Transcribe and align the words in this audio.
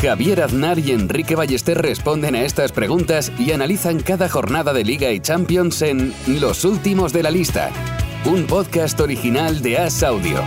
Javier 0.00 0.42
Aznar 0.42 0.78
y 0.78 0.92
Enrique 0.92 1.34
Ballester 1.34 1.76
responden 1.76 2.36
a 2.36 2.42
estas 2.42 2.70
preguntas 2.70 3.32
y 3.36 3.50
analizan 3.50 3.98
cada 3.98 4.28
jornada 4.28 4.72
de 4.72 4.84
Liga 4.84 5.10
y 5.10 5.18
Champions 5.18 5.82
en 5.82 6.14
Los 6.28 6.64
Últimos 6.64 7.12
de 7.12 7.24
la 7.24 7.32
Lista, 7.32 7.72
un 8.24 8.46
podcast 8.46 9.00
original 9.00 9.60
de 9.60 9.76
As 9.78 10.04
Audio. 10.04 10.44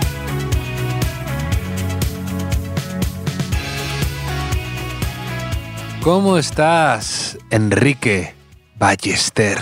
¿Cómo 6.02 6.38
estás, 6.38 7.38
Enrique 7.50 8.34
Ballester? 8.80 9.58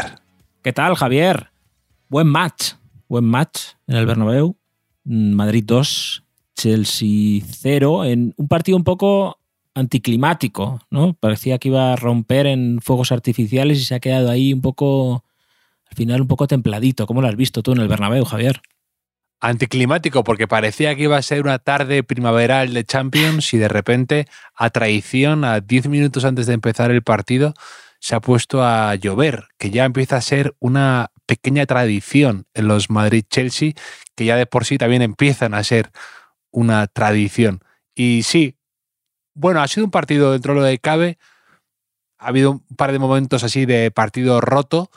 ¿Qué 0.62 0.72
tal, 0.72 0.94
Javier? 0.94 1.50
Buen 2.10 2.28
match, 2.28 2.74
buen 3.08 3.26
match 3.26 3.60
en 3.88 3.96
el 3.96 4.06
Bernabéu. 4.06 4.56
Madrid 5.04 5.64
2, 5.66 6.24
Chelsea 6.56 7.42
0, 7.44 8.06
en 8.06 8.36
un 8.38 8.48
partido 8.48 8.78
un 8.78 8.84
poco 8.84 9.39
anticlimático, 9.76 10.82
¿no? 10.90 11.14
Parecía 11.14 11.58
que 11.58 11.70
iba 11.70 11.94
a 11.94 11.96
romper 11.96 12.48
en 12.48 12.80
fuegos 12.82 13.12
artificiales 13.12 13.80
y 13.80 13.86
se 13.86 13.96
ha 13.96 14.00
quedado 14.00 14.30
ahí 14.30 14.54
un 14.54 14.62
poco, 14.62 15.24
al 15.90 15.96
final 15.96 16.22
un 16.22 16.28
poco 16.28 16.48
templadito. 16.48 17.08
¿Cómo 17.08 17.22
lo 17.22 17.28
has 17.28 17.36
visto 17.36 17.64
tú 17.64 17.72
en 17.72 17.80
el 17.80 17.88
Bernabéu, 17.88 18.26
Javier? 18.26 18.62
Anticlimático, 19.42 20.24
porque 20.26 20.48
parecía 20.48 20.96
que 20.96 21.04
iba 21.04 21.16
a 21.16 21.22
ser 21.22 21.42
una 21.42 21.60
tarde 21.60 22.04
primaveral 22.04 22.74
de 22.74 22.84
Champions 22.84 23.54
y 23.54 23.58
de 23.58 23.70
repente, 23.70 24.28
a 24.54 24.70
traición, 24.70 25.46
a 25.46 25.62
10 25.62 25.88
minutos 25.88 26.26
antes 26.26 26.46
de 26.46 26.54
empezar 26.54 26.92
el 26.92 27.04
partido, 27.04 27.54
se 28.00 28.16
ha 28.16 28.22
puesto 28.22 28.64
a 28.64 28.96
llover, 28.96 29.46
que 29.58 29.72
ya 29.72 29.86
empieza 29.86 30.18
a 30.18 30.22
ser 30.22 30.56
una 30.60 31.12
pequeña 31.26 31.66
tradición 31.66 32.48
en 32.54 32.68
los 32.68 32.90
Madrid-Chelsea, 32.90 33.74
que 34.16 34.26
ya 34.26 34.36
de 34.36 34.46
por 34.46 34.66
sí 34.66 34.78
también 34.78 35.02
empiezan 35.02 35.54
a 35.54 35.64
ser 35.64 35.92
una 36.52 36.88
tradición. 36.88 37.64
Y 37.96 38.24
sí, 38.24 38.56
bueno, 39.40 39.62
ha 39.62 39.68
sido 39.70 39.86
un 39.86 39.92
partido 39.92 40.34
dentro 40.34 40.54
de 40.54 40.60
lo 40.60 40.66
de 40.66 40.80
cabe. 40.80 41.18
Ha 42.18 42.28
habido 42.28 42.52
un 42.52 42.76
par 42.76 42.92
de 42.92 43.00
momentos 43.00 43.46
así 43.46 43.66
de 43.66 43.90
partido 43.90 44.42
roto, 44.42 44.92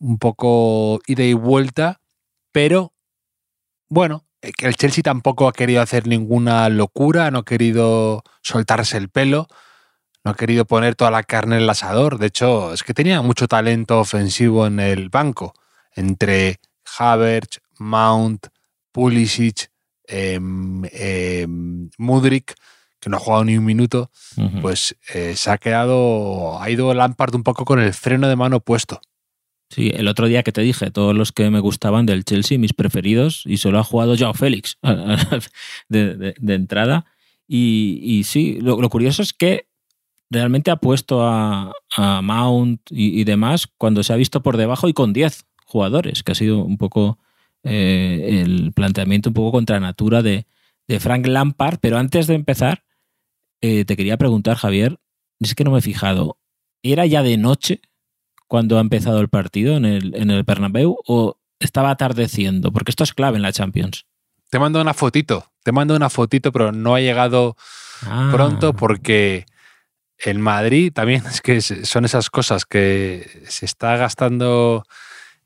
un 0.00 0.18
poco 0.18 1.00
ida 1.06 1.22
y 1.22 1.32
vuelta, 1.32 2.00
pero 2.50 2.92
bueno, 3.88 4.24
eh, 4.40 4.50
que 4.50 4.66
el 4.66 4.74
Chelsea 4.74 5.04
tampoco 5.04 5.46
ha 5.46 5.52
querido 5.52 5.80
hacer 5.80 6.08
ninguna 6.08 6.68
locura, 6.70 7.30
no 7.30 7.38
ha 7.38 7.44
querido 7.44 8.24
soltarse 8.42 8.96
el 8.96 9.08
pelo, 9.10 9.46
no 10.24 10.32
ha 10.32 10.36
querido 10.36 10.64
poner 10.64 10.96
toda 10.96 11.12
la 11.12 11.22
carne 11.22 11.54
en 11.54 11.62
el 11.62 11.70
asador. 11.70 12.18
De 12.18 12.26
hecho, 12.26 12.72
es 12.72 12.82
que 12.82 12.94
tenía 12.94 13.22
mucho 13.22 13.46
talento 13.46 14.00
ofensivo 14.00 14.66
en 14.66 14.80
el 14.80 15.08
banco, 15.08 15.54
entre 15.94 16.58
Havertz, 16.98 17.60
Mount, 17.78 18.48
Pulisic, 18.90 19.70
eh, 20.08 20.40
que 23.02 23.10
no 23.10 23.16
ha 23.16 23.20
jugado 23.20 23.44
ni 23.44 23.58
un 23.58 23.64
minuto, 23.64 24.12
pues 24.60 24.96
eh, 25.12 25.34
se 25.34 25.50
ha 25.50 25.58
quedado, 25.58 26.62
ha 26.62 26.70
ido 26.70 26.94
Lampard 26.94 27.34
un 27.34 27.42
poco 27.42 27.64
con 27.64 27.80
el 27.80 27.92
freno 27.92 28.28
de 28.28 28.36
mano 28.36 28.60
puesto. 28.60 29.00
Sí, 29.70 29.90
el 29.92 30.06
otro 30.06 30.28
día 30.28 30.44
que 30.44 30.52
te 30.52 30.60
dije, 30.60 30.92
todos 30.92 31.12
los 31.12 31.32
que 31.32 31.50
me 31.50 31.58
gustaban 31.58 32.06
del 32.06 32.24
Chelsea, 32.24 32.58
mis 32.58 32.74
preferidos, 32.74 33.42
y 33.44 33.56
solo 33.56 33.80
ha 33.80 33.84
jugado 33.84 34.14
Joao 34.16 34.34
Félix 34.34 34.78
de, 35.88 36.34
entrada. 36.46 37.06
Y, 37.48 38.22
sí, 38.24 38.60
lo, 38.60 38.88
curioso 38.88 39.22
es 39.22 39.32
que 39.32 39.66
realmente 40.30 40.70
ha 40.70 40.76
puesto 40.76 41.26
a, 41.26 41.72
Mount 42.22 42.82
y, 42.88 43.24
demás 43.24 43.66
cuando 43.66 44.04
se 44.04 44.12
ha 44.12 44.16
visto 44.16 44.44
por 44.44 44.56
debajo 44.56 44.88
y 44.88 44.92
con 44.92 45.12
10 45.12 45.44
jugadores, 45.66 46.22
que 46.22 46.32
ha 46.32 46.36
sido 46.36 46.62
un 46.62 46.78
poco 46.78 47.18
eh, 47.64 48.42
el 48.44 48.72
planteamiento 48.72 49.30
un 49.30 49.34
poco 49.34 49.50
contra 49.50 49.80
natura 49.80 50.22
de, 50.22 50.46
de 50.86 51.00
Frank 51.00 51.26
Lampard. 51.26 51.78
Pero 51.80 51.98
antes 51.98 52.28
de 52.28 52.34
empezar, 52.34 52.84
eh, 53.62 53.84
te 53.84 53.96
quería 53.96 54.16
preguntar, 54.18 54.56
Javier, 54.56 54.98
es 55.40 55.54
que 55.54 55.64
no 55.64 55.70
me 55.70 55.78
he 55.78 55.82
fijado, 55.82 56.36
¿era 56.82 57.06
ya 57.06 57.22
de 57.22 57.36
noche 57.36 57.80
cuando 58.48 58.76
ha 58.76 58.80
empezado 58.80 59.20
el 59.20 59.28
partido 59.28 59.76
en 59.76 59.84
el, 59.84 60.14
en 60.14 60.30
el 60.30 60.42
Bernabéu 60.42 60.98
o 61.06 61.38
estaba 61.58 61.90
atardeciendo? 61.90 62.72
Porque 62.72 62.90
esto 62.90 63.04
es 63.04 63.14
clave 63.14 63.36
en 63.36 63.42
la 63.42 63.52
Champions. 63.52 64.04
Te 64.50 64.58
mando 64.58 64.80
una 64.80 64.94
fotito, 64.94 65.46
te 65.62 65.72
mando 65.72 65.96
una 65.96 66.10
fotito, 66.10 66.52
pero 66.52 66.72
no 66.72 66.94
ha 66.94 67.00
llegado 67.00 67.56
ah. 68.04 68.28
pronto 68.32 68.74
porque 68.74 69.46
en 70.18 70.40
Madrid 70.40 70.92
también 70.92 71.22
es 71.30 71.40
que 71.40 71.60
son 71.60 72.04
esas 72.04 72.30
cosas 72.30 72.66
que 72.66 73.44
se 73.48 73.64
está 73.64 73.96
gastando 73.96 74.84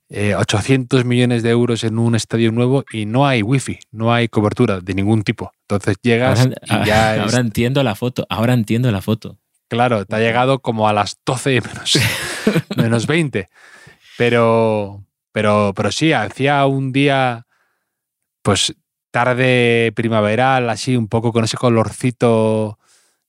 800 0.09 1.01
eh, 1.01 1.05
millones 1.05 1.43
de 1.43 1.51
euros 1.51 1.83
en 1.83 1.99
un 1.99 2.15
estadio 2.15 2.53
nuevo 2.53 2.85
y 2.93 3.07
no 3.07 3.27
hay 3.27 3.43
wifi, 3.43 3.79
no 3.91 4.13
hay 4.13 4.29
cobertura 4.29 4.81
de 4.81 4.95
ningún 4.95 5.23
tipo. 5.23 5.53
Entonces 5.63 5.97
llegas 6.03 6.41
ahora, 6.41 6.85
y 6.85 6.87
ya. 6.87 7.15
Ahora 7.23 7.39
entiendo 7.39 7.83
la 7.83 7.95
foto, 7.95 8.27
ahora 8.29 8.55
entiendo 8.55 8.91
la 8.93 9.03
foto. 9.03 9.39
Claro, 9.69 10.05
te 10.05 10.15
ha 10.15 10.21
llegado 10.21 10.61
como 10.61 10.89
a 10.89 10.93
las 10.93 11.19
12 11.27 11.61
menos, 11.67 11.99
menos 12.77 13.07
20. 13.07 13.49
Pero, 14.17 15.05
pero, 15.33 15.73
pero 15.75 15.91
sí, 15.91 16.13
hacía 16.13 16.65
un 16.67 16.93
día, 16.93 17.47
pues 18.43 18.75
tarde 19.11 19.93
primaveral, 19.97 20.71
así 20.71 20.97
un 20.97 21.09
poco 21.09 21.33
con 21.33 21.45
ese 21.45 21.57
colorcito 21.57 22.79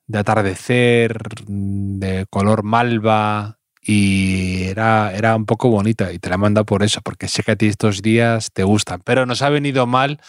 de 0.06 0.20
atardecer, 0.20 1.18
de 1.48 2.26
color 2.30 2.64
malva, 2.64 3.56
y 3.88 4.66
era, 4.66 5.14
era 5.16 5.34
un 5.38 5.46
poco 5.46 5.70
bonita 5.70 6.12
y 6.12 6.20
te 6.20 6.30
la 6.30 6.38
manda 6.38 6.66
por 6.66 6.84
eso, 6.84 7.00
porque 7.02 7.30
sé 7.30 7.42
que 7.42 7.52
a 7.52 7.56
ti 7.56 7.68
estos 7.68 8.02
días 8.02 8.52
te 8.52 8.66
gustan. 8.66 9.02
Pero 9.06 9.25
nos 9.25 9.42
ha 9.42 9.50
venido 9.50 9.88
mal 9.88 10.20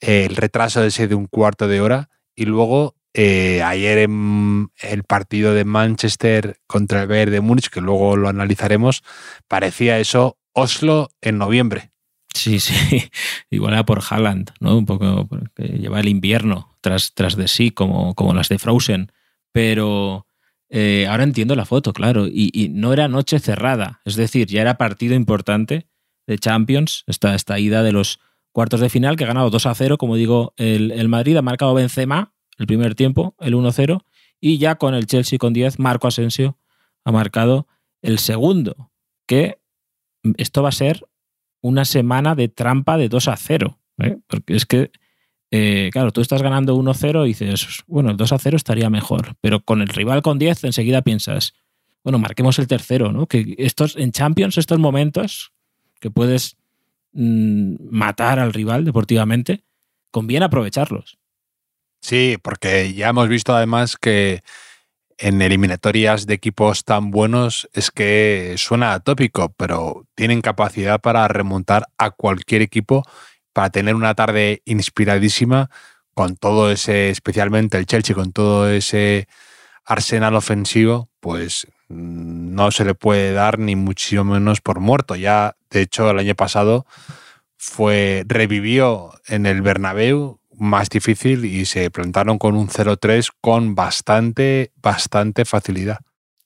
eh, 0.00 0.26
el 0.26 0.36
retraso 0.36 0.84
ese 0.84 1.08
de 1.08 1.16
un 1.16 1.26
cuarto 1.26 1.66
de 1.66 1.80
hora 1.80 2.08
y 2.36 2.44
luego 2.44 2.94
eh, 3.14 3.64
ayer 3.64 3.98
en 3.98 4.70
el 4.80 5.02
partido 5.02 5.54
de 5.54 5.64
Manchester 5.64 6.60
contra 6.68 7.02
el 7.02 7.08
Bayern 7.08 7.32
de 7.32 7.40
Múnich, 7.40 7.68
que 7.68 7.80
luego 7.80 8.16
lo 8.16 8.28
analizaremos, 8.28 9.02
parecía 9.48 9.98
eso 9.98 10.38
Oslo 10.52 11.08
en 11.20 11.36
noviembre. 11.38 11.90
Sí, 12.32 12.60
sí, 12.60 12.74
igual 13.50 13.72
era 13.72 13.84
por 13.84 14.02
Haaland, 14.08 14.52
¿no? 14.60 14.78
Un 14.78 14.86
poco 14.86 15.28
que 15.56 15.64
lleva 15.64 15.98
el 15.98 16.06
invierno 16.06 16.76
tras, 16.80 17.12
tras 17.12 17.34
de 17.34 17.48
sí, 17.48 17.72
como, 17.72 18.14
como 18.14 18.34
las 18.34 18.48
de 18.48 18.60
Frozen, 18.60 19.10
pero 19.50 20.27
eh, 20.70 21.06
ahora 21.08 21.24
entiendo 21.24 21.56
la 21.56 21.64
foto, 21.64 21.92
claro. 21.92 22.26
Y, 22.26 22.70
no 22.72 22.92
era 22.92 23.08
noche 23.08 23.38
cerrada. 23.38 24.00
Es 24.04 24.16
decir, 24.16 24.46
ya 24.46 24.60
era 24.60 24.78
partido 24.78 25.14
importante 25.14 25.86
de 26.26 26.38
Champions, 26.38 27.04
esta, 27.06 27.34
esta 27.34 27.58
ida 27.58 27.82
de 27.82 27.92
los 27.92 28.20
cuartos 28.52 28.80
de 28.80 28.90
final, 28.90 29.16
que 29.16 29.24
ha 29.24 29.28
ganado 29.28 29.50
2 29.50 29.66
a 29.66 29.74
0. 29.74 29.98
Como 29.98 30.16
digo, 30.16 30.54
el, 30.56 31.08
Madrid 31.08 31.36
ha 31.36 31.42
marcado 31.42 31.74
Benzema 31.74 32.34
el 32.58 32.66
primer 32.66 32.94
tiempo, 32.94 33.34
el 33.40 33.54
1-0. 33.54 34.02
Y 34.40 34.58
ya 34.58 34.76
con 34.76 34.94
el 34.94 35.06
Chelsea 35.06 35.38
con 35.38 35.52
10, 35.52 35.78
Marco 35.78 36.06
Asensio 36.06 36.58
ha 37.04 37.12
marcado 37.12 37.66
el 38.02 38.18
segundo. 38.18 38.90
Que 39.26 39.58
esto 40.36 40.62
va 40.62 40.68
a 40.68 40.72
ser 40.72 41.06
una 41.60 41.84
semana 41.84 42.34
de 42.34 42.48
trampa 42.48 42.98
de 42.98 43.08
2 43.08 43.28
a 43.28 43.36
0. 43.36 43.78
¿eh? 43.98 44.18
Porque 44.26 44.54
es 44.54 44.66
que 44.66 44.90
eh, 45.50 45.88
claro, 45.92 46.12
tú 46.12 46.20
estás 46.20 46.42
ganando 46.42 46.76
1-0 46.76 47.24
y 47.24 47.28
dices, 47.28 47.82
bueno, 47.86 48.10
el 48.10 48.16
2-0 48.16 48.54
estaría 48.54 48.90
mejor, 48.90 49.34
pero 49.40 49.60
con 49.60 49.80
el 49.80 49.88
rival 49.88 50.22
con 50.22 50.38
10 50.38 50.64
enseguida 50.64 51.02
piensas, 51.02 51.54
bueno, 52.04 52.18
marquemos 52.18 52.58
el 52.58 52.66
tercero, 52.66 53.12
¿no? 53.12 53.26
Que 53.26 53.54
estos 53.58 53.96
en 53.96 54.12
Champions, 54.12 54.58
estos 54.58 54.78
momentos 54.78 55.52
que 56.00 56.10
puedes 56.10 56.56
mm, 57.12 57.76
matar 57.90 58.38
al 58.38 58.52
rival 58.52 58.84
deportivamente, 58.84 59.64
conviene 60.10 60.46
aprovecharlos. 60.46 61.18
Sí, 62.00 62.36
porque 62.42 62.94
ya 62.94 63.08
hemos 63.08 63.28
visto 63.28 63.54
además 63.54 63.96
que 63.96 64.42
en 65.18 65.42
eliminatorias 65.42 66.26
de 66.26 66.34
equipos 66.34 66.84
tan 66.84 67.10
buenos 67.10 67.68
es 67.72 67.90
que 67.90 68.54
suena 68.56 68.92
atópico, 68.92 69.52
pero 69.56 70.06
tienen 70.14 70.40
capacidad 70.40 71.00
para 71.00 71.26
remontar 71.26 71.88
a 71.98 72.12
cualquier 72.12 72.62
equipo 72.62 73.02
para 73.58 73.70
tener 73.70 73.96
una 73.96 74.14
tarde 74.14 74.62
inspiradísima 74.66 75.68
con 76.14 76.36
todo 76.36 76.70
ese, 76.70 77.10
especialmente 77.10 77.76
el 77.76 77.86
Chelsea, 77.86 78.14
con 78.14 78.30
todo 78.30 78.70
ese 78.70 79.26
arsenal 79.84 80.36
ofensivo, 80.36 81.08
pues 81.18 81.66
mm, 81.88 82.54
no 82.54 82.70
se 82.70 82.84
le 82.84 82.94
puede 82.94 83.32
dar 83.32 83.58
ni 83.58 83.74
muchísimo 83.74 84.22
menos 84.22 84.60
por 84.60 84.78
muerto. 84.78 85.16
Ya, 85.16 85.56
de 85.70 85.80
hecho, 85.80 86.08
el 86.08 86.20
año 86.20 86.36
pasado 86.36 86.86
fue 87.56 88.22
revivió 88.28 89.10
en 89.26 89.44
el 89.44 89.60
Bernabéu 89.60 90.38
más 90.56 90.88
difícil 90.88 91.44
y 91.44 91.64
se 91.64 91.90
plantaron 91.90 92.38
con 92.38 92.54
un 92.54 92.68
0-3 92.68 93.32
con 93.40 93.74
bastante, 93.74 94.70
bastante 94.76 95.44
facilidad. 95.44 95.98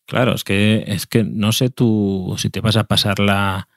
Claro, 0.07 0.33
es 0.35 0.45
que, 0.45 0.85
es 0.87 1.07
que 1.07 1.25
no 1.25 1.53
sé 1.53 1.69
tú 1.69 2.37
si 2.39 2.49
te 2.49 2.63
vas 2.63 2.77
a 2.77 2.85
pasar 2.85 3.19
la, 3.19 3.69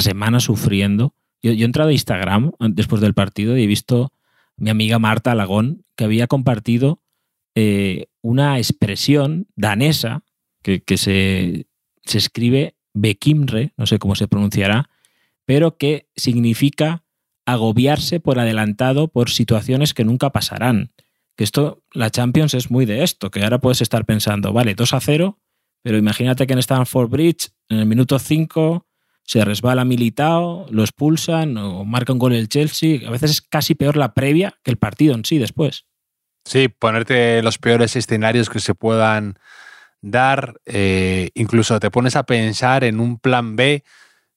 semana 0.00 0.40
sufriendo. 0.40 1.12
Yo, 1.42 1.52
he 1.52 1.62
entrado 1.62 1.90
a 1.90 1.92
Instagram 1.92 2.52
después 2.58 3.00
del 3.00 3.14
partido 3.14 3.56
y 3.56 3.64
he 3.64 3.66
visto 3.66 4.12
mi 4.56 4.70
amiga 4.70 4.98
Marta 4.98 5.32
Alagón 5.32 5.82
que 5.96 6.04
había 6.04 6.26
compartido 6.26 7.02
eh, 7.54 8.06
una 8.22 8.58
expresión 8.58 9.46
danesa 9.56 10.22
que, 10.62 10.82
se, 10.96 11.66
se 12.04 12.18
escribe 12.18 12.76
Bekimre, 12.92 13.72
no 13.76 13.86
sé 13.86 13.98
cómo 13.98 14.14
se 14.14 14.28
pronunciará, 14.28 14.90
pero 15.46 15.78
que 15.78 16.08
significa 16.14 17.04
agobiarse 17.46 18.20
por 18.20 18.38
adelantado 18.38 19.08
por 19.08 19.30
situaciones 19.30 19.94
que 19.94 20.04
nunca 20.04 20.30
pasarán. 20.30 20.92
Que 21.36 21.44
esto, 21.44 21.82
la 21.92 22.10
Champions 22.10 22.52
es 22.52 22.70
muy 22.70 22.84
de 22.84 23.02
esto, 23.02 23.30
que 23.30 23.42
ahora 23.42 23.58
puedes 23.58 23.80
estar 23.80 24.04
pensando, 24.04 24.52
vale, 24.52 24.74
2 24.74 24.92
a 24.92 25.00
0, 25.00 25.38
pero 25.82 25.96
imagínate 25.96 26.46
que 26.46 26.52
en 26.52 26.58
Stanford 26.58 27.08
Bridge, 27.08 27.50
en 27.70 27.78
el 27.78 27.86
minuto 27.86 28.18
5, 28.18 28.86
se 29.28 29.44
resbala 29.44 29.84
Militao, 29.84 30.64
lo 30.70 30.82
expulsan 30.82 31.58
o 31.58 31.84
marca 31.84 32.14
un 32.14 32.18
gol 32.18 32.32
el 32.32 32.48
Chelsea. 32.48 33.06
A 33.06 33.10
veces 33.10 33.30
es 33.30 33.42
casi 33.42 33.74
peor 33.74 33.98
la 33.98 34.14
previa 34.14 34.54
que 34.64 34.70
el 34.70 34.78
partido 34.78 35.14
en 35.14 35.26
sí 35.26 35.36
después. 35.36 35.84
Sí, 36.46 36.68
ponerte 36.68 37.42
los 37.42 37.58
peores 37.58 37.94
escenarios 37.94 38.48
que 38.48 38.58
se 38.58 38.74
puedan 38.74 39.38
dar. 40.00 40.54
Eh, 40.64 41.28
incluso 41.34 41.78
te 41.78 41.90
pones 41.90 42.16
a 42.16 42.22
pensar 42.22 42.84
en 42.84 43.00
un 43.00 43.18
plan 43.18 43.54
B 43.54 43.84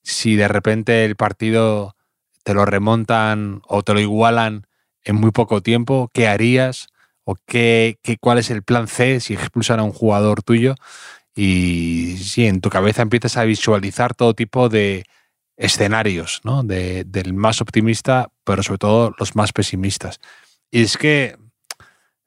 si 0.04 0.36
de 0.36 0.50
repente 0.50 1.06
el 1.06 1.16
partido 1.16 1.96
te 2.44 2.54
lo 2.54 2.66
remontan 2.66 3.62
o 3.70 3.84
te 3.84 3.94
lo 3.94 4.02
igualan 4.02 4.68
en 5.06 5.16
muy 5.16 5.32
poco 5.32 5.62
tiempo, 5.62 6.10
¿qué 6.14 6.28
harías? 6.28 6.90
¿O 7.24 7.36
qué, 7.46 7.98
qué, 8.04 8.18
cuál 8.18 8.40
es 8.40 8.50
el 8.50 8.62
plan 8.62 8.90
C 8.90 9.22
si 9.22 9.36
expulsan 9.36 9.80
a 9.80 9.84
un 9.84 9.94
jugador 9.94 10.44
tuyo? 10.44 10.76
Y 11.36 12.18
sí, 12.18 12.46
en 12.46 12.62
tu 12.62 12.70
cabeza 12.70 13.02
empiezas 13.02 13.38
a 13.38 13.46
visualizar 13.46 14.14
todo 14.14 14.34
tipo 14.34 14.70
de 14.70 15.06
escenarios, 15.58 16.42
¿no? 16.44 16.64
De, 16.64 17.04
del 17.06 17.34
más 17.34 17.62
optimista, 17.62 18.30
pero 18.44 18.64
sobre 18.64 18.80
todo 18.80 19.16
los 19.18 19.36
más 19.36 19.54
pesimistas. 19.54 20.20
Y 20.72 20.82
es 20.84 20.98
que 20.98 21.36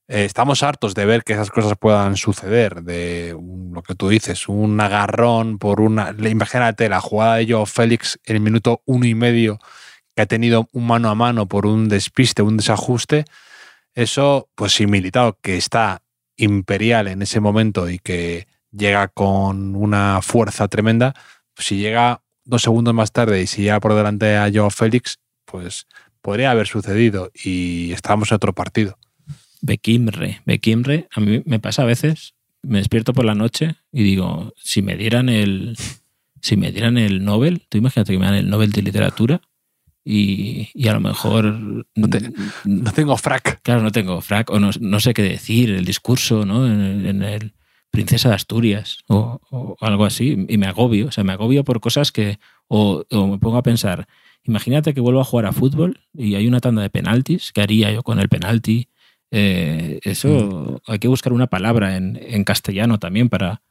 eh, 0.08 0.24
estamos 0.24 0.62
hartos 0.62 0.94
de 0.94 1.06
ver 1.06 1.24
que 1.24 1.32
esas 1.32 1.50
cosas 1.50 1.74
puedan 1.78 2.16
suceder, 2.16 2.82
de 2.82 3.36
lo 3.72 3.82
que 3.82 3.94
tú 3.94 4.08
dices, 4.08 4.48
un 4.48 4.80
agarrón 4.80 5.58
por 5.58 5.80
una... 5.80 6.14
Imagínate 6.18 6.88
la 6.88 7.00
jugada 7.00 7.36
de 7.36 7.52
Joe 7.52 7.66
Félix 7.66 8.18
en 8.24 8.36
el 8.36 8.42
minuto 8.42 8.82
uno 8.84 9.06
y 9.06 9.14
medio 9.14 9.58
que 10.14 10.22
ha 10.22 10.26
tenido 10.26 10.68
un 10.72 10.86
mano 10.86 11.10
a 11.10 11.14
mano 11.14 11.46
por 11.46 11.66
un 11.66 11.88
despiste, 11.88 12.42
un 12.42 12.56
desajuste, 12.56 13.24
eso, 13.94 14.48
pues 14.54 14.72
si 14.72 14.86
Militao, 14.86 15.38
que 15.40 15.56
está 15.56 16.02
imperial 16.36 17.08
en 17.08 17.22
ese 17.22 17.40
momento 17.40 17.88
y 17.88 17.98
que 17.98 18.46
llega 18.76 19.08
con 19.08 19.76
una 19.76 20.20
fuerza 20.22 20.68
tremenda, 20.68 21.14
pues 21.54 21.66
si 21.68 21.78
llega 21.78 22.22
dos 22.44 22.62
segundos 22.62 22.94
más 22.94 23.12
tarde 23.12 23.42
y 23.42 23.46
si 23.46 23.62
llega 23.62 23.80
por 23.80 23.94
delante 23.94 24.36
a 24.36 24.50
Joe 24.52 24.70
Félix, 24.70 25.18
pues 25.44 25.86
podría 26.20 26.50
haber 26.50 26.66
sucedido 26.66 27.30
y 27.34 27.92
estábamos 27.92 28.30
en 28.30 28.36
otro 28.36 28.52
partido. 28.52 28.98
Bekimre, 29.62 30.42
Bekimre, 30.44 31.08
a 31.14 31.20
mí 31.20 31.42
me 31.46 31.58
pasa 31.58 31.82
a 31.82 31.86
veces, 31.86 32.34
me 32.62 32.78
despierto 32.78 33.12
por 33.12 33.24
la 33.24 33.34
noche 33.34 33.76
y 33.92 34.02
digo, 34.02 34.52
si 34.56 34.82
me 34.82 34.96
dieran 34.96 35.28
el, 35.28 35.76
si 36.40 36.56
me 36.56 36.72
dieran 36.72 36.98
el 36.98 37.24
Nobel, 37.24 37.62
tú 37.68 37.78
imagínate 37.78 38.12
que 38.12 38.18
me 38.18 38.26
dan 38.26 38.34
el 38.34 38.50
Nobel 38.50 38.72
de 38.72 38.82
literatura 38.82 39.40
y, 40.04 40.86
a 40.86 40.92
lo 40.92 41.00
mejor 41.00 41.86
no, 41.94 42.92
tengo 42.94 43.16
frac. 43.16 43.62
Claro, 43.62 43.80
no 43.80 43.90
tengo 43.90 44.20
frac 44.20 44.50
o 44.50 44.60
no, 44.60 45.00
sé 45.00 45.14
qué 45.14 45.22
decir, 45.22 45.70
el 45.70 45.86
discurso, 45.86 46.44
¿no? 46.44 46.66
En, 46.66 47.22
el 47.22 47.54
Princesa 47.94 48.28
de 48.28 48.34
Asturias 48.34 48.98
o, 49.08 49.40
algo 49.80 50.04
así 50.04 50.46
y 50.48 50.58
me 50.58 50.66
agobio, 50.66 51.08
o 51.08 51.12
sea, 51.12 51.24
me 51.24 51.32
agobio 51.32 51.64
por 51.64 51.80
cosas 51.80 52.12
que 52.12 52.38
o, 52.68 53.04
o 53.10 53.26
me 53.26 53.38
pongo 53.38 53.56
a 53.56 53.62
pensar, 53.62 54.08
imagínate 54.42 54.94
que 54.94 55.00
vuelvo 55.00 55.20
a 55.20 55.24
jugar 55.24 55.46
a 55.46 55.52
fútbol 55.52 56.00
y 56.12 56.34
hay 56.34 56.46
una 56.46 56.60
tanda 56.60 56.82
de 56.82 56.90
penaltis, 56.90 57.52
¿qué 57.52 57.62
haría 57.62 57.92
yo 57.92 58.02
con 58.02 58.18
el 58.18 58.28
penalti? 58.28 58.88
Eh, 59.36 59.98
eso 60.04 60.28
mm. 60.28 60.90
hay 60.92 60.98
que 61.00 61.08
buscar 61.08 61.32
una 61.32 61.48
palabra 61.48 61.96
en, 61.96 62.44
castellano 62.44 63.00
también 63.00 63.28
para, 63.28 63.62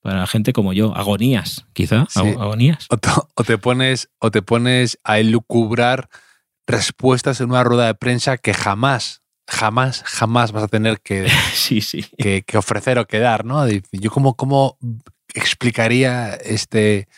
para 0.00 0.26
gente 0.26 0.54
como 0.54 0.72
yo. 0.72 0.96
Agonías, 0.96 1.66
quizá. 1.74 2.06
Agonías. 2.14 2.86
O 2.88 3.44
te, 3.44 3.58
pones, 3.58 4.08
o 4.18 4.30
te 4.30 4.40
pones 4.40 4.98
a 5.04 5.18
elucubrar 5.18 6.08
respuestas 6.66 7.42
en 7.42 7.50
una 7.50 7.64
rueda 7.64 7.86
de 7.86 7.94
prensa 7.94 8.38
que 8.38 8.54
jamás, 8.54 9.19
jamás, 9.50 10.02
jamás 10.06 10.52
vas 10.52 10.64
a 10.64 10.68
tener 10.68 11.00
que, 11.00 11.28
sí, 11.54 11.80
sí. 11.80 12.02
que, 12.16 12.44
ofrecer 12.56 12.98
o 12.98 13.06
que 13.06 13.18
dar, 13.18 13.44
¿no? 13.44 13.66
Yo 13.68 14.10
como, 14.10 14.34
cómo 14.34 14.78
explicaría 15.34 16.34
este... 16.34 17.08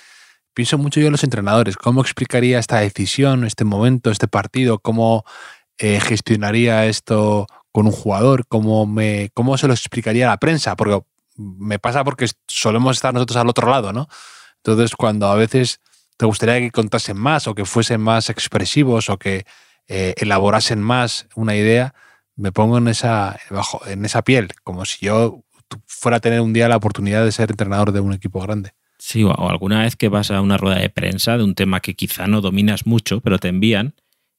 Pienso 0.54 0.76
mucho 0.76 1.00
yo 1.00 1.06
en 1.06 1.12
los 1.12 1.24
entrenadores, 1.24 1.78
cómo 1.78 2.02
explicaría 2.02 2.58
esta 2.58 2.80
decisión, 2.80 3.44
este 3.44 3.64
momento, 3.64 4.10
este 4.10 4.28
partido, 4.28 4.80
cómo 4.80 5.24
eh, 5.78 5.98
gestionaría 5.98 6.84
esto 6.84 7.46
con 7.72 7.86
un 7.86 7.92
jugador, 7.92 8.46
cómo, 8.46 8.84
me, 8.84 9.30
cómo 9.32 9.56
se 9.56 9.66
lo 9.66 9.72
explicaría 9.72 10.26
a 10.26 10.32
la 10.32 10.36
prensa, 10.36 10.76
porque 10.76 11.00
me 11.36 11.78
pasa 11.78 12.04
porque 12.04 12.28
solemos 12.46 12.96
estar 12.96 13.14
nosotros 13.14 13.38
al 13.38 13.48
otro 13.48 13.70
lado, 13.70 13.94
¿no? 13.94 14.08
Entonces, 14.56 14.94
cuando 14.94 15.28
a 15.28 15.36
veces 15.36 15.80
te 16.18 16.26
gustaría 16.26 16.60
que 16.60 16.70
contasen 16.70 17.16
más 17.16 17.46
o 17.46 17.54
que 17.54 17.64
fuesen 17.64 18.02
más 18.02 18.28
expresivos 18.28 19.08
o 19.08 19.18
que 19.18 19.46
eh, 19.88 20.12
elaborasen 20.18 20.82
más 20.82 21.26
una 21.34 21.56
idea, 21.56 21.94
me 22.36 22.52
pongo 22.52 22.78
en 22.78 22.88
esa, 22.88 23.38
bajo, 23.50 23.86
en 23.86 24.04
esa 24.04 24.22
piel, 24.22 24.48
como 24.64 24.84
si 24.84 25.06
yo 25.06 25.44
fuera 25.86 26.18
a 26.18 26.20
tener 26.20 26.40
un 26.40 26.52
día 26.52 26.68
la 26.68 26.76
oportunidad 26.76 27.24
de 27.24 27.32
ser 27.32 27.50
entrenador 27.50 27.92
de 27.92 28.00
un 28.00 28.12
equipo 28.12 28.40
grande. 28.40 28.72
Sí, 28.98 29.24
o 29.24 29.50
alguna 29.50 29.82
vez 29.82 29.96
que 29.96 30.08
vas 30.08 30.30
a 30.30 30.40
una 30.40 30.56
rueda 30.56 30.78
de 30.78 30.88
prensa 30.88 31.36
de 31.36 31.44
un 31.44 31.54
tema 31.54 31.80
que 31.80 31.94
quizá 31.94 32.28
no 32.28 32.40
dominas 32.40 32.86
mucho, 32.86 33.20
pero 33.20 33.38
te 33.38 33.48
envían 33.48 33.94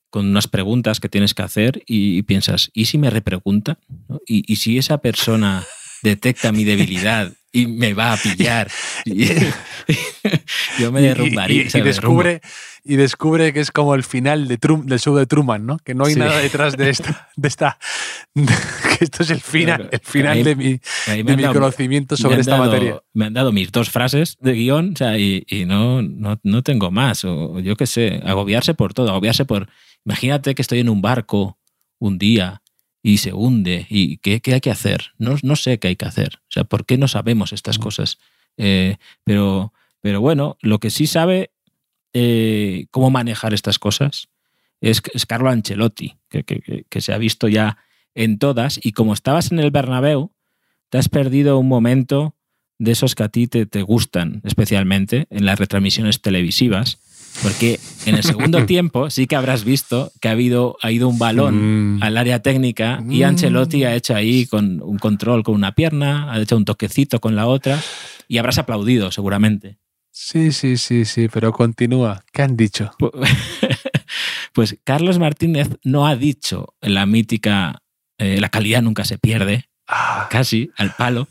con 0.09 0.27
unas 0.27 0.47
preguntas 0.47 0.99
que 0.99 1.09
tienes 1.09 1.33
que 1.33 1.41
hacer 1.41 1.83
y, 1.87 2.21
piensas, 2.21 2.69
¿y 2.73 2.85
si 2.85 2.97
me 2.97 3.09
repregunta? 3.09 3.79
¿Y, 4.25 4.55
si 4.57 4.77
esa 4.77 4.99
persona 4.99 5.65
detecta 6.03 6.51
mi 6.51 6.63
debilidad 6.65 7.33
y 7.53 7.67
me 7.67 7.93
va 7.93 8.13
a 8.13 8.17
pillar. 8.17 8.69
yo 10.79 10.91
me 10.91 11.01
derrumbaría. 11.01 11.67
Y, 11.73 11.81
descubre, 11.81 12.41
y 12.83 12.95
descubre 12.95 13.53
que 13.53 13.61
es 13.61 13.71
como 13.71 13.95
el 13.95 14.03
final 14.03 14.47
de 14.47 14.57
del 14.57 14.99
show 14.99 15.15
de 15.15 15.25
Truman, 15.25 15.65
¿no? 15.65 15.77
Que 15.77 15.93
no 15.93 16.05
hay 16.05 16.15
nada 16.15 16.39
detrás 16.39 16.75
de 16.75 16.89
esta, 16.89 17.29
de 17.35 17.47
esta 17.47 17.77
que 18.33 19.05
esto 19.05 19.23
es 19.23 19.29
el 19.29 19.39
final, 19.39 19.87
el 19.91 19.99
final 19.99 20.43
de 20.43 20.55
mi, 20.55 20.79
mi 21.23 21.43
conocimiento 21.43 22.17
sobre 22.17 22.41
esta 22.41 22.57
materia. 22.57 23.01
Me 23.13 23.25
han 23.25 23.33
dado 23.33 23.51
mis 23.51 23.71
dos 23.71 23.89
frases 23.89 24.37
de 24.41 24.53
guion, 24.53 24.95
y, 25.17 25.65
no, 25.65 26.01
no, 26.01 26.39
no, 26.43 26.63
tengo 26.63 26.91
más. 26.91 27.23
O 27.23 27.59
yo 27.59 27.75
qué 27.75 27.85
sé, 27.85 28.21
agobiarse 28.25 28.73
por 28.73 28.93
todo, 28.93 29.09
agobiarse 29.09 29.45
por 29.45 29.69
Imagínate 30.05 30.53
que 30.55 30.61
estoy 30.61 30.79
en 30.79 30.89
un 30.89 31.01
barco 31.01 31.57
un 31.99 32.17
día 32.17 32.62
y 33.05 33.17
se 33.17 33.33
hunde 33.33 33.85
y 33.89 34.17
¿qué, 34.17 34.41
hay 34.53 34.61
que 34.61 34.71
hacer? 34.71 35.11
No, 35.17 35.35
no, 35.43 35.57
sé 35.57 35.77
qué 35.77 35.89
hay 35.89 35.95
que 35.97 36.05
hacer. 36.05 36.39
O 36.43 36.51
sea, 36.51 36.63
¿por 36.63 36.85
qué 36.85 36.97
no 36.97 37.09
sabemos 37.09 37.51
estas 37.51 37.77
cosas? 37.77 38.17
Eh, 38.55 38.95
pero, 39.25 39.73
pero 39.99 40.21
bueno, 40.21 40.57
lo 40.61 40.79
que 40.79 40.89
sí 40.89 41.05
sabe 41.05 41.51
eh, 42.13 42.87
cómo 42.91 43.11
manejar 43.11 43.53
estas 43.53 43.77
cosas 43.77 44.29
es, 44.79 45.01
Carlo 45.27 45.49
Ancelotti, 45.49 46.17
que, 46.29 46.43
que, 46.43 47.01
se 47.01 47.13
ha 47.13 47.17
visto 47.17 47.49
ya 47.49 47.77
en 48.15 48.39
todas 48.39 48.79
y 48.81 48.93
como 48.93 49.13
estabas 49.13 49.51
en 49.51 49.59
el 49.59 49.71
Bernabéu, 49.71 50.31
te 50.89 50.97
has 50.97 51.09
perdido 51.09 51.59
un 51.59 51.67
momento 51.67 52.35
de 52.79 52.91
esos 52.91 53.15
que 53.15 53.23
a 53.23 53.29
ti 53.29 53.47
te, 53.47 53.65
te 53.65 53.81
gustan 53.81 54.41
especialmente 54.45 55.27
en 55.29 55.45
las 55.45 55.59
retransmisiones 55.59 56.21
televisivas 56.21 56.99
porque 57.41 57.79
en 58.05 58.15
el 58.15 58.23
segundo 58.23 58.65
tiempo 58.67 59.09
sí 59.09 59.27
que 59.27 59.35
habrás 59.35 59.63
visto 59.63 60.11
que 60.21 60.27
ha, 60.27 60.31
habido, 60.31 60.77
ha 60.81 60.91
ido 60.91 61.07
un 61.07 61.17
balón 61.17 61.97
mm. 61.97 62.03
al 62.03 62.17
área 62.17 62.41
técnica 62.41 63.03
y 63.09 63.21
mm. 63.21 63.25
Ancelotti 63.25 63.83
ha 63.83 63.95
hecho 63.95 64.15
ahí 64.15 64.45
con 64.45 64.81
un 64.81 64.99
control 64.99 65.43
con 65.43 65.55
una 65.55 65.73
pierna, 65.73 66.31
ha 66.31 66.39
hecho 66.39 66.57
un 66.57 66.65
toquecito 66.65 67.19
con 67.19 67.35
la 67.35 67.47
otra 67.47 67.79
y 68.27 68.37
habrás 68.37 68.57
aplaudido 68.57 69.11
seguramente. 69.11 69.77
Sí, 70.11 70.51
sí, 70.51 70.77
sí, 70.77 71.05
sí, 71.05 71.27
pero 71.27 71.51
continúa. 71.51 72.23
¿Qué 72.31 72.41
han 72.41 72.55
dicho? 72.55 72.91
Pues, 74.53 74.77
Carlos 74.83 75.17
Martínez 75.17 75.67
no 75.83 76.05
ha 76.05 76.15
dicho 76.15 76.75
la 76.79 77.07
mítica, 77.07 77.81
eh, 78.19 78.39
la 78.39 78.49
calidad 78.49 78.83
nunca 78.83 79.03
se 79.03 79.17
pierde, 79.17 79.67
ah. 79.87 80.27
casi 80.29 80.69
al 80.77 80.93
palo, 80.95 81.27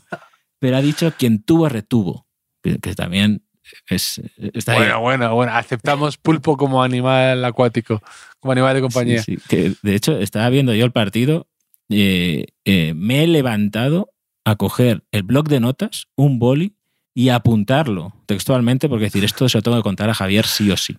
pero 0.59 0.75
ha 0.75 0.81
dicho 0.81 1.13
quien 1.17 1.41
tuvo 1.41 1.69
retuvo, 1.69 2.27
que 2.61 2.95
también 2.95 3.42
es, 3.89 4.21
bueno, 4.65 4.99
bueno, 5.01 5.35
bueno. 5.35 5.53
Aceptamos 5.53 6.17
pulpo 6.17 6.57
como 6.57 6.83
animal 6.83 7.43
acuático, 7.45 8.01
como 8.39 8.51
animal 8.51 8.75
de 8.75 8.81
compañía. 8.81 9.23
de 9.49 9.95
hecho, 9.95 10.17
estaba 10.17 10.49
viendo 10.49 10.73
yo 10.73 10.85
el 10.85 10.91
partido. 10.91 11.47
Eh, 11.89 12.47
eh, 12.65 12.93
me 12.95 13.23
he 13.23 13.27
levantado 13.27 14.13
a 14.45 14.55
coger 14.55 15.03
el 15.11 15.23
blog 15.23 15.47
de 15.47 15.59
notas, 15.59 16.07
un 16.15 16.39
boli 16.39 16.75
y 17.13 17.29
apuntarlo 17.29 18.13
textualmente, 18.25 18.89
porque 18.89 19.05
decir, 19.05 19.23
esto 19.23 19.47
se 19.47 19.57
lo 19.57 19.61
tengo 19.61 19.77
que 19.77 19.83
contar 19.83 20.09
a 20.09 20.13
Javier 20.13 20.45
sí 20.45 20.71
o 20.71 20.77
sí. 20.77 20.97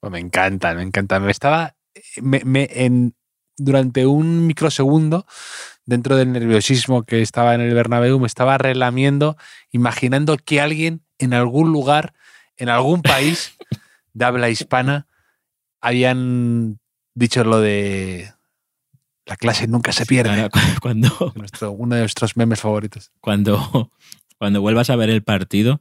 Pues 0.00 0.12
me 0.12 0.18
encanta, 0.18 0.74
me 0.74 0.82
encanta. 0.82 1.20
Me 1.20 1.30
estaba. 1.30 1.76
Me, 2.20 2.68
en, 2.70 3.14
durante 3.56 4.06
un 4.06 4.46
microsegundo 4.46 5.26
dentro 5.86 6.16
del 6.16 6.32
nerviosismo 6.32 7.02
que 7.02 7.20
estaba 7.22 7.54
en 7.54 7.60
el 7.60 7.74
Bernabéu, 7.74 8.18
me 8.18 8.26
estaba 8.26 8.58
relamiendo, 8.58 9.36
imaginando 9.70 10.36
que 10.36 10.60
alguien 10.60 11.02
en 11.18 11.34
algún 11.34 11.72
lugar, 11.72 12.14
en 12.56 12.68
algún 12.68 13.02
país 13.02 13.56
de 14.12 14.24
habla 14.24 14.48
hispana, 14.50 15.06
habían 15.80 16.78
dicho 17.14 17.44
lo 17.44 17.60
de 17.60 18.32
la 19.26 19.36
clase 19.36 19.66
nunca 19.66 19.92
se 19.92 20.06
pierde. 20.06 20.48
Cuando, 20.82 21.32
Nuestro, 21.34 21.72
uno 21.72 21.94
de 21.94 22.02
nuestros 22.02 22.36
memes 22.36 22.60
favoritos. 22.60 23.10
cuando, 23.20 23.90
cuando 24.38 24.60
vuelvas 24.60 24.90
a 24.90 24.96
ver 24.96 25.10
el 25.10 25.22
partido, 25.22 25.80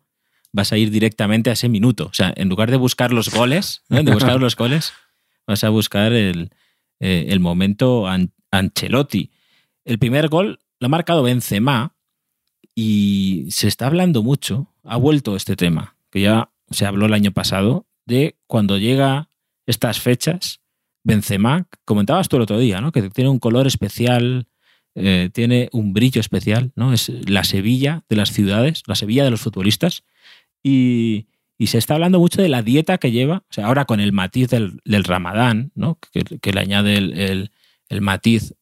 vas 0.52 0.72
a 0.72 0.78
ir 0.78 0.92
directamente 0.92 1.50
a 1.50 1.54
ese 1.54 1.68
minuto. 1.70 2.06
O 2.06 2.14
sea, 2.14 2.34
en 2.36 2.48
lugar 2.50 2.72
de 2.72 2.78
buscar 2.78 3.12
los 3.12 3.30
goles, 3.34 3.84
¿no? 3.90 4.02
de 4.04 4.12
buscar 4.14 4.40
los 4.40 4.56
goles, 4.56 4.94
vas 5.48 5.64
a 5.64 5.70
buscar 5.70 6.14
el, 6.14 6.52
eh, 7.00 7.26
el 7.30 7.40
momento 7.40 8.08
An- 8.08 8.32
Ancelotti. 8.52 9.32
El 9.86 10.00
primer 10.00 10.28
gol 10.30 10.60
lo 10.80 10.86
ha 10.86 10.90
marcado 10.90 11.24
Benzema 11.24 11.96
y 12.76 13.46
se 13.50 13.68
está 13.68 13.88
hablando 13.88 14.24
mucho, 14.24 14.68
ha 14.84 14.98
vuelto 14.98 15.36
este 15.36 15.56
tema, 15.56 15.96
que 16.10 16.22
ya 16.22 16.50
se 16.72 16.86
habló 16.86 17.06
el 17.06 17.14
año 17.14 17.32
pasado, 17.32 17.86
de 18.06 18.36
cuando 18.48 18.78
llega 18.78 19.30
estas 19.66 20.00
fechas, 20.00 20.60
Benzema, 21.04 21.68
comentabas 21.86 22.30
tú 22.30 22.38
el 22.38 22.44
otro 22.44 22.58
día, 22.58 22.82
¿no? 22.82 22.92
que 22.92 23.10
tiene 23.10 23.30
un 23.30 23.40
color 23.40 23.68
especial, 23.68 24.48
eh, 24.96 25.30
tiene 25.34 25.70
un 25.72 25.94
brillo 25.94 26.22
especial, 26.22 26.72
¿no? 26.76 26.94
Es 26.94 27.10
la 27.10 27.44
Sevilla 27.44 28.04
de 28.10 28.16
las 28.16 28.32
ciudades, 28.32 28.84
la 28.88 28.96
Sevilla 28.96 29.24
de 29.24 29.32
los 29.32 29.42
futbolistas. 29.42 30.04
Y, 30.62 31.28
y 31.58 31.68
se 31.68 31.78
está 31.78 31.96
hablando 31.96 32.20
mucho 32.20 32.42
de 32.42 32.48
la 32.50 32.62
dieta 32.62 32.98
que 33.00 33.12
lleva, 33.12 33.38
o 33.50 33.54
sea, 33.54 33.66
ahora 33.68 33.86
con 33.86 34.00
el 34.00 34.14
matiz 34.14 34.50
del, 34.50 34.80
del 34.86 35.04
ramadán, 35.04 35.72
¿no? 35.76 35.98
que, 36.12 36.52
le 36.54 36.60
añade 36.60 36.98
el- 36.98 37.52
el 37.90 38.02
matiz 38.02 38.54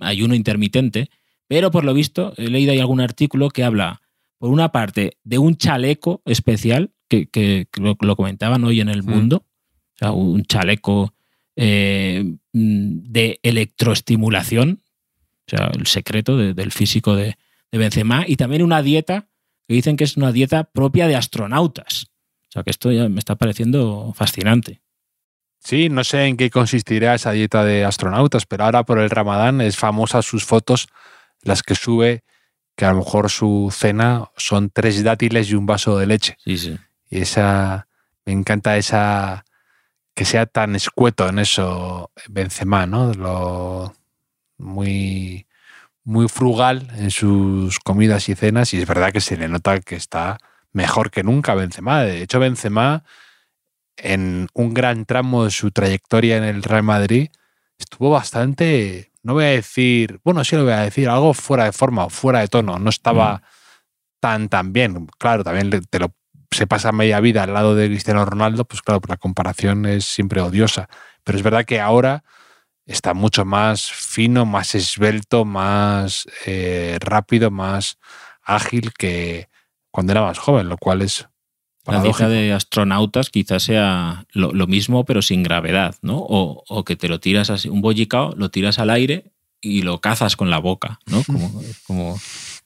ayuno 0.00 0.34
intermitente, 0.34 1.10
pero 1.48 1.70
por 1.70 1.84
lo 1.84 1.94
visto 1.94 2.32
he 2.36 2.48
leído 2.48 2.72
ahí 2.72 2.78
algún 2.80 3.00
artículo 3.00 3.48
que 3.50 3.64
habla, 3.64 4.00
por 4.38 4.50
una 4.50 4.72
parte, 4.72 5.18
de 5.24 5.38
un 5.38 5.56
chaleco 5.56 6.22
especial, 6.24 6.92
que, 7.08 7.28
que- 7.28 7.66
que 7.70 7.80
lo, 7.80 7.96
lo 8.00 8.16
comentaban 8.16 8.64
hoy 8.64 8.80
en 8.80 8.88
el 8.88 9.02
Mm. 9.02 9.10
mundo, 9.10 9.46
o 9.94 9.98
sea, 9.98 10.12
un 10.12 10.44
chaleco 10.44 11.14
eh, 11.56 12.24
mm, 12.52 13.02
de 13.10 13.38
electroestimulación, 13.42 14.82
o 15.46 15.50
sea, 15.56 15.70
el 15.76 15.86
secreto 15.86 16.36
de- 16.36 16.54
del 16.54 16.70
físico 16.72 17.16
de, 17.16 17.36
de 17.72 17.78
Benzema, 17.78 18.24
y 18.26 18.36
también 18.36 18.62
una 18.62 18.82
dieta 18.82 19.28
que 19.68 19.74
dicen 19.74 19.96
que 19.96 20.04
es 20.04 20.16
una 20.16 20.32
dieta 20.32 20.64
propia 20.64 21.06
de 21.08 21.16
astronautas. 21.16 22.06
O 22.48 22.52
sea, 22.52 22.62
que 22.62 22.70
esto 22.70 22.90
ya 22.92 23.08
me 23.08 23.18
está 23.18 23.36
pareciendo 23.36 24.12
fascinante. 24.14 24.80
Sí, 25.62 25.90
no 25.90 26.04
sé 26.04 26.24
en 26.24 26.36
qué 26.36 26.50
consistirá 26.50 27.14
esa 27.14 27.32
dieta 27.32 27.64
de 27.64 27.84
astronautas, 27.84 28.46
pero 28.46 28.64
ahora 28.64 28.82
por 28.84 28.98
el 28.98 29.10
Ramadán 29.10 29.60
es 29.60 29.76
famosa 29.76 30.22
sus 30.22 30.44
fotos, 30.44 30.88
las 31.42 31.62
que 31.62 31.74
sube, 31.74 32.24
que 32.76 32.86
a 32.86 32.92
lo 32.92 32.98
mejor 32.98 33.30
su 33.30 33.68
cena 33.70 34.30
son 34.36 34.70
tres 34.70 35.04
dátiles 35.04 35.50
y 35.50 35.54
un 35.54 35.66
vaso 35.66 35.98
de 35.98 36.06
leche. 36.06 36.36
Sí, 36.44 36.56
sí. 36.56 36.78
Y 37.10 37.20
esa, 37.20 37.88
me 38.24 38.32
encanta 38.32 38.78
esa, 38.78 39.44
que 40.14 40.24
sea 40.24 40.46
tan 40.46 40.76
escueto 40.76 41.28
en 41.28 41.38
eso 41.38 42.10
Benzema, 42.28 42.86
¿no? 42.86 43.12
Lo 43.12 43.94
muy, 44.56 45.46
muy 46.04 46.28
frugal 46.28 46.88
en 46.96 47.10
sus 47.10 47.80
comidas 47.80 48.28
y 48.28 48.34
cenas 48.34 48.72
y 48.72 48.78
es 48.78 48.86
verdad 48.86 49.12
que 49.12 49.20
se 49.20 49.36
le 49.36 49.48
nota 49.48 49.80
que 49.80 49.96
está 49.96 50.38
mejor 50.72 51.10
que 51.10 51.22
nunca 51.22 51.54
Benzema. 51.54 52.02
De 52.02 52.22
hecho, 52.22 52.38
Benzema 52.38 53.04
en 54.02 54.48
un 54.54 54.74
gran 54.74 55.04
tramo 55.06 55.44
de 55.44 55.50
su 55.50 55.70
trayectoria 55.70 56.36
en 56.36 56.44
el 56.44 56.62
Real 56.62 56.82
Madrid 56.82 57.28
estuvo 57.78 58.10
bastante, 58.10 59.12
no 59.22 59.34
voy 59.34 59.44
a 59.44 59.48
decir, 59.48 60.20
bueno, 60.24 60.44
sí 60.44 60.56
lo 60.56 60.64
voy 60.64 60.72
a 60.72 60.80
decir, 60.80 61.08
algo 61.08 61.34
fuera 61.34 61.64
de 61.64 61.72
forma 61.72 62.04
o 62.04 62.10
fuera 62.10 62.40
de 62.40 62.48
tono. 62.48 62.78
No 62.78 62.90
estaba 62.90 63.42
tan, 64.20 64.48
tan 64.48 64.72
bien. 64.72 65.06
Claro, 65.18 65.44
también 65.44 65.70
te 65.70 65.98
lo 65.98 66.14
se 66.52 66.66
pasa 66.66 66.92
media 66.92 67.20
vida 67.20 67.44
al 67.44 67.54
lado 67.54 67.74
de 67.74 67.86
Cristiano 67.86 68.24
Ronaldo, 68.24 68.64
pues 68.64 68.82
claro, 68.82 69.00
la 69.06 69.16
comparación 69.16 69.86
es 69.86 70.04
siempre 70.04 70.40
odiosa. 70.40 70.88
Pero 71.22 71.38
es 71.38 71.44
verdad 71.44 71.64
que 71.64 71.80
ahora 71.80 72.24
está 72.86 73.14
mucho 73.14 73.44
más 73.44 73.90
fino, 73.92 74.46
más 74.46 74.74
esbelto, 74.74 75.44
más 75.44 76.26
eh, 76.46 76.98
rápido, 77.00 77.50
más 77.50 77.98
ágil 78.42 78.92
que 78.92 79.48
cuando 79.92 80.12
era 80.12 80.22
más 80.22 80.38
joven, 80.38 80.68
lo 80.68 80.76
cual 80.76 81.02
es 81.02 81.28
La 81.86 82.02
dieta 82.02 82.28
de 82.28 82.52
astronautas 82.52 83.30
quizás 83.30 83.62
sea 83.62 84.26
lo, 84.32 84.52
lo 84.52 84.66
mismo, 84.66 85.04
pero 85.04 85.22
sin 85.22 85.42
gravedad, 85.42 85.96
¿no? 86.02 86.18
O, 86.18 86.62
o 86.68 86.84
que 86.84 86.96
te 86.96 87.08
lo 87.08 87.20
tiras 87.20 87.50
así, 87.50 87.68
un 87.68 87.80
bollicao, 87.80 88.34
lo 88.36 88.50
tiras 88.50 88.78
al 88.78 88.90
aire 88.90 89.32
y 89.60 89.82
lo 89.82 90.00
cazas 90.00 90.36
con 90.36 90.50
la 90.50 90.58
boca, 90.58 91.00
¿no? 91.06 91.22
Como, 91.24 91.62
como, 91.86 92.20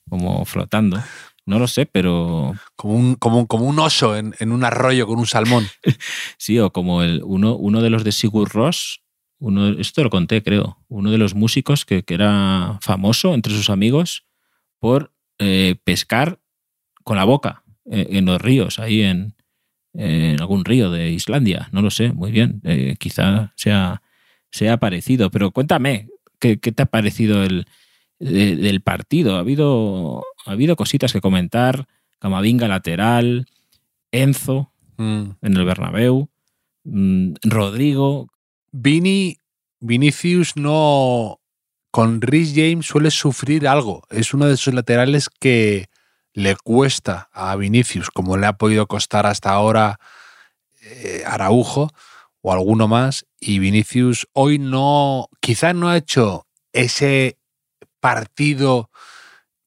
como 0.08 0.44
flotando. 0.44 1.02
No 1.46 1.58
lo 1.58 1.68
sé, 1.68 1.84
pero 1.84 2.54
como, 2.74 2.94
un, 2.94 3.14
como, 3.16 3.40
un, 3.40 3.46
como 3.46 3.66
un 3.66 3.78
oso 3.78 4.16
en, 4.16 4.34
en 4.38 4.50
un 4.50 4.64
arroyo 4.64 5.06
con 5.06 5.18
un 5.18 5.26
salmón. 5.26 5.68
sí, 6.38 6.58
o 6.58 6.72
como 6.72 7.02
el, 7.02 7.22
uno, 7.22 7.54
uno 7.54 7.82
de 7.82 7.90
los 7.90 8.02
de 8.02 8.12
Sigur 8.12 8.50
Ross, 8.50 9.02
uno, 9.38 9.68
esto 9.78 10.02
lo 10.02 10.08
conté, 10.08 10.42
creo, 10.42 10.78
uno 10.88 11.10
de 11.10 11.18
los 11.18 11.34
músicos 11.34 11.84
que, 11.84 12.02
que 12.02 12.14
era 12.14 12.78
famoso 12.80 13.34
entre 13.34 13.52
sus 13.52 13.68
amigos 13.68 14.24
por 14.78 15.12
eh, 15.38 15.76
pescar 15.84 16.40
con 17.02 17.18
la 17.18 17.24
boca 17.24 17.63
en 17.86 18.24
los 18.26 18.40
ríos, 18.40 18.78
ahí 18.78 19.02
en, 19.02 19.34
en 19.94 20.40
algún 20.40 20.64
río 20.64 20.90
de 20.90 21.10
Islandia, 21.10 21.68
no 21.72 21.82
lo 21.82 21.90
sé, 21.90 22.12
muy 22.12 22.30
bien, 22.32 22.60
eh, 22.64 22.96
quizá 22.98 23.52
sea, 23.56 24.02
sea 24.50 24.76
parecido, 24.78 25.30
pero 25.30 25.50
cuéntame, 25.50 26.08
¿qué, 26.40 26.58
qué 26.58 26.72
te 26.72 26.82
ha 26.82 26.86
parecido 26.86 27.42
el, 27.44 27.66
de- 28.18 28.56
del 28.56 28.80
partido? 28.80 29.36
¿Ha 29.36 29.40
habido, 29.40 30.24
ha 30.46 30.52
habido 30.52 30.76
cositas 30.76 31.12
que 31.12 31.20
comentar? 31.20 31.86
Camavinga 32.18 32.68
lateral, 32.68 33.46
Enzo 34.12 34.70
Mm. 34.96 35.30
en 35.42 35.56
el 35.56 35.64
Bernabéu, 35.64 36.28
mm, 36.84 37.32
Rodrigo, 37.42 38.28
Vini, 38.70 39.38
Vinicius 39.80 40.56
no. 40.56 41.40
Con 41.90 42.20
Rhys 42.20 42.52
James 42.54 42.86
suele 42.86 43.10
sufrir 43.10 43.66
algo. 43.68 44.02
Es 44.10 44.32
uno 44.34 44.46
de 44.46 44.54
esos 44.54 44.72
laterales 44.72 45.28
que 45.28 45.86
le 46.34 46.56
cuesta 46.56 47.30
a 47.32 47.54
Vinicius, 47.56 48.10
como 48.10 48.36
le 48.36 48.46
ha 48.46 48.54
podido 48.54 48.86
costar 48.86 49.24
hasta 49.24 49.50
ahora 49.50 50.00
eh, 50.82 51.22
Araujo 51.26 51.90
o 52.42 52.52
alguno 52.52 52.88
más. 52.88 53.24
Y 53.40 53.60
Vinicius 53.60 54.26
hoy 54.32 54.58
no. 54.58 55.28
Quizá 55.40 55.72
no 55.72 55.88
ha 55.88 55.96
hecho 55.96 56.46
ese 56.72 57.38
partido 58.00 58.90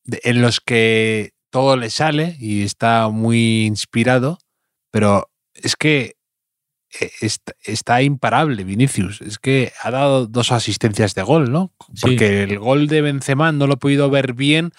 en 0.06 0.42
los 0.42 0.60
que 0.60 1.32
todo 1.50 1.78
le 1.78 1.90
sale 1.90 2.36
y 2.40 2.64
está 2.64 3.08
muy 3.10 3.66
inspirado, 3.66 4.38
pero 4.92 5.30
es 5.54 5.76
que 5.76 6.18
eh, 7.00 7.12
está, 7.22 7.54
está 7.64 8.02
imparable 8.02 8.66
Vinicius. 8.66 9.22
Es 9.22 9.40
que 9.40 9.72
ha 9.82 9.90
dado 9.90 10.28
dos 10.28 10.52
asistencias 10.52 11.16
de 11.16 11.24
gol, 11.24 11.52
¿no? 11.52 11.72
Sí. 11.94 12.02
Porque 12.02 12.44
el 12.44 12.60
gol 12.60 12.88
de 12.88 13.02
Benzema 13.02 13.54
no 13.54 13.68
lo 13.68 13.76
he 13.76 13.78
podido 13.78 14.10
ver 14.10 14.34
bien. 14.34 14.74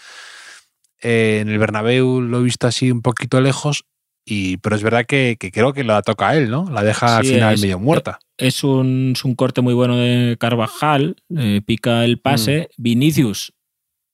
Eh, 1.02 1.38
en 1.40 1.48
el 1.48 1.58
Bernabéu 1.58 2.20
lo 2.20 2.40
he 2.40 2.42
visto 2.42 2.66
así 2.66 2.90
un 2.90 3.02
poquito 3.02 3.40
lejos. 3.40 3.84
Y, 4.30 4.58
pero 4.58 4.76
es 4.76 4.82
verdad 4.82 5.06
que, 5.06 5.36
que 5.40 5.50
creo 5.50 5.72
que 5.72 5.84
la 5.84 6.02
toca 6.02 6.28
a 6.28 6.36
él, 6.36 6.50
¿no? 6.50 6.66
La 6.70 6.82
deja 6.82 7.16
al 7.16 7.24
final 7.24 7.54
es- 7.54 7.62
medio 7.62 7.78
muerta. 7.78 8.18
es 8.36 8.62
un, 8.62 9.12
es 9.16 9.24
un 9.24 9.34
corte 9.34 9.62
muy 9.62 9.72
bueno 9.72 9.96
de 9.96 10.36
Carvajal, 10.38 11.16
eh, 11.34 11.62
pica 11.64 12.04
el 12.04 12.18
pase, 12.20 12.68
Vinicius 12.76 13.54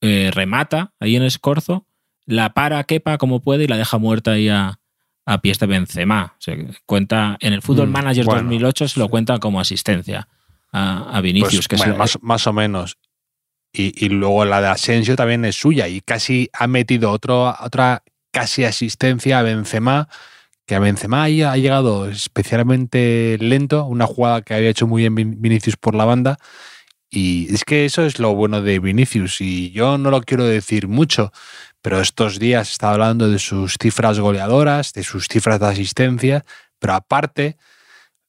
eh, 0.01 0.31
remata 0.33 0.93
ahí 1.01 1.17
en 1.17 1.23
Escorzo, 1.23 1.85
la 2.25 2.53
para 2.53 2.81
Kepa 2.85 3.17
como 3.17 3.41
puede 3.41 3.65
y 3.65 3.67
la 3.67 3.75
deja 3.77 3.97
muerta 3.97 4.31
ahí 4.31 4.47
a, 4.47 4.79
a 5.25 5.41
pies 5.41 5.59
de 5.59 5.65
Benzema. 5.67 6.37
Que 6.39 6.69
cuenta, 6.85 7.35
en 7.41 7.51
el 7.51 7.61
Football 7.61 7.89
Mm, 7.89 7.91
Manager 7.91 8.25
bueno, 8.25 8.41
2008 8.43 8.87
se 8.87 8.99
lo 9.01 9.07
sí. 9.07 9.11
cuenta 9.11 9.39
como 9.39 9.59
asistencia 9.59 10.29
a, 10.71 11.17
a 11.17 11.19
Vinicius. 11.19 11.55
Pues, 11.55 11.67
que 11.67 11.75
es 11.75 11.79
bueno, 11.81 11.93
la- 11.93 11.99
más, 11.99 12.17
más 12.21 12.47
o 12.47 12.53
menos. 12.53 12.97
Y, 13.77 14.09
luego 14.09 14.45
la 14.45 14.61
de 14.61 14.67
Asensio 14.67 15.15
también 15.15 15.43
es 15.43 15.55
suya 15.55 15.87
y 15.87 15.99
casi 15.99 16.49
ha 16.53 16.67
metido 16.67 17.11
otro, 17.11 17.53
otra 17.59 18.03
casi 18.31 18.63
asistencia 18.63 19.39
a 19.39 19.41
Benzema, 19.41 20.07
que 20.65 20.75
a 20.75 20.79
Benzema 20.79 21.25
ha 21.25 21.57
llegado 21.57 22.09
especialmente 22.09 23.37
lento, 23.39 23.85
una 23.85 24.07
jugada 24.07 24.41
que 24.41 24.53
había 24.53 24.69
hecho 24.69 24.87
muy 24.87 25.01
bien 25.01 25.15
Vin- 25.15 25.35
Vinicius 25.39 25.75
por 25.75 25.93
la 25.93 26.05
banda. 26.05 26.37
Y 27.09 27.53
es 27.53 27.63
que 27.65 27.85
eso 27.85 28.05
es 28.05 28.19
lo 28.19 28.33
bueno 28.33 28.61
de 28.61 28.79
Vinicius 28.79 29.41
y 29.41 29.71
yo 29.71 29.97
no 29.97 30.09
lo 30.09 30.21
quiero 30.21 30.45
decir 30.45 30.87
mucho, 30.87 31.31
pero 31.81 32.01
estos 32.01 32.39
días 32.39 32.71
está 32.71 32.91
hablando 32.91 33.29
de 33.29 33.39
sus 33.39 33.77
cifras 33.81 34.19
goleadoras, 34.19 34.93
de 34.93 35.03
sus 35.03 35.27
cifras 35.27 35.59
de 35.59 35.67
asistencia, 35.67 36.45
pero 36.79 36.93
aparte, 36.93 37.57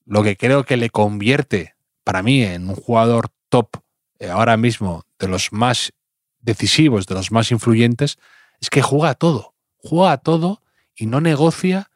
lo 0.05 0.23
que 0.23 0.37
creo 0.37 0.65
que 0.65 0.77
le 0.77 0.91
convierte 0.91 1.75
para 2.05 2.23
mí 2.23 2.43
en 2.43 2.69
un 2.69 2.77
jugador 2.77 3.29
top 3.49 3.69
ahora 4.31 4.57
mismo 4.57 5.05
de 5.19 5.29
los 5.29 5.53
más 5.53 5.93
decisivos, 6.41 7.07
de 7.07 7.15
los 7.15 7.33
más 7.33 7.51
influyentes, 7.51 8.19
es 8.61 8.71
que 8.71 8.83
juega 8.83 9.11
a 9.11 9.15
todo, 9.15 9.55
juega 9.77 10.13
a 10.13 10.19
todo 10.19 10.63
y 10.95 11.07
no 11.07 11.21
negocia 11.21 11.91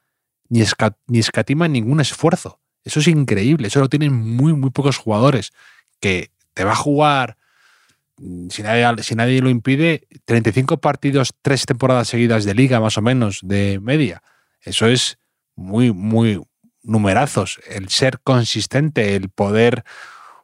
ni, 0.48 0.62
ni 1.06 1.18
escatima 1.18 1.68
ningún 1.68 2.00
esfuerzo. 2.00 2.60
Eso 2.84 3.00
es 3.00 3.08
increíble, 3.08 3.68
eso 3.68 3.80
lo 3.80 3.88
tienen 3.88 4.14
muy, 4.14 4.54
muy 4.54 4.70
pocos 4.70 4.96
jugadores, 4.96 5.52
que 6.00 6.30
te 6.54 6.64
va 6.64 6.72
a 6.72 6.76
jugar 6.76 7.36
si 8.50 8.62
nadie, 8.62 9.02
si 9.02 9.14
nadie 9.14 9.40
lo 9.40 9.48
impide, 9.48 10.06
35 10.26 10.78
partidos, 10.78 11.32
tres 11.40 11.64
temporadas 11.64 12.08
seguidas 12.08 12.44
de 12.44 12.54
liga, 12.54 12.80
más 12.80 12.98
o 12.98 13.02
menos, 13.02 13.40
de 13.42 13.80
media. 13.80 14.22
Eso 14.60 14.86
es 14.86 15.18
muy, 15.56 15.92
muy 15.92 16.40
numerazos. 16.82 17.60
El 17.66 17.88
ser 17.88 18.20
consistente, 18.20 19.16
el 19.16 19.30
poder 19.30 19.84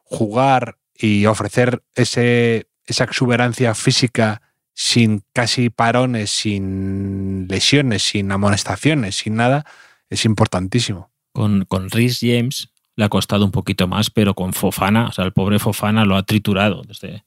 jugar 0.03 0.77
y 0.97 1.25
ofrecer 1.25 1.83
ese, 1.95 2.67
esa 2.85 3.03
exuberancia 3.03 3.75
física 3.75 4.41
sin 4.73 5.23
casi 5.33 5.69
parones, 5.69 6.29
sin 6.29 7.47
lesiones, 7.47 8.03
sin 8.03 8.31
amonestaciones, 8.31 9.15
sin 9.15 9.35
nada, 9.35 9.65
es 10.09 10.25
importantísimo. 10.25 11.09
Con, 11.31 11.65
con 11.65 11.89
Rhys 11.89 12.19
James 12.21 12.69
le 12.95 13.05
ha 13.05 13.09
costado 13.09 13.45
un 13.45 13.51
poquito 13.51 13.87
más, 13.87 14.09
pero 14.09 14.33
con 14.33 14.53
Fofana, 14.53 15.07
o 15.07 15.11
sea, 15.11 15.25
el 15.25 15.33
pobre 15.33 15.59
Fofana 15.59 16.05
lo 16.05 16.15
ha 16.15 16.23
triturado 16.23 16.81
desde, 16.81 17.23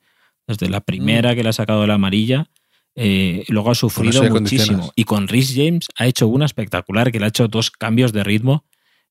desde 0.47 0.69
la 0.69 0.81
primera 0.81 1.33
mm. 1.33 1.37
que 1.37 1.43
le 1.43 1.49
ha 1.49 1.53
sacado 1.53 1.87
la 1.87 1.95
amarilla. 1.95 2.49
Eh, 2.97 3.45
luego 3.49 3.71
ha 3.71 3.75
sufrido 3.75 4.23
muchísimo. 4.31 4.93
Y 4.97 5.05
con 5.05 5.29
Rhys 5.29 5.55
James 5.55 5.87
ha 5.97 6.07
hecho 6.07 6.27
una 6.27 6.45
espectacular, 6.45 7.13
que 7.13 7.21
le 7.21 7.27
ha 7.27 7.29
hecho 7.29 7.49
dos 7.49 7.71
cambios 7.71 8.13
de 8.13 8.25
ritmo 8.25 8.65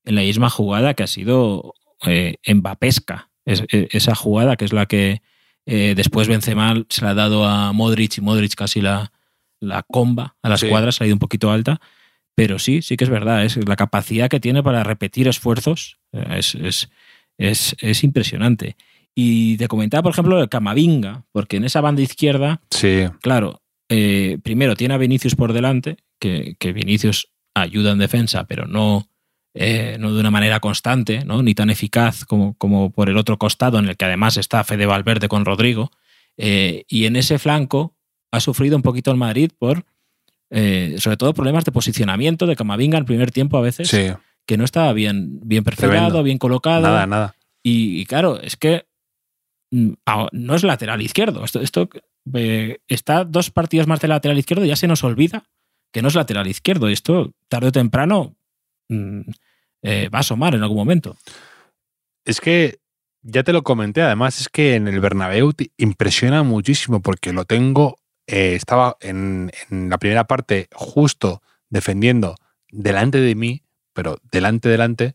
en 0.03 0.15
la 0.15 0.21
misma 0.21 0.49
jugada 0.49 0.93
que 0.93 1.03
ha 1.03 1.07
sido 1.07 1.73
eh, 2.05 2.35
embapesca. 2.43 3.28
E, 3.46 3.88
esa 3.91 4.15
jugada 4.15 4.55
que 4.55 4.65
es 4.65 4.74
la 4.74 4.86
que 4.86 5.22
eh, 5.65 5.93
después 5.96 6.27
Benzema 6.27 6.84
se 6.89 7.03
la 7.03 7.12
ha 7.12 7.15
dado 7.15 7.46
a 7.46 7.74
Modric 7.74 8.17
y 8.17 8.22
Modric 8.22 8.55
casi 8.55 8.81
la, 8.81 9.12
la 9.60 9.84
comba 9.84 10.36
a 10.41 10.50
las 10.50 10.63
cuadras, 10.63 11.01
ha 11.01 11.05
ido 11.05 11.15
un 11.15 11.19
poquito 11.19 11.51
alta. 11.51 11.79
Pero 12.36 12.58
sí, 12.58 12.81
sí 12.81 12.96
que 12.96 13.03
es 13.03 13.10
verdad, 13.10 13.43
es 13.43 13.58
la 13.67 13.75
capacidad 13.75 14.29
que 14.29 14.39
tiene 14.39 14.63
para 14.63 14.84
repetir 14.84 15.27
esfuerzos 15.27 15.98
eh, 16.13 16.39
es, 16.39 17.75
es, 17.81 18.03
impresionante. 18.03 18.77
Y 19.13 19.58
te 19.58 19.67
comentaba, 19.67 20.03
por 20.03 20.13
ejemplo, 20.13 20.41
el 20.41 20.48
Camavinga, 20.48 21.25
porque 21.31 21.58
en 21.58 21.65
esa 21.65 21.81
banda 21.81 22.01
izquierda, 22.01 22.62
sí. 22.69 23.05
claro, 23.22 23.62
eh, 23.89 24.38
primero 24.41 24.75
tiene 24.75 24.93
a 24.93 24.98
Vinicius 24.98 25.36
por 25.36 25.51
delante, 25.51 25.98
que, 26.19 26.55
que 26.60 26.72
Vinicius 26.72 27.29
ayuda 27.53 27.91
en 27.91 27.98
defensa, 27.98 28.46
pero 28.46 28.65
no, 28.67 29.10
eh, 29.55 29.97
no 29.99 30.13
de 30.13 30.19
una 30.19 30.31
manera 30.31 30.59
constante, 30.59 31.25
¿no? 31.25 31.41
ni 31.41 31.55
tan 31.55 31.69
eficaz 31.69 32.25
como, 32.25 32.55
como, 32.57 32.91
por 32.91 33.09
el 33.09 33.17
otro 33.17 33.37
costado, 33.37 33.79
en 33.79 33.89
el 33.89 33.97
que 33.97 34.05
además 34.05 34.37
está 34.37 34.63
Fede 34.63 34.85
Valverde 34.85 35.27
con 35.27 35.45
Rodrigo. 35.45 35.91
Eh, 36.37 36.85
y 36.87 37.05
en 37.05 37.15
ese 37.15 37.39
flanco 37.39 37.95
ha 38.31 38.39
sufrido 38.39 38.75
un 38.75 38.83
poquito 38.83 39.11
el 39.11 39.17
Madrid 39.17 39.51
por, 39.57 39.85
eh, 40.51 40.95
sobre 40.99 41.17
todo, 41.17 41.33
problemas 41.33 41.65
de 41.65 41.71
posicionamiento 41.71 42.45
de 42.45 42.55
Camavinga 42.55 42.97
en 42.97 43.01
el 43.01 43.05
primer 43.05 43.31
tiempo 43.31 43.57
a 43.57 43.61
veces, 43.61 43.89
que 44.45 44.57
no 44.57 44.63
estaba 44.63 44.93
bien, 44.93 45.39
bien 45.41 45.63
perfilado, 45.63 46.23
bien 46.23 46.37
colocado. 46.37 46.81
Nada, 46.81 47.07
nada. 47.07 47.35
Y, 47.63 48.05
claro, 48.05 48.39
es 48.39 48.55
que 48.55 48.85
mm, 49.71 49.93
no 50.31 50.55
es 50.55 50.63
lateral 50.63 51.01
izquierdo. 51.01 51.43
Esto, 51.43 51.59
esto 51.59 51.89
está 52.87 53.25
dos 53.25 53.49
partidos 53.51 53.87
más 53.87 53.99
de 53.99 54.07
lateral 54.07 54.37
izquierdo 54.37 54.63
y 54.63 54.69
ya 54.69 54.75
se 54.75 54.87
nos 54.87 55.03
olvida 55.03 55.43
que 55.91 56.01
no 56.01 56.07
es 56.07 56.15
lateral 56.15 56.47
izquierdo. 56.47 56.89
Y 56.89 56.93
esto, 56.93 57.33
tarde 57.47 57.67
o 57.67 57.71
temprano, 57.71 58.35
eh, 58.89 60.10
va 60.10 60.19
a 60.19 60.22
asomar 60.22 60.55
en 60.55 60.63
algún 60.63 60.77
momento. 60.77 61.17
Es 62.25 62.41
que 62.41 62.79
ya 63.22 63.43
te 63.43 63.53
lo 63.53 63.63
comenté, 63.63 64.01
además 64.01 64.39
es 64.39 64.50
que 64.50 64.75
en 64.75 64.88
el 64.88 65.00
Bernabéu 65.00 65.51
impresiona 65.77 66.43
muchísimo 66.43 67.01
porque 67.01 67.34
lo 67.34 67.46
tengo, 67.46 67.98
eh, 68.27 68.55
estaba 68.55 68.98
en, 69.01 69.51
la 69.69 69.98
primera 69.98 70.25
parte 70.25 70.67
justo 70.74 71.41
defendiendo 71.69 72.36
delante 72.72 73.19
de 73.19 73.36
mí, 73.36 73.63
pero 73.93 74.19
delante, 74.31 74.69
delante, 74.69 75.13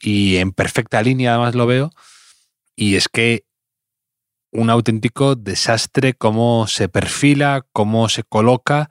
y 0.00 0.36
en 0.36 0.52
perfecta 0.52 1.02
línea 1.02 1.32
además 1.34 1.54
lo 1.54 1.66
veo, 1.66 1.90
y 2.76 2.96
es 2.96 3.08
que 3.08 3.44
un 4.50 4.70
auténtico 4.70 5.34
desastre 5.34 6.14
cómo 6.14 6.66
se 6.66 6.88
perfila, 6.88 7.66
cómo 7.72 8.08
se 8.08 8.22
coloca 8.22 8.88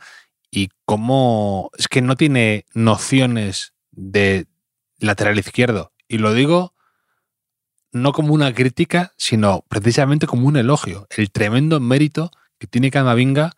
y 0.52 0.70
cómo 0.86 1.72
es 1.78 1.88
que 1.88 2.02
no 2.02 2.16
tiene 2.16 2.66
nociones 2.74 3.74
de 3.98 4.48
lateral 5.00 5.38
izquierdo. 5.38 5.92
Y 6.08 6.20
lo 6.20 6.34
digo 6.34 6.74
no 7.92 8.14
como 8.14 8.34
una 8.34 8.54
crítica, 8.54 9.14
sino 9.18 9.66
precisamente 9.68 10.28
como 10.28 10.48
un 10.48 10.56
elogio. 10.56 11.08
El 11.10 11.32
tremendo 11.32 11.80
mérito 11.80 12.32
que 12.60 12.68
tiene 12.68 12.92
Camavinga 12.92 13.52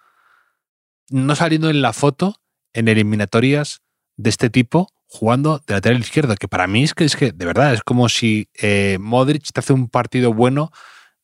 no 1.10 1.36
saliendo 1.36 1.70
en 1.70 1.82
la 1.82 1.94
foto 1.94 2.42
en 2.74 2.88
eliminatorias 2.88 3.82
de 4.16 4.30
este 4.30 4.50
tipo 4.50 4.92
jugando 5.08 5.62
de 5.66 5.74
lateral 5.74 6.00
izquierdo, 6.00 6.36
que 6.36 6.48
para 6.48 6.68
mí 6.68 6.84
es 6.84 6.94
que 6.94 7.04
es 7.04 7.16
que 7.16 7.32
de 7.32 7.46
verdad 7.46 7.74
es 7.74 7.82
como 7.82 8.10
si 8.10 8.48
eh, 8.62 8.98
Modric 9.00 9.52
te 9.52 9.60
hace 9.60 9.74
un 9.74 9.90
partido 9.90 10.34
bueno 10.34 10.72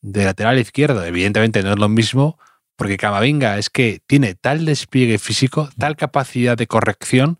de 0.00 0.24
lateral 0.24 0.58
izquierdo. 0.58 1.04
Evidentemente 1.04 1.62
no 1.62 1.70
es 1.70 1.78
lo 1.78 1.88
mismo, 1.88 2.38
porque 2.74 2.96
Camavinga 2.96 3.58
es 3.58 3.70
que 3.70 4.00
tiene 4.06 4.34
tal 4.34 4.64
despliegue 4.64 5.18
físico, 5.18 5.70
tal 5.78 5.96
capacidad 5.96 6.58
de 6.58 6.66
corrección, 6.66 7.38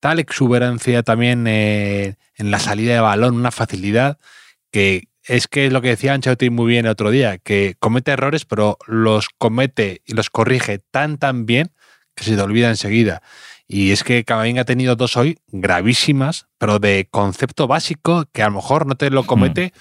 tal 0.00 0.18
exuberancia 0.18 1.02
también 1.02 1.46
eh, 1.46 2.16
en 2.34 2.50
la 2.50 2.58
salida 2.58 2.94
de 2.94 3.00
balón, 3.00 3.36
una 3.36 3.50
facilidad 3.50 4.18
que 4.70 5.08
es 5.24 5.46
que 5.46 5.66
es 5.66 5.72
lo 5.72 5.82
que 5.82 5.88
decía 5.88 6.14
Ancelotti 6.14 6.50
muy 6.50 6.66
bien 6.66 6.86
el 6.86 6.92
otro 6.92 7.10
día, 7.10 7.38
que 7.38 7.76
comete 7.78 8.10
errores, 8.10 8.44
pero 8.44 8.78
los 8.86 9.28
comete 9.28 10.02
y 10.04 10.14
los 10.14 10.30
corrige 10.30 10.78
tan 10.78 11.18
tan 11.18 11.46
bien 11.46 11.72
que 12.14 12.24
se 12.24 12.34
te 12.34 12.42
olvida 12.42 12.68
enseguida. 12.68 13.22
Y 13.68 13.92
es 13.92 14.02
que 14.02 14.24
Camavinga 14.24 14.62
ha 14.62 14.64
tenido 14.64 14.96
dos 14.96 15.16
hoy 15.16 15.38
gravísimas, 15.48 16.48
pero 16.58 16.80
de 16.80 17.06
concepto 17.10 17.68
básico 17.68 18.24
que 18.32 18.42
a 18.42 18.48
lo 18.48 18.56
mejor 18.56 18.86
no 18.86 18.96
te 18.96 19.10
lo 19.10 19.24
comete 19.24 19.72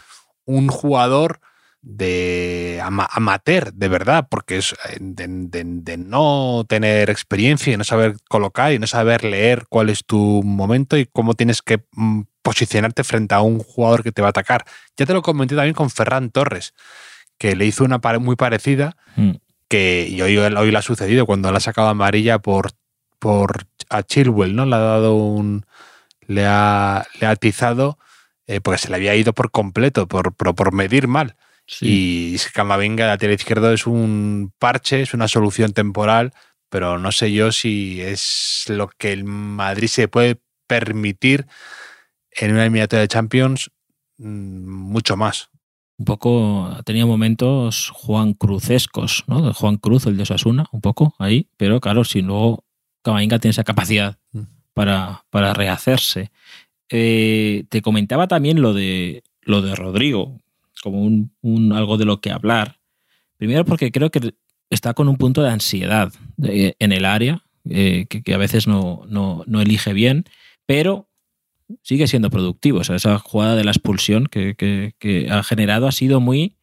un 0.46 0.68
jugador 0.68 1.40
de 1.82 2.82
amateur, 2.84 3.74
de 3.74 3.88
verdad, 3.88 4.28
porque 4.30 4.58
es 4.58 4.74
eh, 4.90 4.98
de, 5.00 5.98
no 5.98 6.66
tener 6.68 7.10
experiencia 7.10 7.74
y 7.74 7.78
no 7.78 7.84
saber 7.84 8.18
colocar 8.28 8.74
y 8.74 8.80
no 8.80 8.88
saber 8.88 9.24
leer 9.24 9.66
cuál 9.70 9.90
es 9.90 10.04
tu 10.06 10.42
momento 10.44 10.98
y 10.98 11.06
cómo 11.06 11.36
tienes 11.36 11.62
que 11.62 11.82
mm, 11.94 12.22
posicionarte 12.42 13.04
frente 13.04 13.36
a 13.36 13.42
un 13.42 13.60
jugador 13.60 14.04
que 14.04 14.12
te 14.12 14.22
va 14.22 14.28
a 14.28 14.32
atacar. 14.32 14.66
Ya 14.98 15.06
te 15.06 15.14
lo 15.14 15.22
comenté 15.22 15.56
también 15.56 15.76
con 15.76 15.90
Ferran 15.90 16.32
Torres, 16.32 16.74
que 17.38 17.56
le 17.56 17.66
hizo 17.66 17.86
una 17.86 18.00
muy 18.20 18.36
parecida, 18.36 18.98
mm. 19.16 19.32
que 19.70 20.08
y 20.10 20.22
hoy, 20.22 20.38
hoy 20.38 20.72
le 20.72 20.78
ha 20.78 20.82
sucedido 20.82 21.26
cuando 21.26 21.52
le 21.52 21.58
ha 21.58 21.62
sacado 21.62 21.88
amarilla 21.88 22.40
por, 22.40 22.72
por 23.20 23.64
a 23.90 24.04
Chilwell, 24.04 24.56
¿no? 24.56 24.66
Le 24.66 24.76
ha 24.76 24.80
dado 24.80 25.16
un. 25.16 25.66
le 26.28 26.46
ha, 26.46 27.06
le 27.20 27.28
ha 27.28 27.32
atizado 27.32 27.98
eh, 28.48 28.62
porque 28.62 28.80
se 28.80 28.90
le 28.90 28.96
había 28.96 29.16
ido 29.16 29.34
por 29.34 29.52
completo, 29.52 30.08
por, 30.08 30.34
por, 30.34 30.56
por 30.56 30.74
medir 30.74 31.08
mal. 31.08 31.36
Y 31.82 32.38
Camavinga, 32.54 33.08
lateral 33.08 33.36
izquierdo, 33.36 33.72
es 33.72 33.86
un 33.86 34.52
parche, 34.58 35.02
es 35.02 35.14
una 35.14 35.28
solución 35.28 35.74
temporal, 35.74 36.34
pero 36.70 36.98
no 36.98 37.12
sé 37.12 37.32
yo 37.32 37.52
si 37.52 38.02
es 38.02 38.66
lo 38.68 38.90
que 38.90 39.12
el 39.12 39.24
Madrid 39.24 39.88
se 39.88 40.08
puede 40.08 40.42
permitir 40.68 41.48
en 42.32 42.52
una 42.52 42.64
eliminatoria 42.64 43.02
de 43.02 43.08
Champions 43.08 43.72
mm, 44.18 44.68
mucho 44.68 45.18
más. 45.18 45.50
Un 45.98 46.06
poco, 46.06 46.78
tenía 46.86 47.06
momentos 47.06 47.92
Juan 47.94 48.34
Cruzescos, 48.34 49.26
¿no? 49.28 49.42
De 49.42 49.54
Juan 49.54 49.78
Cruz, 49.78 50.06
el 50.06 50.16
de 50.16 50.24
Osasuna, 50.24 50.66
un 50.72 50.80
poco 50.80 51.14
ahí, 51.20 51.50
pero 51.58 51.82
claro, 51.82 52.06
si 52.06 52.22
luego 52.22 52.64
Camavinga 53.04 53.40
tiene 53.40 53.52
esa 53.52 53.64
capacidad 53.64 54.18
mm. 54.32 54.44
para, 54.74 55.26
para 55.30 55.54
rehacerse. 55.54 56.32
Eh, 56.90 57.66
te 57.70 57.82
comentaba 57.82 58.28
también 58.28 58.62
lo 58.62 58.74
de, 58.74 59.24
lo 59.42 59.62
de 59.62 59.76
Rodrigo, 59.76 60.40
como 60.82 61.02
un, 61.02 61.74
algo 61.74 61.98
de 61.98 62.06
lo 62.06 62.22
que 62.22 62.32
hablar. 62.32 62.80
Primero 63.38 63.66
porque 63.66 63.92
creo 63.92 64.10
que 64.10 64.34
está 64.70 64.94
con 64.94 65.08
un 65.08 65.18
punto 65.18 65.42
de 65.42 65.50
ansiedad 65.50 66.12
en 66.38 66.92
el 66.92 67.06
área, 67.06 67.44
eh, 67.70 68.06
que, 68.08 68.34
a 68.34 68.38
veces 68.38 68.68
no, 68.68 69.04
no, 69.08 69.62
elige 69.62 69.94
bien, 69.94 70.26
pero 70.66 71.10
sigue 71.84 72.08
siendo 72.08 72.30
productivo. 72.30 72.82
Esa 72.82 73.20
jugada 73.20 73.56
de 73.56 73.64
la 73.64 73.72
expulsión 73.72 74.28
que, 74.28 75.28
ha 75.30 75.44
generado 75.44 75.88
ha 75.88 75.92
sido 75.92 76.20
muy 76.20 76.58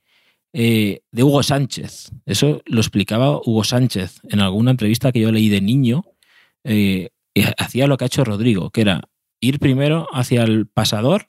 eh, 0.52 1.02
de 1.12 1.22
Hugo 1.22 1.42
Sánchez. 1.42 2.10
Eso 2.24 2.62
lo 2.66 2.80
explicaba 2.80 3.38
Hugo 3.38 3.64
Sánchez 3.64 4.20
en 4.28 4.40
alguna 4.40 4.70
entrevista 4.70 5.12
que 5.12 5.20
yo 5.20 5.32
leí 5.32 5.48
de 5.48 5.60
niño. 5.60 6.04
Eh, 6.64 7.10
hacía 7.58 7.86
lo 7.86 7.96
que 7.96 8.04
ha 8.04 8.06
hecho 8.06 8.24
Rodrigo, 8.24 8.70
que 8.70 8.80
era 8.80 9.02
ir 9.40 9.58
primero 9.58 10.08
hacia 10.12 10.42
el 10.42 10.66
pasador 10.66 11.28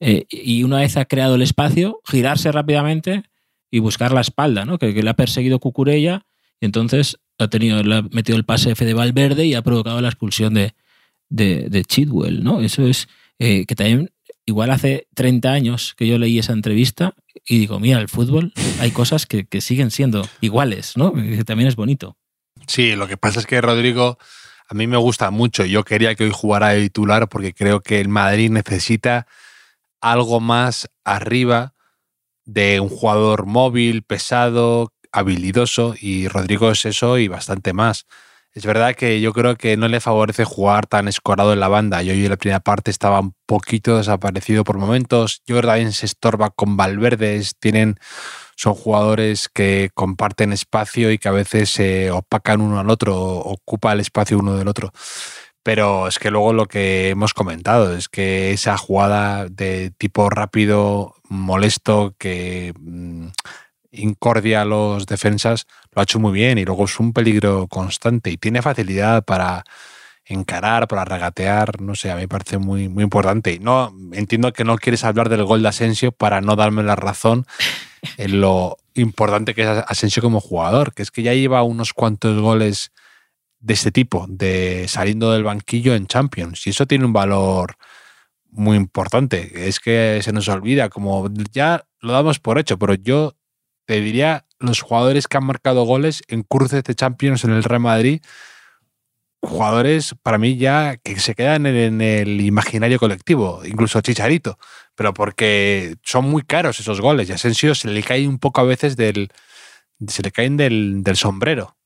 eh, 0.00 0.26
y 0.30 0.62
una 0.62 0.78
vez 0.78 0.96
ha 0.96 1.04
creado 1.04 1.34
el 1.34 1.42
espacio, 1.42 2.00
girarse 2.04 2.50
rápidamente 2.50 3.22
y 3.70 3.78
buscar 3.78 4.12
la 4.12 4.22
espalda, 4.22 4.64
¿no? 4.64 4.78
Que, 4.78 4.92
le 4.92 5.10
ha 5.10 5.14
perseguido 5.14 5.60
Cucurella 5.60 6.26
y 6.58 6.66
entonces 6.66 7.18
ha, 7.38 7.48
tenido, 7.48 7.82
le 7.82 7.96
ha 7.96 8.02
metido 8.02 8.36
el 8.36 8.44
pase 8.44 8.70
F 8.70 8.84
de 8.84 8.94
Valverde 8.94 9.44
y 9.46 9.54
ha 9.54 9.62
provocado 9.62 10.00
la 10.00 10.08
expulsión 10.08 10.54
de, 10.54 10.74
de, 11.28 11.84
Chidwell, 11.84 12.42
¿no? 12.42 12.60
Eso 12.60 12.86
es 12.86 13.08
eh, 13.38 13.66
que 13.66 13.74
también, 13.74 14.10
igual 14.46 14.70
hace 14.70 15.06
30 15.14 15.52
años 15.52 15.94
que 15.96 16.06
yo 16.06 16.18
leí 16.18 16.38
esa 16.38 16.54
entrevista 16.54 17.14
y 17.46 17.58
digo, 17.58 17.78
mira, 17.78 18.00
el 18.00 18.08
fútbol 18.08 18.52
hay 18.80 18.90
cosas 18.90 19.26
que, 19.26 19.46
que 19.46 19.60
siguen 19.60 19.90
siendo 19.90 20.26
iguales, 20.40 20.96
¿no? 20.96 21.12
Que 21.12 21.44
también 21.44 21.68
es 21.68 21.76
bonito. 21.76 22.16
Sí, 22.66 22.96
lo 22.96 23.06
que 23.06 23.16
pasa 23.16 23.40
es 23.40 23.46
que 23.46 23.60
Rodrigo 23.60 24.18
a 24.70 24.74
mí 24.74 24.86
me 24.86 24.96
gusta 24.96 25.30
mucho. 25.30 25.64
Yo 25.64 25.84
quería 25.84 26.14
que 26.14 26.24
hoy 26.24 26.30
jugara 26.32 26.68
de 26.68 26.82
titular 26.82 27.28
porque 27.28 27.52
creo 27.52 27.80
que 27.80 28.00
el 28.00 28.08
Madrid 28.08 28.50
necesita 28.50 29.26
algo 30.00 30.40
más 30.40 30.88
arriba 31.04 31.74
de 32.44 32.80
un 32.80 32.88
jugador 32.88 33.46
móvil, 33.46 34.02
pesado, 34.02 34.92
habilidoso 35.12 35.94
y 36.00 36.28
Rodrigo 36.28 36.70
es 36.70 36.84
eso 36.84 37.18
y 37.18 37.28
bastante 37.28 37.72
más. 37.72 38.06
Es 38.52 38.66
verdad 38.66 38.96
que 38.96 39.20
yo 39.20 39.32
creo 39.32 39.56
que 39.56 39.76
no 39.76 39.86
le 39.86 40.00
favorece 40.00 40.44
jugar 40.44 40.86
tan 40.86 41.06
escorado 41.06 41.52
en 41.52 41.60
la 41.60 41.68
banda. 41.68 42.02
Yo 42.02 42.12
en 42.12 42.28
la 42.28 42.36
primera 42.36 42.58
parte 42.58 42.90
estaba 42.90 43.20
un 43.20 43.34
poquito 43.46 43.96
desaparecido 43.96 44.64
por 44.64 44.76
momentos. 44.76 45.40
Yo 45.46 45.60
también 45.62 45.92
se 45.92 46.06
estorba 46.06 46.50
con 46.50 46.76
Valverde. 46.76 47.40
Tienen, 47.60 48.00
son 48.56 48.74
jugadores 48.74 49.48
que 49.48 49.90
comparten 49.94 50.52
espacio 50.52 51.12
y 51.12 51.18
que 51.18 51.28
a 51.28 51.32
veces 51.32 51.70
se 51.70 52.10
opacan 52.10 52.60
uno 52.60 52.80
al 52.80 52.90
otro, 52.90 53.16
ocupa 53.16 53.92
el 53.92 54.00
espacio 54.00 54.38
uno 54.38 54.56
del 54.56 54.66
otro. 54.66 54.92
Pero 55.72 56.08
es 56.08 56.18
que 56.18 56.32
luego 56.32 56.52
lo 56.52 56.66
que 56.66 57.10
hemos 57.10 57.32
comentado 57.32 57.94
es 57.94 58.08
que 58.08 58.50
esa 58.50 58.76
jugada 58.76 59.46
de 59.46 59.92
tipo 59.96 60.28
rápido, 60.28 61.14
molesto, 61.28 62.12
que 62.18 62.74
mm, 62.76 63.28
incordia 63.92 64.62
a 64.62 64.64
los 64.64 65.06
defensas, 65.06 65.68
lo 65.92 66.00
ha 66.00 66.02
hecho 66.02 66.18
muy 66.18 66.32
bien 66.32 66.58
y 66.58 66.64
luego 66.64 66.86
es 66.86 66.98
un 66.98 67.12
peligro 67.12 67.68
constante 67.68 68.30
y 68.30 68.36
tiene 68.36 68.62
facilidad 68.62 69.24
para 69.24 69.62
encarar, 70.24 70.88
para 70.88 71.04
regatear, 71.04 71.80
no 71.80 71.94
sé, 71.94 72.10
a 72.10 72.16
mí 72.16 72.22
me 72.22 72.28
parece 72.28 72.58
muy, 72.58 72.88
muy 72.88 73.04
importante. 73.04 73.60
No, 73.60 73.94
entiendo 74.10 74.52
que 74.52 74.64
no 74.64 74.76
quieres 74.76 75.04
hablar 75.04 75.28
del 75.28 75.44
gol 75.44 75.62
de 75.62 75.68
Asensio 75.68 76.10
para 76.10 76.40
no 76.40 76.56
darme 76.56 76.82
la 76.82 76.96
razón 76.96 77.46
en 78.16 78.40
lo 78.40 78.76
importante 78.94 79.54
que 79.54 79.62
es 79.62 79.84
Asensio 79.86 80.20
como 80.20 80.40
jugador, 80.40 80.94
que 80.94 81.02
es 81.02 81.12
que 81.12 81.22
ya 81.22 81.32
lleva 81.32 81.62
unos 81.62 81.92
cuantos 81.92 82.40
goles 82.40 82.90
de 83.60 83.74
este 83.74 83.92
tipo, 83.92 84.26
de 84.28 84.86
saliendo 84.88 85.32
del 85.32 85.44
banquillo 85.44 85.94
en 85.94 86.06
Champions, 86.06 86.66
y 86.66 86.70
eso 86.70 86.86
tiene 86.86 87.04
un 87.04 87.12
valor 87.12 87.76
muy 88.50 88.76
importante. 88.76 89.68
Es 89.68 89.80
que 89.80 90.20
se 90.22 90.32
nos 90.32 90.48
olvida, 90.48 90.88
como 90.88 91.28
ya 91.52 91.84
lo 92.00 92.12
damos 92.12 92.40
por 92.40 92.58
hecho, 92.58 92.78
pero 92.78 92.94
yo 92.94 93.36
te 93.86 94.00
diría 94.00 94.46
los 94.58 94.82
jugadores 94.82 95.28
que 95.28 95.36
han 95.36 95.44
marcado 95.44 95.84
goles 95.84 96.22
en 96.28 96.42
cruces 96.42 96.84
de 96.84 96.94
Champions 96.94 97.44
en 97.44 97.50
el 97.50 97.64
Real 97.64 97.80
Madrid, 97.80 98.22
jugadores 99.42 100.14
para 100.22 100.38
mí 100.38 100.56
ya 100.56 100.96
que 100.98 101.18
se 101.18 101.34
quedan 101.34 101.66
en 101.66 102.00
el 102.00 102.40
imaginario 102.40 102.98
colectivo, 102.98 103.62
incluso 103.64 104.00
Chicharito, 104.00 104.58
pero 104.94 105.14
porque 105.14 105.96
son 106.02 106.28
muy 106.28 106.42
caros 106.42 106.78
esos 106.78 107.00
goles 107.00 107.28
y 107.28 107.32
Asensio 107.32 107.74
se 107.74 107.88
le 107.88 108.02
cae 108.02 108.28
un 108.28 108.38
poco 108.38 108.60
a 108.60 108.64
veces 108.64 108.96
del 108.96 109.30
se 110.08 110.22
le 110.22 110.30
caen 110.30 110.56
del, 110.56 111.04
sombrero. 111.14 111.76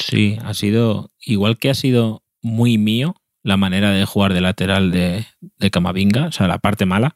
Sí, 0.00 0.38
ha 0.42 0.54
sido 0.54 1.10
igual 1.20 1.58
que 1.58 1.70
ha 1.70 1.74
sido 1.74 2.22
muy 2.42 2.78
mío 2.78 3.14
la 3.42 3.56
manera 3.56 3.90
de 3.90 4.04
jugar 4.04 4.34
de 4.34 4.40
lateral 4.40 4.90
de, 4.90 5.26
de 5.40 5.70
Camavinga, 5.70 6.26
o 6.26 6.32
sea, 6.32 6.48
la 6.48 6.58
parte 6.58 6.86
mala. 6.86 7.14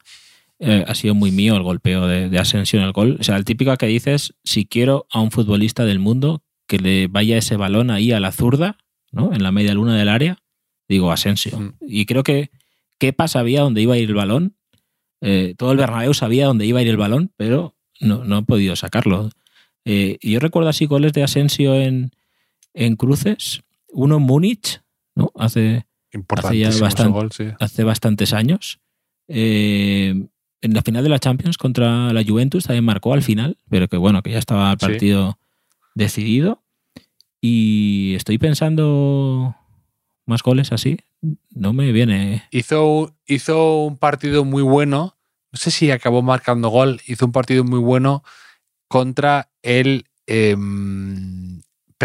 Eh, 0.59 0.85
ha 0.87 0.95
sido 0.95 1.13
muy 1.15 1.31
mío 1.31 1.57
el 1.57 1.63
golpeo 1.63 2.07
de, 2.07 2.39
Asensio 2.39 2.79
en 2.79 2.85
el 2.85 2.93
gol. 2.93 3.17
O 3.19 3.23
sea, 3.23 3.35
el 3.35 3.45
típico 3.45 3.75
que 3.75 3.87
dices, 3.87 4.33
si 4.43 4.65
quiero 4.65 5.05
a 5.11 5.19
un 5.19 5.31
futbolista 5.31 5.85
del 5.85 5.99
mundo 5.99 6.43
que 6.67 6.79
le 6.79 7.07
vaya 7.07 7.37
ese 7.37 7.57
balón 7.57 7.91
ahí 7.91 8.11
a 8.11 8.19
la 8.19 8.31
zurda, 8.31 8.77
¿no? 9.11 9.33
En 9.33 9.43
la 9.43 9.51
media 9.51 9.73
luna 9.73 9.97
del 9.97 10.09
área, 10.09 10.37
digo 10.87 11.11
Asensio. 11.11 11.59
Mm. 11.59 11.73
Y 11.81 12.05
creo 12.05 12.23
que 12.23 12.51
Kepa 12.97 13.27
sabía 13.27 13.61
dónde 13.61 13.81
iba 13.81 13.95
a 13.95 13.97
ir 13.97 14.09
el 14.09 14.15
balón. 14.15 14.55
Eh, 15.21 15.55
todo 15.57 15.71
el 15.71 15.77
Bernabéu 15.77 16.13
sabía 16.13 16.47
dónde 16.47 16.65
iba 16.65 16.79
a 16.79 16.81
ir 16.81 16.89
el 16.89 16.97
balón, 16.97 17.31
pero 17.35 17.75
no, 17.99 18.23
no 18.23 18.37
han 18.37 18.45
podido 18.45 18.75
sacarlo. 18.75 19.29
Eh, 19.83 20.17
y 20.21 20.31
yo 20.31 20.39
recuerdo 20.39 20.69
así 20.69 20.85
goles 20.85 21.13
de 21.13 21.23
Asensio 21.23 21.75
en, 21.75 22.11
en 22.75 22.95
cruces. 22.95 23.63
Uno 23.87 24.17
en 24.17 24.23
Múnich, 24.23 24.81
¿no? 25.15 25.31
Hace, 25.35 25.85
hace, 26.11 27.53
hace 27.59 27.83
bastantes 27.83 28.33
años. 28.33 28.79
Eh, 29.27 30.27
en 30.61 30.73
la 30.73 30.81
final 30.81 31.03
de 31.03 31.09
la 31.09 31.19
Champions 31.19 31.57
contra 31.57 32.13
la 32.13 32.23
Juventus 32.23 32.65
también 32.65 32.85
marcó 32.85 33.13
al 33.13 33.23
final, 33.23 33.57
pero 33.69 33.87
que 33.87 33.97
bueno, 33.97 34.21
que 34.21 34.31
ya 34.31 34.39
estaba 34.39 34.71
el 34.71 34.77
partido 34.77 35.39
decidido. 35.95 36.63
Y 37.41 38.13
estoy 38.15 38.37
pensando 38.37 39.55
más 40.25 40.43
goles 40.43 40.71
así. 40.71 40.97
No 41.51 41.73
me 41.73 41.91
viene. 41.91 42.43
Hizo, 42.51 43.15
hizo 43.25 43.83
un 43.83 43.97
partido 43.97 44.43
muy 44.43 44.63
bueno. 44.63 45.17
No 45.51 45.59
sé 45.59 45.71
si 45.71 45.91
acabó 45.91 46.21
marcando 46.21 46.69
gol. 46.69 47.01
Hizo 47.07 47.25
un 47.25 47.31
partido 47.31 47.63
muy 47.63 47.79
bueno 47.79 48.23
contra 48.87 49.51
el 49.61 50.05
em, 50.27 51.44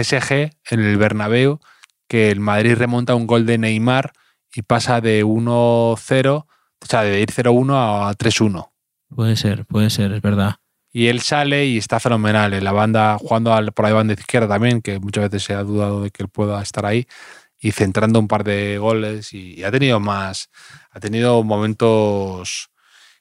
PSG 0.04 0.50
en 0.70 0.80
el 0.80 0.96
Bernabéu, 0.96 1.60
que 2.08 2.30
el 2.30 2.40
Madrid 2.40 2.74
remonta 2.74 3.14
un 3.14 3.26
gol 3.26 3.46
de 3.46 3.58
Neymar 3.58 4.12
y 4.54 4.62
pasa 4.62 5.00
de 5.00 5.24
1-0 5.24 6.46
o 6.82 6.86
sea, 6.86 7.02
de 7.02 7.20
ir 7.20 7.30
0-1 7.30 7.74
a 8.08 8.12
3-1. 8.14 8.70
Puede 9.14 9.36
ser, 9.36 9.66
puede 9.66 9.90
ser, 9.90 10.12
es 10.12 10.22
verdad. 10.22 10.56
Y 10.92 11.06
él 11.06 11.20
sale 11.20 11.66
y 11.66 11.78
está 11.78 12.00
fenomenal. 12.00 12.52
En 12.54 12.64
la 12.64 12.72
banda, 12.72 13.16
jugando 13.18 13.54
por 13.72 13.84
la 13.86 13.92
banda 13.92 14.14
izquierda 14.14 14.48
también, 14.48 14.82
que 14.82 14.98
muchas 14.98 15.24
veces 15.24 15.44
se 15.44 15.54
ha 15.54 15.62
dudado 15.62 16.02
de 16.02 16.10
que 16.10 16.22
él 16.22 16.28
pueda 16.28 16.60
estar 16.62 16.86
ahí. 16.86 17.06
Y 17.58 17.72
centrando 17.72 18.18
un 18.18 18.28
par 18.28 18.42
de 18.44 18.78
goles. 18.78 19.32
Y, 19.32 19.62
ha 19.62 19.70
tenido 19.70 20.00
más. 20.00 20.50
Ha 20.90 21.00
tenido 21.00 21.42
momentos 21.44 22.70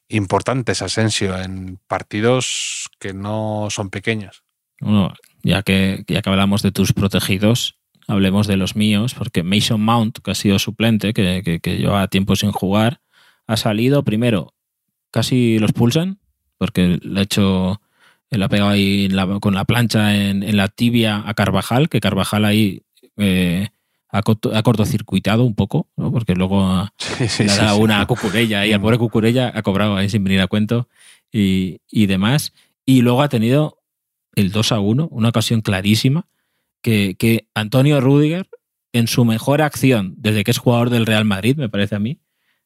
importantes, 0.07 0.81
Asensio, 0.81 1.37
en 1.37 1.79
partidos 1.87 2.89
que 2.99 3.13
no 3.13 3.67
son 3.69 3.89
pequeños. 3.89 4.43
Bueno, 4.79 5.13
ya 5.43 5.63
que, 5.63 6.03
ya 6.07 6.21
que 6.21 6.29
hablamos 6.29 6.61
de 6.61 6.71
tus 6.71 6.93
protegidos, 6.93 7.77
hablemos 8.07 8.47
de 8.47 8.57
los 8.57 8.75
míos, 8.75 9.13
porque 9.13 9.43
Mason 9.43 9.81
Mount, 9.81 10.19
que 10.19 10.31
ha 10.31 10.35
sido 10.35 10.59
suplente, 10.59 11.13
que, 11.13 11.41
que, 11.43 11.59
que 11.59 11.77
lleva 11.77 12.07
tiempo 12.07 12.35
sin 12.35 12.51
jugar, 12.51 13.01
ha 13.47 13.57
salido 13.57 14.03
primero, 14.03 14.53
casi 15.11 15.59
los 15.59 15.71
pulsan, 15.71 16.19
porque 16.59 16.99
le 17.01 17.19
ha 17.19 17.23
hecho, 17.23 17.81
le 18.29 18.43
ha 18.43 18.49
pegado 18.49 18.69
ahí 18.69 19.09
con 19.41 19.55
la 19.55 19.65
plancha 19.65 20.15
en, 20.15 20.55
la 20.55 20.67
tibia 20.67 21.23
a 21.25 21.33
Carvajal, 21.33 21.89
que 21.89 21.99
Carvajal 21.99 22.45
ahí 22.45 22.83
eh, 23.17 23.69
ha, 24.09 24.21
cortocircuitado 24.21 25.43
un 25.45 25.55
poco, 25.55 25.87
porque 25.95 26.35
luego 26.35 26.63
ha, 26.63 26.93
le 27.39 27.51
ha 27.51 27.55
dado 27.55 27.77
una 27.77 28.05
cucurella 28.05 28.65
y 28.65 28.73
al 28.73 28.81
pobre 28.81 28.97
cucurella 28.97 29.51
ha 29.53 29.61
cobrado 29.61 29.95
ahí 29.95 30.09
sin 30.09 30.23
venir 30.23 30.41
a 30.41 30.47
cuento 30.47 30.87
y, 31.31 31.79
demás. 32.05 32.53
Y 32.85 33.01
luego 33.01 33.21
ha 33.21 33.29
tenido 33.29 33.78
el 34.35 34.51
2 34.51 34.71
a 34.71 34.79
1, 34.79 35.07
una 35.11 35.29
ocasión 35.29 35.61
clarísima, 35.61 36.27
que, 36.81 37.15
que 37.17 37.47
Antonio 37.53 37.99
Rudiger, 38.01 38.47
en 38.93 39.07
su 39.07 39.25
mejor 39.25 39.61
acción 39.61 40.15
desde 40.17 40.43
que 40.43 40.51
es 40.51 40.57
jugador 40.57 40.89
del 40.89 41.05
Real 41.05 41.25
Madrid, 41.25 41.55
me 41.57 41.69
parece 41.69 41.95
a 41.95 41.99
mí, 41.99 42.19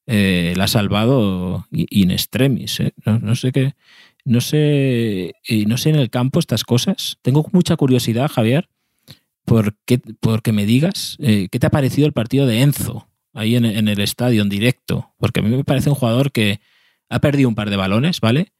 eh, 0.06 0.54
la 0.58 0.66
ha 0.66 0.68
salvado 0.68 1.66
in 1.72 2.12
extremis. 2.12 2.80
¿eh? 2.80 2.94
No, 3.06 3.36
sé 3.36 3.52
qué. 3.52 3.74
No 4.26 4.42
sé, 4.42 5.34
no 5.68 5.78
sé 5.78 5.90
en 5.90 5.96
el 5.96 6.10
campo 6.10 6.40
estas 6.40 6.64
cosas. 6.64 7.18
Tengo 7.22 7.46
mucha 7.52 7.76
curiosidad, 7.76 8.30
Javier, 8.30 8.70
por, 9.46 9.76
qué, 9.86 10.02
que 10.44 10.52
me 10.52 10.66
digas 10.66 11.18
eh, 11.20 11.48
qué 11.52 11.60
te 11.60 11.68
ha 11.68 11.72
parecido 11.72 12.08
el 12.08 12.14
partido 12.14 12.46
de 12.46 12.62
Enzo 12.62 13.08
ahí 13.34 13.56
en, 13.56 13.66
el 13.66 14.00
estadio, 14.00 14.42
en 14.42 14.50
directo. 14.50 15.12
Porque 15.18 15.40
a 15.40 15.44
mí 15.44 15.50
me 15.50 15.64
parece 15.64 15.90
un 15.90 15.96
jugador 15.96 16.32
que 16.32 16.60
ha 17.10 17.20
perdido 17.20 17.50
un 17.50 17.56
par 17.56 17.70
de 17.70 17.78
balones, 17.78 18.20
¿vale? 18.20 18.52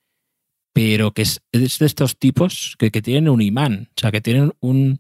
Pero 0.74 1.14
que 1.14 1.22
es, 1.22 1.42
de 1.52 1.66
estos 1.66 2.18
tipos 2.18 2.76
que, 2.78 2.90
tienen 2.90 3.30
un 3.30 3.42
imán, 3.42 3.90
o 3.96 4.02
sea, 4.02 4.12
que 4.12 4.22
tienen 4.22 4.54
un, 4.60 5.00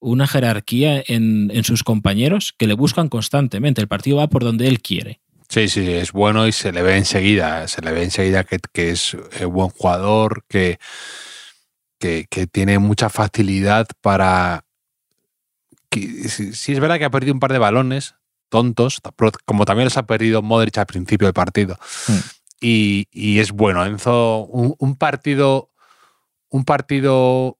una 0.00 0.26
jerarquía 0.26 1.02
en, 1.06 1.50
en 1.54 1.64
sus 1.64 1.84
compañeros 1.84 2.52
que 2.58 2.66
le 2.66 2.74
buscan 2.74 3.08
constantemente. 3.08 3.80
El 3.80 3.88
partido 3.88 4.16
va 4.16 4.28
por 4.28 4.42
donde 4.42 4.66
él 4.66 4.82
quiere. 4.82 5.20
Sí, 5.48 5.68
sí, 5.68 5.88
es 5.88 6.12
bueno 6.12 6.48
y 6.48 6.52
se 6.52 6.72
le 6.72 6.82
ve 6.82 6.96
enseguida, 6.96 7.68
se 7.68 7.80
le 7.82 7.92
ve 7.92 8.02
enseguida 8.02 8.44
que, 8.44 8.58
es 8.74 9.16
eh, 9.38 9.44
buen 9.44 9.68
jugador, 9.68 10.44
que, 10.48 10.78
que, 11.98 12.26
tiene 12.50 12.78
mucha 12.78 13.08
facilidad 13.08 13.86
para... 14.00 14.64
Si 15.92 16.72
es 16.72 16.80
verdad 16.80 16.98
que 16.98 17.04
ha 17.04 17.10
perdido 17.10 17.34
un 17.34 17.40
par 17.40 17.52
de 17.52 17.58
balones 17.58 18.16
tontos, 18.48 19.00
como 19.44 19.64
también 19.64 19.84
los 19.84 19.96
ha 19.96 20.06
perdido 20.06 20.42
Modric 20.42 20.76
al 20.78 20.86
principio 20.86 21.28
del 21.28 21.34
partido. 21.34 21.78
Hmm. 22.08 22.18
Y, 22.66 23.40
es 23.40 23.52
bueno, 23.52 23.84
Enzo, 23.84 24.46
un, 24.46 24.96
partido, 24.96 25.70
un 26.48 26.64
partido 26.64 27.58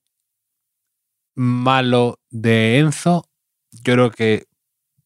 malo 1.35 2.19
de 2.31 2.79
Enzo, 2.79 3.29
yo 3.71 3.93
creo 3.93 4.09
que 4.09 4.47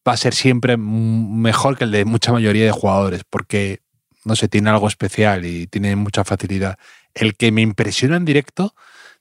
va 0.08 0.12
a 0.12 0.16
ser 0.16 0.34
siempre 0.34 0.78
mejor 0.78 1.76
que 1.76 1.84
el 1.84 1.90
de 1.90 2.06
mucha 2.06 2.32
mayoría 2.32 2.64
de 2.64 2.70
jugadores, 2.70 3.24
porque, 3.28 3.82
no 4.24 4.36
sé, 4.36 4.48
tiene 4.48 4.70
algo 4.70 4.88
especial 4.88 5.44
y 5.44 5.66
tiene 5.66 5.94
mucha 5.96 6.24
facilidad. 6.24 6.78
El 7.12 7.36
que 7.36 7.52
me 7.52 7.60
impresiona 7.60 8.16
en 8.16 8.24
directo, 8.24 8.74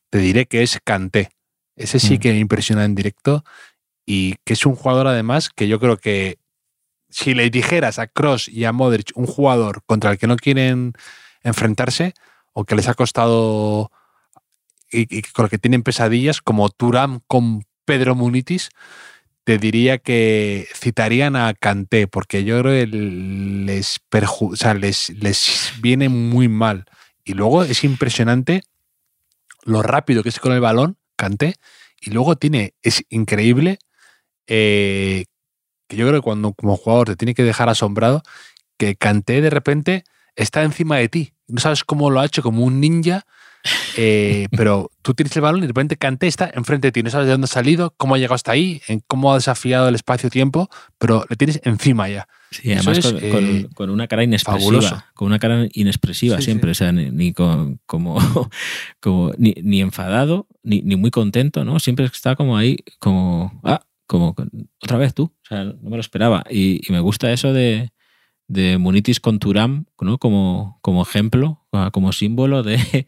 te 0.09 0.19
diré 0.19 0.45
que 0.45 0.63
es 0.63 0.79
Kanté. 0.81 1.31
Ese 1.75 1.99
sí 1.99 2.15
mm. 2.15 2.19
que 2.19 2.31
me 2.31 2.39
impresiona 2.39 2.85
en 2.85 2.95
directo 2.95 3.43
y 4.05 4.35
que 4.45 4.53
es 4.53 4.65
un 4.65 4.75
jugador 4.75 5.07
además 5.07 5.49
que 5.49 5.67
yo 5.67 5.77
creo 5.77 5.97
que 5.97 6.38
si 7.09 7.33
le 7.33 7.49
dijeras 7.49 7.99
a 7.99 8.07
Cross 8.07 8.47
y 8.47 8.65
a 8.65 8.71
Modric 8.71 9.11
un 9.15 9.25
jugador 9.25 9.81
contra 9.85 10.11
el 10.11 10.17
que 10.17 10.27
no 10.27 10.35
quieren 10.37 10.93
enfrentarse 11.43 12.13
o 12.53 12.65
que 12.65 12.75
les 12.75 12.87
ha 12.87 12.93
costado 12.93 13.91
y, 14.91 15.21
con 15.21 15.45
el 15.45 15.49
que 15.49 15.57
tienen 15.57 15.83
pesadillas 15.83 16.41
como 16.41 16.69
Turam 16.69 17.21
con 17.27 17.63
Pedro 17.85 18.15
Munitis, 18.15 18.69
te 19.43 19.57
diría 19.57 19.97
que 19.97 20.67
citarían 20.75 21.35
a 21.35 21.53
Kanté, 21.53 22.07
porque 22.07 22.43
yo 22.43 22.59
creo 22.61 22.73
que 22.73 22.87
les, 22.87 23.99
les, 25.09 25.73
viene 25.81 26.09
muy 26.09 26.47
mal. 26.47 26.85
Y 27.23 27.33
luego 27.33 27.63
es 27.63 27.83
impresionante 27.83 28.61
lo 29.63 29.81
rápido 29.81 30.23
que 30.23 30.29
es 30.29 30.39
con 30.39 30.51
el 30.51 30.59
balón, 30.59 30.97
Canté. 31.15 31.55
Y 32.01 32.11
luego 32.11 32.35
tiene, 32.35 32.73
es 32.83 33.03
increíble, 33.09 33.79
eh, 34.47 35.25
que 35.89 35.97
yo 35.97 36.07
creo 36.07 36.21
que 36.21 36.23
cuando 36.23 36.53
como 36.53 36.77
jugador 36.77 37.07
te 37.07 37.15
tiene 37.17 37.33
que 37.33 37.43
dejar 37.43 37.67
asombrado, 37.67 38.21
que 38.77 38.95
Canté 38.95 39.41
de 39.41 39.49
repente 39.49 40.03
está 40.35 40.63
encima 40.63 40.97
de 40.97 41.09
ti. 41.09 41.33
No 41.47 41.59
sabes 41.59 41.83
cómo 41.83 42.11
lo 42.11 42.19
ha 42.19 42.25
hecho, 42.25 42.43
como 42.43 42.63
un 42.63 42.79
ninja, 42.79 43.25
eh, 43.97 44.47
pero 44.55 44.91
tú 45.01 45.15
tienes 45.15 45.35
el 45.35 45.41
balón 45.41 45.59
y 45.59 45.61
de 45.63 45.67
repente 45.69 45.97
Canté 45.97 46.27
está 46.27 46.49
enfrente 46.53 46.87
de 46.87 46.91
ti. 46.91 47.03
No 47.03 47.09
sabes 47.09 47.25
de 47.25 47.31
dónde 47.31 47.45
ha 47.45 47.47
salido, 47.47 47.93
cómo 47.97 48.13
ha 48.13 48.17
llegado 48.19 48.35
hasta 48.35 48.51
ahí, 48.51 48.81
en 48.87 49.01
cómo 49.07 49.33
ha 49.33 49.35
desafiado 49.35 49.89
el 49.89 49.95
espacio-tiempo, 49.95 50.69
pero 50.99 51.25
le 51.27 51.35
tienes 51.35 51.59
encima 51.63 52.07
ya. 52.07 52.27
Sí, 52.51 52.71
además 52.71 52.99
con, 52.99 53.17
eh, 53.19 53.67
con, 53.75 53.89
una 53.89 54.07
cara 54.07 54.23
inexpresiva. 54.23 55.05
Con 55.15 55.27
una 55.27 55.39
cara 55.39 55.67
inexpresiva 55.73 56.39
siempre. 56.39 56.71
O 56.71 56.75
sea, 56.75 56.91
ni, 56.91 57.33
con, 57.33 57.79
como, 57.87 58.17
como 59.01 59.33
ni, 59.37 59.55
ni, 59.61 59.81
enfadado, 59.81 60.47
ni, 60.63 60.81
ni, 60.81 60.95
muy 60.95 61.11
contento, 61.11 61.65
¿no? 61.65 61.79
Siempre 61.79 62.05
está 62.05 62.35
como 62.35 62.57
ahí, 62.57 62.77
como. 62.99 63.59
Ah, 63.63 63.81
como 64.09 64.35
otra 64.81 64.97
vez 64.97 65.13
tú. 65.13 65.25
O 65.25 65.47
sea, 65.47 65.65
no 65.65 65.77
me 65.83 65.97
lo 65.97 66.01
esperaba. 66.01 66.43
Y, 66.49 66.81
y 66.85 66.91
me 66.91 66.99
gusta 66.99 67.31
eso 67.31 67.53
de, 67.53 67.91
de 68.47 68.79
Munitis 68.79 69.19
con 69.19 69.37
Turam 69.37 69.85
¿no? 70.01 70.17
como, 70.17 70.79
como 70.81 71.03
ejemplo, 71.03 71.63
como 71.91 72.11
símbolo 72.11 72.63
de, 72.63 73.05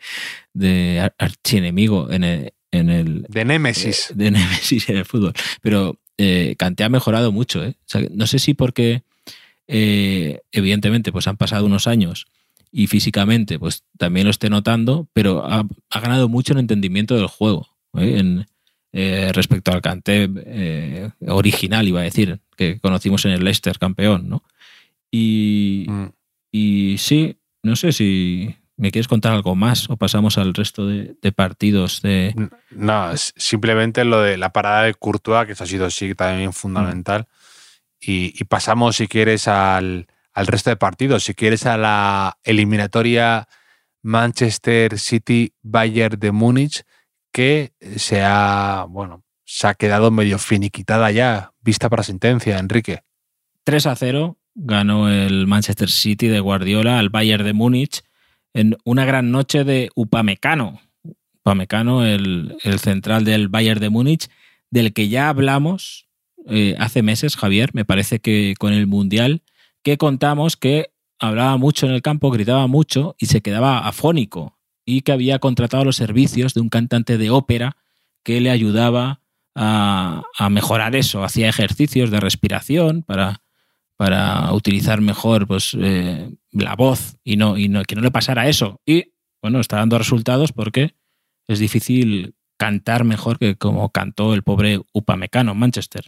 de 0.54 1.12
archienemigo 1.18 2.12
en 2.12 2.24
el, 2.24 2.54
en 2.70 2.92
el... 2.92 3.26
De 3.30 3.44
Némesis. 3.44 4.12
Eh, 4.12 4.14
de 4.16 4.30
Némesis 4.32 4.90
en 4.90 4.98
el 4.98 5.06
fútbol. 5.06 5.34
Pero 5.64 6.00
eh, 6.20 6.56
Kanté 6.60 6.84
ha 6.84 6.90
mejorado 6.90 7.32
mucho. 7.32 7.66
¿eh? 7.66 7.76
no 8.12 8.28
sé 8.28 8.38
si 8.38 8.54
porque, 8.54 9.02
eh, 9.68 10.42
evidentemente, 10.52 11.12
pues 11.12 11.26
han 11.26 11.38
pasado 11.38 11.66
unos 11.66 11.88
años 11.88 12.28
y 12.72 12.86
físicamente 12.86 13.58
pues 13.58 13.84
también 13.98 14.26
lo 14.26 14.32
esté 14.32 14.52
notando, 14.52 15.10
pero 15.14 15.44
ha, 15.46 15.66
ha 15.90 16.00
ganado 16.00 16.30
mucho 16.30 16.54
en 16.54 16.60
entendimiento 16.60 17.16
del 17.16 17.26
juego. 17.26 17.68
En, 17.96 18.46
respecto 18.94 19.72
al 19.72 19.82
Kanté 19.82 20.30
original, 21.28 21.88
iba 21.88 22.02
a 22.02 22.04
decir, 22.04 22.40
que 22.58 22.80
conocimos 22.80 23.26
en 23.26 23.32
el 23.32 23.44
Leicester 23.44 23.80
campeón, 23.80 24.30
¿no? 24.30 24.44
Y, 25.10 25.86
mm. 25.90 26.06
y 26.52 26.96
sí, 26.98 27.38
no 27.64 27.76
sé 27.76 27.92
si 27.92 28.56
me 28.82 28.92
quieres 28.92 29.08
contar 29.08 29.34
algo 29.34 29.56
más 29.56 29.90
o 29.92 29.98
pasamos 29.98 30.40
al 30.40 30.56
resto 30.56 30.88
de, 30.88 31.32
partidos 31.32 32.02
de... 32.02 32.34
No, 32.72 33.12
simplemente 33.16 34.04
lo 34.06 34.22
de 34.22 34.38
la 34.38 34.52
parada 34.54 34.82
de 34.82 34.96
Courtois, 34.96 35.46
que 35.46 35.52
eso 35.52 35.66
ha 35.66 35.68
sido 35.68 35.92
sí 35.92 36.16
también 36.16 36.52
fundamental. 36.52 37.28
Y, 38.00 38.44
pasamos, 38.46 38.96
si 38.96 39.08
quieres, 39.08 39.48
al, 39.48 40.08
al 40.34 40.48
resto 40.48 40.72
de 40.72 40.78
partidos. 40.78 41.26
Si 41.26 41.36
quieres, 41.36 41.68
a 41.68 41.78
la 41.78 42.40
eliminatoria 42.44 43.48
Manchester 44.02 44.98
City 44.98 45.54
Bayern 45.62 46.20
de 46.20 46.32
Múnich, 46.32 46.84
que 47.32 47.74
se 47.98 48.22
ha, 48.22 48.86
bueno, 48.90 49.24
se 49.46 49.68
ha 49.68 49.74
quedado 49.74 50.12
medio 50.12 50.38
finiquitada 50.40 51.12
ya, 51.12 51.54
vista 51.62 51.90
para 51.90 52.04
sentencia, 52.04 52.58
Enrique. 52.58 53.04
3 53.64 53.86
a 53.88 53.96
0, 53.96 54.38
ganó 54.56 55.10
el 55.10 55.48
Manchester 55.48 55.90
City 55.90 56.28
de 56.28 56.40
Guardiola 56.40 57.00
al 57.00 57.10
Bayern 57.10 57.46
de 57.46 57.54
Múnich 57.54 58.02
en 58.54 58.78
una 58.84 59.06
gran 59.06 59.32
noche 59.32 59.64
de 59.64 59.90
Upamecano. 59.96 60.82
Upamecano, 61.42 62.06
el, 62.06 62.58
el 62.64 62.80
central 62.80 63.24
del 63.24 63.48
Bayern 63.48 63.80
de 63.80 63.90
Múnich, 63.90 64.30
del 64.70 64.94
que 64.94 65.10
ya 65.10 65.30
hablamos 65.30 66.08
eh, 66.48 66.76
hace 66.80 67.04
meses, 67.04 67.36
Javier, 67.36 67.72
me 67.74 67.86
parece 67.86 68.20
que 68.20 68.56
con 68.58 68.74
el 68.74 68.88
Mundial, 68.88 69.44
que 69.84 69.98
contamos 69.98 70.58
que 70.58 70.92
hablaba 71.20 71.58
mucho 71.58 71.86
en 71.86 71.94
el 71.94 72.02
campo, 72.02 72.32
gritaba 72.32 72.68
mucho 72.68 73.16
y 73.20 73.28
se 73.28 73.42
quedaba 73.42 73.88
afónico 73.88 74.58
y 74.92 75.02
que 75.02 75.14
había 75.14 75.40
contratado 75.40 75.86
los 75.86 75.96
servicios 75.96 76.54
de 76.54 76.62
un 76.62 76.70
cantante 76.70 77.18
de 77.18 77.30
ópera 77.30 77.78
que 78.24 78.42
le 78.42 78.52
ayudaba 78.52 79.22
a, 79.56 80.24
mejorar 80.50 80.96
eso, 80.96 81.24
hacía 81.24 81.50
ejercicios 81.50 82.12
de 82.12 82.20
respiración 82.20 83.04
para 83.04 83.42
para 83.98 84.52
utilizar 84.54 85.00
mejor 85.00 85.46
pues, 85.46 85.78
eh, 85.80 86.32
la 86.52 86.76
voz 86.76 87.18
y, 87.24 87.38
no, 87.38 87.56
y 87.56 87.70
no, 87.70 87.84
que 87.84 87.94
no 87.94 88.02
le 88.02 88.10
pasara 88.10 88.50
eso. 88.50 88.82
Y 88.84 89.14
bueno, 89.44 89.60
está 89.60 89.78
dando 89.78 90.00
resultados 90.00 90.52
porque 90.54 90.96
es 91.48 91.60
difícil 91.60 92.34
cantar 92.58 93.04
mejor 93.04 93.38
que 93.38 93.58
como 93.58 93.92
cantó 93.92 94.34
el 94.34 94.42
pobre 94.42 94.82
Upamecano 94.92 95.52
en 95.52 95.60
Manchester. 95.60 96.08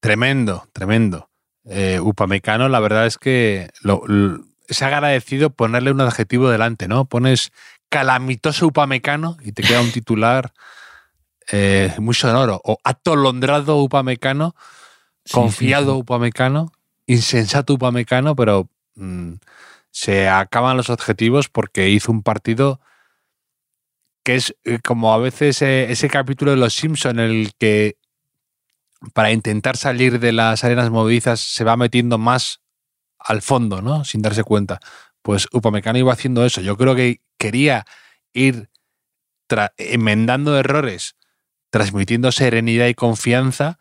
Tremendo, 0.00 0.68
tremendo. 0.72 1.28
Eh, 1.66 2.00
Upamecano, 2.00 2.70
la 2.70 2.80
verdad 2.80 3.06
es 3.06 3.18
que 3.18 3.68
lo, 3.82 4.02
ha 4.80 4.86
agradecido 4.88 5.50
ponerle 5.50 5.90
un 5.90 6.00
adjetivo 6.00 6.50
delante, 6.50 6.88
¿no? 6.88 7.04
Pones 7.04 7.52
calamitoso 7.88 8.66
Upamecano 8.66 9.36
y 9.42 9.52
te 9.52 9.62
queda 9.62 9.80
un 9.80 9.92
titular 9.92 10.52
eh, 11.50 11.94
muy 11.98 12.14
sonoro. 12.14 12.60
O 12.64 12.78
atolondrado 12.84 13.76
Upamecano 13.82 14.54
confiado 15.30 15.96
Upamecano, 15.96 16.72
insensato 17.06 17.74
Upamecano, 17.74 18.34
pero 18.36 18.68
mm, 18.94 19.34
se 19.90 20.28
acaban 20.28 20.76
los 20.76 20.90
objetivos 20.90 21.48
porque 21.48 21.88
hizo 21.90 22.12
un 22.12 22.22
partido 22.22 22.80
que 24.22 24.36
es 24.36 24.54
eh, 24.64 24.78
como 24.84 25.12
a 25.12 25.18
veces 25.18 25.62
eh, 25.62 25.90
ese 25.90 26.08
capítulo 26.08 26.50
de 26.50 26.56
Los 26.56 26.74
Simpson 26.74 27.18
en 27.18 27.30
el 27.30 27.52
que 27.58 27.96
para 29.14 29.32
intentar 29.32 29.76
salir 29.76 30.20
de 30.20 30.32
las 30.32 30.62
arenas 30.62 30.90
movedizas 30.90 31.40
se 31.40 31.64
va 31.64 31.76
metiendo 31.76 32.18
más 32.18 32.60
al 33.20 33.42
fondo, 33.42 33.82
¿no? 33.82 34.04
Sin 34.04 34.22
darse 34.22 34.42
cuenta. 34.42 34.80
Pues 35.22 35.48
Upamecano 35.52 35.98
iba 35.98 36.12
haciendo 36.12 36.44
eso. 36.44 36.60
Yo 36.60 36.76
creo 36.76 36.94
que 36.94 37.20
quería 37.38 37.84
ir 38.32 38.70
enmendando 39.76 40.58
errores, 40.58 41.16
transmitiendo 41.70 42.32
serenidad 42.32 42.86
y 42.86 42.94
confianza 42.94 43.78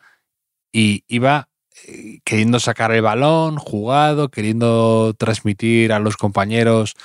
y 0.71 1.03
iba 1.07 1.49
eh, 1.85 2.19
queriendo 2.23 2.59
sacar 2.59 2.91
el 2.91 3.01
balón, 3.01 3.57
jugado, 3.57 4.29
queriendo 4.29 5.13
transmitir 5.17 5.93
a 5.93 5.99
los 5.99 6.17
compañeros 6.17 6.95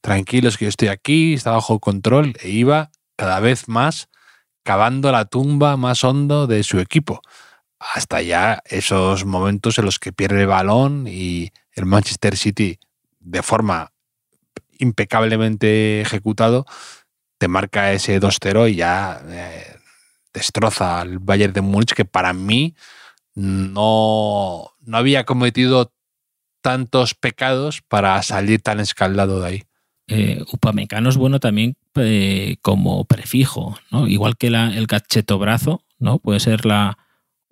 tranquilos 0.00 0.58
que 0.58 0.66
yo 0.66 0.68
estoy 0.68 0.88
aquí, 0.88 1.34
está 1.34 1.52
bajo 1.52 1.78
control, 1.78 2.34
e 2.42 2.50
iba 2.50 2.90
cada 3.16 3.40
vez 3.40 3.68
más 3.68 4.08
cavando 4.64 5.12
la 5.12 5.26
tumba 5.26 5.76
más 5.76 6.04
hondo 6.04 6.46
de 6.46 6.62
su 6.62 6.80
equipo. 6.80 7.20
Hasta 7.78 8.22
ya 8.22 8.62
esos 8.64 9.24
momentos 9.24 9.78
en 9.78 9.84
los 9.84 9.98
que 9.98 10.12
pierde 10.12 10.42
el 10.42 10.46
balón 10.46 11.06
y 11.06 11.52
el 11.74 11.86
Manchester 11.86 12.36
City, 12.36 12.78
de 13.20 13.42
forma 13.42 13.92
impecablemente 14.78 16.00
ejecutado, 16.00 16.66
te 17.38 17.48
marca 17.48 17.92
ese 17.92 18.20
2-0 18.20 18.70
y 18.70 18.76
ya 18.76 19.22
eh, 19.26 19.76
destroza 20.32 21.00
al 21.00 21.18
Bayern 21.18 21.52
de 21.52 21.60
Múnich, 21.60 21.94
que 21.94 22.04
para 22.04 22.32
mí 22.32 22.74
no, 23.34 24.70
no 24.80 24.96
había 24.96 25.24
cometido 25.24 25.92
tantos 26.60 27.14
pecados 27.14 27.82
para 27.82 28.22
salir 28.22 28.62
tan 28.62 28.80
escaldado 28.80 29.40
de 29.40 29.46
ahí. 29.46 29.62
Eh, 30.06 30.42
upamecano 30.52 31.08
es 31.08 31.16
bueno 31.16 31.40
también 31.40 31.76
eh, 31.94 32.56
como 32.60 33.04
prefijo, 33.04 33.78
¿no? 33.90 34.06
Igual 34.06 34.36
que 34.36 34.48
el 34.48 34.86
gacheto 34.86 35.38
brazo, 35.38 35.82
¿no? 35.98 36.18
Puede 36.18 36.40
ser 36.40 36.66
la 36.66 36.98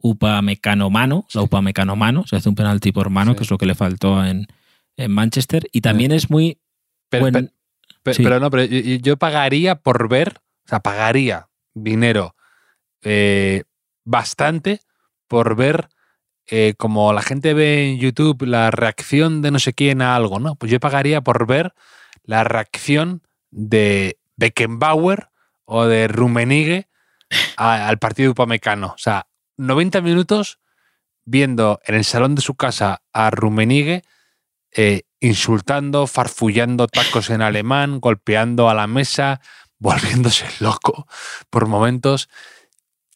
upamecano 0.03 0.91
mano, 0.91 1.27
la 1.33 1.43
upamecano 1.43 1.97
mano, 1.97 2.25
se 2.27 2.37
hace 2.37 2.49
un 2.49 2.55
penalti 2.55 2.93
por 2.93 3.11
mano, 3.11 3.35
que 3.37 3.45
es 3.45 3.51
lo 3.51 3.59
que 3.59 3.67
le 3.67 3.75
faltó 3.75 4.25
en, 4.25 4.47
Manchester. 5.09 5.67
Y 5.73 5.81
también 5.81 6.13
es 6.13 6.31
muy. 6.31 6.61
Pero, 7.09 8.41
no, 8.41 8.51
pero 8.51 8.65
yo 8.65 9.17
pagaría 9.17 9.77
por 9.77 10.09
ver, 10.09 10.41
o 10.67 10.69
sea, 10.69 10.81
pagaría 10.81 11.49
dinero 11.75 12.37
eh, 13.03 13.63
bastante 14.05 14.81
por 15.29 15.57
ver 15.57 15.89
eh, 16.47 16.75
como 16.77 17.13
la 17.13 17.23
gente 17.23 17.55
ve 17.55 17.91
en 17.91 17.99
YouTube 17.99 18.43
la 18.43 18.71
reacción 18.71 19.43
de 19.43 19.51
no 19.51 19.59
sé 19.59 19.73
quién 19.73 20.03
a 20.03 20.17
algo, 20.17 20.41
¿no? 20.41 20.57
Pues 20.57 20.71
yo 20.71 20.81
pagaría 20.81 21.21
por 21.21 21.47
ver 21.47 21.73
la 22.25 22.45
reacción 22.45 23.23
de 23.51 24.19
Beckenbauer 24.37 25.29
o 25.65 25.87
de 25.87 26.09
Rummenigge 26.09 26.89
al 27.57 27.99
partido 27.99 28.33
upamecano. 28.33 28.89
O 28.89 28.99
sea, 28.99 29.27
90 29.67 30.01
minutos 30.01 30.59
viendo 31.25 31.81
en 31.85 31.95
el 31.95 32.05
salón 32.05 32.35
de 32.35 32.43
su 32.43 32.55
casa 32.55 33.03
a 33.13 33.31
Rummenigge 33.31 34.03
eh, 34.75 35.03
insultando, 35.21 36.07
farfullando 36.07 36.89
tacos 36.89 37.31
en 37.31 37.43
alemán, 37.43 38.01
golpeando 38.01 38.69
a 38.69 38.75
la 38.75 38.87
mesa, 38.87 39.41
volviéndose 39.79 40.47
loco 40.61 41.07
por 41.51 41.67
momentos 41.67 42.29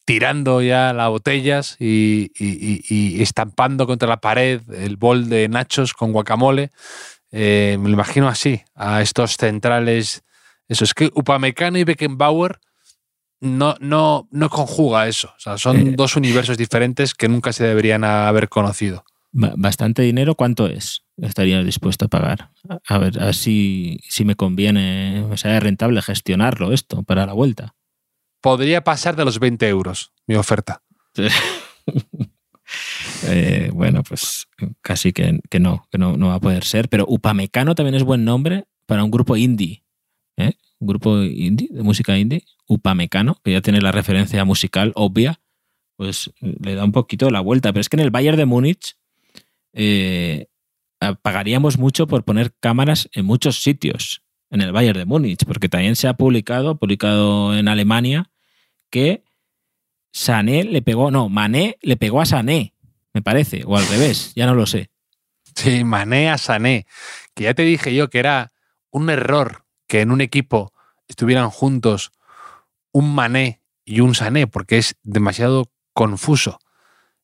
tirando 0.07 0.61
ya 0.61 0.93
las 0.93 1.09
botellas 1.09 1.75
y, 1.79 2.31
estampando 3.21 3.85
contra 3.85 4.07
la 4.07 4.21
pared 4.21 4.61
el 4.71 4.95
bol 4.95 5.27
de 5.27 5.49
nachos 5.49 5.93
con 5.93 6.13
guacamole. 6.13 6.71
Eh, 7.33 7.75
me 7.77 7.89
lo 7.89 7.95
imagino 7.95 8.29
así, 8.29 8.61
a 8.73 9.01
estos 9.01 9.35
centrales. 9.35 10.23
Eso 10.69 10.85
es 10.85 10.93
que 10.93 11.11
Upamecano 11.13 11.77
y 11.77 11.83
Beckenbauer 11.83 12.61
no, 13.39 13.75
no, 13.79 14.27
no 14.31 14.49
conjuga 14.49 15.07
eso. 15.07 15.27
O 15.35 15.39
sea, 15.39 15.57
son 15.57 15.77
eh. 15.77 15.93
dos 15.95 16.15
universos 16.15 16.57
diferentes 16.57 17.13
que 17.13 17.29
nunca 17.29 17.53
se 17.53 17.65
deberían 17.65 18.03
haber 18.03 18.49
conocido. 18.49 19.03
Bastante 19.31 20.01
dinero, 20.01 20.35
¿cuánto 20.35 20.67
es? 20.67 21.03
Estaría 21.17 21.61
dispuesto 21.63 22.05
a 22.05 22.07
pagar. 22.07 22.51
A 22.87 22.97
ver, 22.97 23.33
si 23.33 23.99
me 24.23 24.35
conviene, 24.35 25.25
me 25.29 25.37
sale 25.37 25.59
rentable 25.59 26.01
gestionarlo 26.01 26.73
esto 26.73 27.03
para 27.03 27.25
la 27.25 27.33
vuelta. 27.33 27.75
podría 28.41 28.83
pasar 28.83 29.15
de 29.15 29.25
los 29.25 29.39
20 29.39 29.67
euros 29.67 30.13
mi 30.25 30.35
oferta. 30.35 30.81
Eh, 33.23 33.69
bueno, 33.73 34.03
pues 34.03 34.47
casi 34.81 35.13
que, 35.13 35.39
no, 35.59 35.87
que 35.89 35.97
no, 35.97 36.17
no, 36.17 36.27
va 36.27 36.35
a 36.35 36.39
poder 36.39 36.63
ser. 36.63 36.89
Pero 36.89 37.05
Upamecano 37.07 37.75
también 37.75 37.95
es 37.95 38.03
buen 38.03 38.25
nombre 38.25 38.65
para 38.85 39.03
un 39.03 39.11
grupo 39.11 39.37
indie. 39.37 39.83
¿eh? 40.37 40.53
Un 40.79 40.87
grupo 40.87 41.21
indie, 41.23 41.69
de 41.71 41.81
música 41.83 42.17
indie, 42.17 42.45
Upamecano, 42.67 43.39
que 43.43 43.51
ya 43.51 43.61
tiene 43.61 43.81
la 43.81 43.91
referencia 43.91 44.45
musical 44.45 44.91
obvia, 44.95 45.39
pues 45.95 46.31
le 46.39 46.75
da 46.75 46.83
un 46.83 46.91
poquito 46.91 47.29
la 47.29 47.41
vuelta. 47.41 47.71
Pero 47.73 47.81
es 47.81 47.89
que 47.89 47.95
en 47.95 48.01
el 48.01 48.11
Bayern 48.11 48.37
de 48.37 48.45
Múnich 48.45 48.95
eh, 49.73 50.47
pagaríamos 51.21 51.77
mucho 51.77 52.07
por 52.07 52.23
poner 52.23 52.53
cámaras 52.59 53.09
en 53.13 53.25
muchos 53.25 53.61
sitios 53.61 54.23
en 54.49 54.61
el 54.61 54.71
Bayern 54.71 54.97
de 54.97 55.05
Múnich, 55.05 55.45
porque 55.45 55.69
también 55.69 55.95
se 55.95 56.07
ha 56.07 56.13
publicado, 56.13 56.77
publicado 56.77 57.55
en 57.55 57.67
Alemania, 57.67 58.29
que 58.89 59.23
Sané 60.11 60.63
le 60.63 60.81
pegó, 60.81 61.11
no, 61.11 61.29
Mané 61.29 61.77
le 61.81 61.97
pegó 61.97 62.21
a 62.21 62.25
Sané, 62.25 62.73
me 63.13 63.21
parece, 63.21 63.63
o 63.65 63.77
al 63.77 63.87
revés, 63.87 64.31
ya 64.35 64.45
no 64.45 64.55
lo 64.55 64.65
sé. 64.65 64.89
Sí, 65.55 65.83
Mané 65.83 66.29
a 66.29 66.37
Sané, 66.37 66.85
que 67.33 67.43
ya 67.43 67.53
te 67.53 67.63
dije 67.63 67.93
yo 67.93 68.09
que 68.09 68.19
era 68.19 68.53
un 68.89 69.09
error 69.09 69.66
que 69.87 70.01
en 70.01 70.11
un 70.11 70.21
equipo 70.21 70.73
estuvieran 71.07 71.49
juntos 71.49 72.11
un 72.91 73.13
Mané 73.13 73.61
y 73.85 74.01
un 74.01 74.15
Sané, 74.15 74.47
porque 74.47 74.77
es 74.77 74.95
demasiado 75.03 75.71
confuso. 75.93 76.59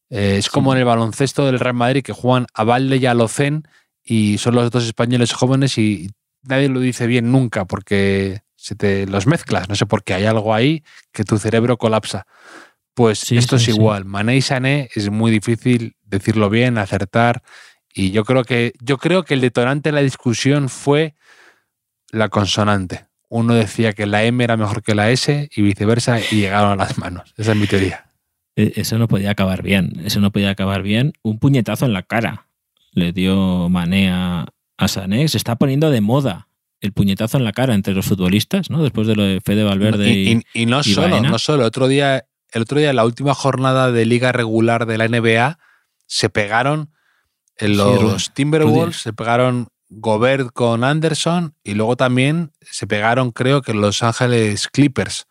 Eh, 0.09 0.37
es 0.37 0.49
como 0.49 0.73
en 0.73 0.79
el 0.79 0.85
baloncesto 0.85 1.45
del 1.45 1.59
Real 1.59 1.75
Madrid 1.75 2.03
que 2.03 2.13
juegan 2.13 2.47
a 2.53 2.63
Valde 2.63 2.97
y 2.97 3.05
a 3.05 3.13
Locen 3.13 3.67
y 4.03 4.37
son 4.37 4.55
los 4.55 4.69
dos 4.71 4.85
españoles 4.85 5.33
jóvenes 5.33 5.77
y 5.77 6.11
nadie 6.43 6.69
lo 6.69 6.79
dice 6.79 7.07
bien 7.07 7.31
nunca 7.31 7.65
porque 7.65 8.41
se 8.55 8.75
te 8.75 9.07
los 9.07 9.27
mezclas. 9.27 9.67
No 9.69 9.75
sé 9.75 9.85
por 9.85 10.03
qué 10.03 10.13
hay 10.13 10.25
algo 10.25 10.53
ahí 10.53 10.83
que 11.11 11.23
tu 11.23 11.37
cerebro 11.37 11.77
colapsa. 11.77 12.25
Pues 12.93 13.31
esto 13.31 13.55
es 13.55 13.67
igual. 13.67 14.05
Mané 14.05 14.37
y 14.37 14.41
Sané 14.41 14.89
es 14.93 15.09
muy 15.09 15.31
difícil 15.31 15.95
decirlo 16.03 16.49
bien, 16.49 16.77
acertar. 16.77 17.41
Y 17.93 18.11
yo 18.11 18.23
creo 18.23 18.43
que, 18.43 18.73
yo 18.79 18.97
creo 18.97 19.23
que 19.23 19.33
el 19.33 19.41
detonante 19.41 19.89
de 19.89 19.93
la 19.93 20.01
discusión 20.01 20.69
fue 20.69 21.15
la 22.13 22.29
consonante. 22.29 23.07
Uno 23.29 23.55
decía 23.55 23.93
que 23.93 24.05
la 24.05 24.23
M 24.23 24.43
era 24.43 24.55
mejor 24.57 24.83
que 24.83 24.95
la 24.95 25.09
S 25.09 25.49
y 25.53 25.61
viceversa 25.61 26.19
y 26.19 26.35
llegaron 26.35 26.71
a 26.71 26.75
las 26.75 26.97
manos. 26.97 27.33
Esa 27.37 27.51
es 27.53 27.57
mi 27.57 27.67
teoría. 27.67 28.11
E, 28.55 28.73
eso 28.75 28.97
no 28.99 29.07
podía 29.07 29.31
acabar 29.31 29.63
bien. 29.63 30.01
Eso 30.05 30.19
no 30.19 30.31
podía 30.31 30.51
acabar 30.51 30.83
bien. 30.83 31.13
Un 31.23 31.39
puñetazo 31.39 31.85
en 31.85 31.93
la 31.93 32.03
cara 32.03 32.47
le 32.91 33.11
dio 33.11 33.69
Mané 33.69 34.11
a, 34.11 34.45
Sané. 34.85 35.27
Se 35.29 35.37
está 35.37 35.55
poniendo 35.55 35.89
de 35.91 36.01
moda 36.01 36.49
el 36.81 36.91
puñetazo 36.91 37.37
en 37.37 37.45
la 37.45 37.53
cara 37.53 37.73
entre 37.73 37.93
los 37.93 38.05
futbolistas, 38.05 38.69
¿no? 38.69 38.83
Después 38.83 39.07
de 39.07 39.15
lo 39.15 39.23
de 39.23 39.39
Fede 39.39 39.63
Valverde 39.63 40.11
y, 40.11 40.41
y, 40.53 40.65
no 40.65 40.83
solo, 40.83 41.21
no 41.21 41.39
solo. 41.39 41.65
Otro 41.65 41.87
día, 41.87 42.25
el 42.51 42.63
otro 42.63 42.79
día, 42.79 42.89
en 42.89 42.97
la 42.97 43.05
última 43.05 43.33
jornada 43.33 43.93
de 43.93 44.05
liga 44.05 44.33
regular 44.33 44.85
de 44.85 44.97
la 44.97 45.07
NBA, 45.07 45.57
se 46.05 46.29
pegaron 46.29 46.91
en 47.57 47.77
los 47.77 48.33
Timberwolves, 48.33 48.97
se 48.97 49.13
pegaron 49.13 49.69
Gobert 49.95 50.51
con 50.53 50.83
Anderson 50.83 51.55
y 51.63 51.73
luego 51.73 51.95
también 51.95 52.51
se 52.61 52.87
pegaron, 52.87 53.31
creo 53.31 53.61
que 53.61 53.73
Los 53.73 54.03
Ángeles 54.03 54.67
Clippers. 54.67 55.27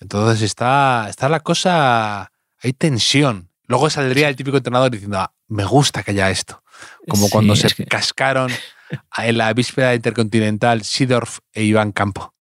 Entonces 0.00 0.42
está, 0.42 1.06
está 1.08 1.28
la 1.28 1.40
cosa, 1.40 2.32
hay 2.62 2.72
tensión. 2.72 3.50
Luego 3.66 3.88
saldría 3.88 4.28
el 4.28 4.36
típico 4.36 4.58
entrenador 4.58 4.90
diciendo, 4.90 5.18
ah, 5.18 5.32
me 5.48 5.64
gusta 5.64 6.02
que 6.02 6.10
haya 6.10 6.30
esto. 6.30 6.62
Como 7.08 7.30
cuando 7.30 7.56
se 7.56 7.68
cascaron 7.86 8.50
en 9.18 9.38
la 9.38 9.52
víspera 9.52 9.94
intercontinental 9.94 10.84
Sidorf 10.84 11.38
e 11.52 11.64
Iván 11.64 11.92
Campo. 11.92 12.34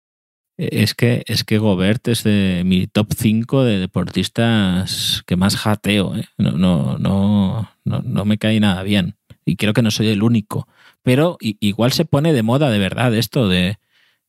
Es 0.58 0.94
que, 0.94 1.24
es 1.26 1.44
que 1.44 1.58
Gobert 1.58 2.08
es 2.08 2.24
de 2.24 2.62
mi 2.66 2.86
top 2.86 3.14
5 3.18 3.64
de 3.64 3.80
deportistas 3.80 5.24
que 5.26 5.36
más 5.36 5.56
jateo. 5.56 6.16
¿eh? 6.16 6.28
No, 6.38 6.52
no, 6.52 6.98
no, 7.00 7.68
no, 7.84 8.26
me 8.26 8.38
cae 8.38 8.60
nada 8.60 8.84
bien. 8.84 9.16
Y 9.44 9.56
creo 9.56 9.74
que 9.74 9.82
no 9.82 9.90
soy 9.90 10.10
el 10.10 10.22
único. 10.22 10.68
Pero 11.04 11.38
igual 11.40 11.92
se 11.92 12.06
pone 12.06 12.34
de 12.34 12.44
moda 12.44 12.70
de 12.70 12.80
verdad 12.80 13.16
esto 13.16 13.48
de, 13.48 13.78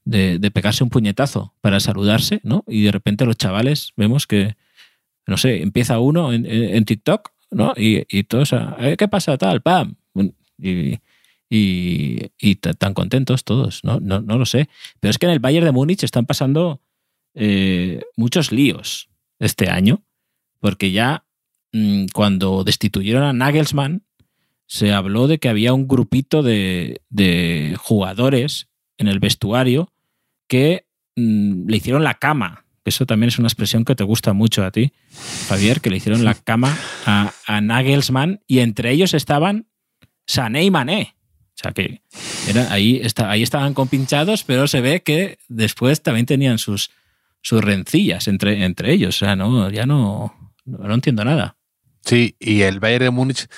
de, 0.04 0.50
pegarse 0.50 0.84
un 0.84 0.90
puñetazo 0.90 1.54
para 1.60 1.80
saludarse, 1.80 2.40
¿no? 2.42 2.64
Y 2.66 2.84
de 2.84 2.92
repente 2.92 3.26
los 3.26 3.36
chavales 3.36 3.92
vemos 3.96 4.26
que, 4.26 4.56
no 5.26 5.36
sé, 5.36 5.62
empieza 5.62 5.98
uno 5.98 6.32
en, 6.32 6.84
TikTok, 6.84 7.30
¿no? 7.50 7.74
Y, 7.76 8.06
y 8.08 8.24
todos, 8.24 8.52
eh, 8.52 8.96
¿qué 8.98 9.08
pasa 9.08 9.36
tal? 9.36 9.60
¡Pam! 9.60 9.96
Y, 10.58 10.98
y, 11.54 12.54
tan 12.56 12.94
contentos 12.94 13.44
todos, 13.44 13.84
¿no? 13.84 14.00
¿no? 14.00 14.20
lo 14.20 14.46
sé. 14.46 14.70
Pero 15.00 15.10
es 15.10 15.18
que 15.18 15.26
en 15.26 15.32
el 15.32 15.38
Bayern 15.38 15.66
de 15.66 15.72
Múnich 15.72 16.02
están 16.02 16.24
pasando 16.24 16.80
eh, 17.34 18.02
muchos 18.16 18.52
líos 18.52 19.10
este 19.38 19.68
año, 19.68 20.02
porque 20.60 20.92
ya 20.92 21.26
mm, 21.72 22.06
cuando 22.14 22.64
destituyeron 22.64 23.22
a 23.22 23.32
Nagelsmann, 23.34 24.02
se 24.72 24.90
habló 24.90 25.28
de 25.28 25.36
que 25.36 25.50
había 25.50 25.74
un 25.74 25.86
grupito 25.86 26.42
de, 26.42 26.98
jugadores 27.76 28.68
en 28.96 29.06
el 29.06 29.18
vestuario 29.18 29.92
que 30.48 30.86
mm, 31.14 31.68
le 31.68 31.76
hicieron 31.76 32.04
la 32.04 32.14
cama. 32.14 32.64
Eso 32.86 33.04
también 33.04 33.28
es 33.28 33.38
una 33.38 33.48
expresión 33.48 33.84
que 33.84 33.94
te 33.94 34.02
gusta 34.02 34.32
mucho 34.32 34.64
a 34.64 34.70
ti, 34.70 34.94
Javier, 35.46 35.82
que 35.82 35.90
le 35.90 35.98
hicieron 35.98 36.24
la 36.24 36.32
cama 36.32 36.74
a, 37.04 37.34
a 37.46 37.60
Nagelsmann 37.60 38.40
y 38.46 38.60
entre 38.60 38.92
ellos 38.92 39.12
estaban 39.12 39.66
Sané 40.26 40.64
y 40.64 40.70
Mané. 40.70 41.16
O 41.48 41.58
sea 41.62 41.72
que 41.72 42.00
era, 42.48 42.72
ahí, 42.72 42.98
está, 43.02 43.30
ahí 43.30 43.42
estaban 43.42 43.74
compinchados, 43.74 44.42
pero 44.42 44.66
se 44.68 44.80
ve 44.80 45.02
que 45.02 45.38
después 45.48 46.02
también 46.02 46.24
tenían 46.24 46.56
sus, 46.56 46.90
sus 47.42 47.62
rencillas 47.62 48.26
entre, 48.26 48.64
entre 48.64 48.94
ellos. 48.94 49.16
O 49.16 49.26
sea, 49.26 49.36
no, 49.36 49.68
ya 49.68 49.84
no, 49.84 50.34
no, 50.64 50.94
entiendo 50.94 51.26
nada. 51.26 51.58
Sí, 52.06 52.36
y 52.40 52.62
el 52.62 52.80
Bayern 52.80 53.04
de 53.04 53.10
Múnich, 53.10 53.48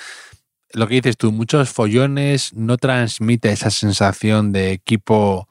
lo 0.75 0.87
que 0.87 0.95
dices 0.95 1.17
tú, 1.17 1.31
muchos 1.31 1.69
follones, 1.69 2.53
no 2.53 2.77
transmite 2.77 3.51
esa 3.51 3.69
sensación 3.69 4.51
de 4.51 4.73
equipo 4.73 5.47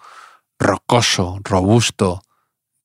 rocoso, 0.58 1.40
robusto, 1.42 2.22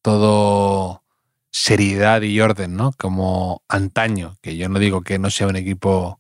todo 0.02 1.04
seriedad 1.52 2.21
y 2.21 2.39
orden, 2.39 2.75
¿no? 2.75 2.91
Como 2.97 3.63
antaño, 3.67 4.38
que 4.41 4.56
yo 4.56 4.69
no 4.69 4.80
digo 4.80 5.02
que 5.02 5.19
no 5.19 5.30
sea 5.30 5.47
un 5.47 5.58
equipo 5.58 6.19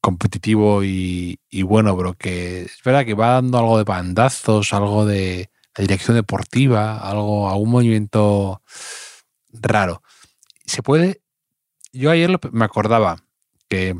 competitivo 0.00 0.84
y, 0.84 1.38
bueno, 1.64 1.96
pero 1.96 2.14
que 2.14 2.62
es 2.62 2.82
verdad 2.84 3.04
que 3.04 3.14
va 3.14 3.32
dando 3.32 3.58
algo 3.58 3.78
de 3.78 3.84
bandazos, 3.84 4.72
algo 4.72 5.04
de 5.04 5.50
la 5.76 5.82
dirección 5.82 6.16
deportiva, 6.16 6.98
algo, 6.98 7.48
algún 7.50 7.70
movimiento 7.70 8.62
raro. 9.52 10.02
Se 10.64 10.82
puede. 10.82 11.22
Yo 11.92 12.10
ayer 12.10 12.38
me 12.52 12.64
acordaba 12.64 13.24
que 13.68 13.96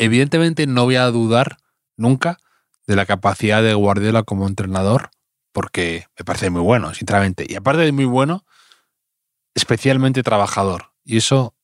evidentemente 0.00 0.66
no 0.66 0.84
voy 0.84 0.96
a 0.96 1.06
dudar 1.06 1.58
nunca 1.96 2.38
de 2.86 2.96
la 2.96 3.06
capacidad 3.06 3.62
de 3.62 3.74
Guardiola 3.74 4.22
como 4.22 4.48
entrenador, 4.48 5.10
porque 5.52 6.06
me 6.18 6.24
parece 6.24 6.48
muy 6.50 6.62
bueno, 6.62 6.94
sinceramente. 6.94 7.46
Y 7.48 7.54
aparte 7.54 7.82
de 7.82 7.92
muy 7.92 8.06
bueno, 8.06 8.44
especialmente 9.54 10.22
trabajador. 10.22 10.92
Y 11.04 11.18
eso 11.18 11.54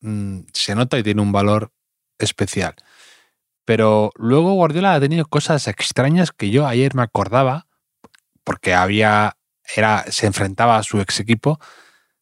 mm, 0.00 0.40
se 0.52 0.74
nota 0.74 0.98
y 0.98 1.04
tiene 1.04 1.22
un 1.22 1.30
valor 1.30 1.72
especial. 2.18 2.74
Pero 3.64 4.10
luego 4.16 4.54
Guardiola 4.54 4.94
ha 4.94 5.00
tenido 5.00 5.24
cosas 5.26 5.68
extrañas 5.68 6.32
que 6.32 6.50
yo 6.50 6.66
ayer 6.66 6.94
me 6.94 7.02
acordaba, 7.02 7.68
porque 8.42 8.74
había, 8.74 9.36
era, 9.76 10.04
se 10.10 10.26
enfrentaba 10.26 10.76
a 10.76 10.82
su 10.82 11.00
ex 11.00 11.20
equipo. 11.20 11.60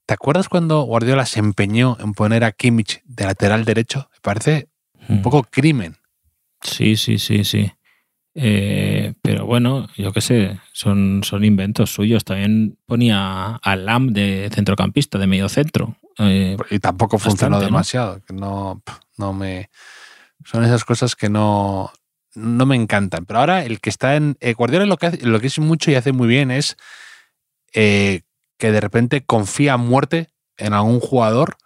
¿Te 0.06 0.12
acuerdas 0.12 0.50
cuando 0.50 0.82
Guardiola 0.82 1.24
se 1.24 1.40
empeñó 1.40 1.96
en 2.00 2.12
poner 2.12 2.44
a 2.44 2.52
Kimmich 2.52 3.02
de 3.04 3.24
lateral 3.24 3.64
derecho? 3.64 4.10
Me 4.12 4.20
parece 4.20 4.73
un 5.08 5.18
hmm. 5.18 5.22
poco 5.22 5.42
crimen. 5.44 5.96
Sí, 6.62 6.96
sí, 6.96 7.18
sí, 7.18 7.44
sí. 7.44 7.70
Eh, 8.36 9.14
pero 9.22 9.46
bueno, 9.46 9.88
yo 9.96 10.12
qué 10.12 10.20
sé, 10.20 10.58
son, 10.72 11.22
son 11.22 11.44
inventos 11.44 11.92
suyos. 11.92 12.24
También 12.24 12.76
ponía 12.86 13.56
a 13.56 13.76
Lam 13.76 14.12
de 14.12 14.50
centrocampista, 14.52 15.18
de 15.18 15.26
medio 15.26 15.48
centro. 15.48 15.96
Eh, 16.18 16.56
y 16.70 16.78
tampoco 16.80 17.18
funcionó 17.18 17.60
demasiado. 17.60 18.20
¿no? 18.30 18.82
no, 19.18 19.32
me. 19.32 19.70
Son 20.44 20.64
esas 20.64 20.84
cosas 20.84 21.14
que 21.14 21.28
no, 21.28 21.92
no 22.34 22.66
me 22.66 22.76
encantan. 22.76 23.24
Pero 23.24 23.40
ahora 23.40 23.64
el 23.64 23.80
que 23.80 23.90
está 23.90 24.16
en. 24.16 24.36
Eh, 24.40 24.54
Guardiola 24.54 24.86
lo 24.86 24.96
que, 24.96 25.06
hace, 25.06 25.26
lo 25.26 25.38
que 25.38 25.46
es 25.46 25.58
mucho 25.58 25.90
y 25.90 25.94
hace 25.94 26.12
muy 26.12 26.28
bien 26.28 26.50
es 26.50 26.76
que 27.72 28.22
de 28.60 28.80
repente 28.80 29.24
confía 29.24 29.72
a 29.72 29.76
muerte 29.76 30.28
en 30.58 30.74
algún 30.74 31.00
jugador 31.00 31.56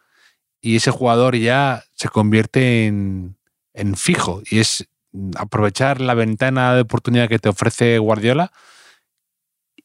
y 0.60 0.76
ese 0.76 0.90
jugador 0.90 1.36
ya 1.36 1.84
se 1.94 2.08
convierte 2.08 2.86
en, 2.86 3.36
en 3.74 3.96
fijo. 3.96 4.42
Y 4.50 4.58
es 4.58 4.88
aprovechar 5.36 6.00
la 6.00 6.14
ventana 6.14 6.74
de 6.74 6.82
oportunidad 6.82 7.28
que 7.28 7.38
te 7.38 7.48
ofrece 7.48 7.98
Guardiola 7.98 8.52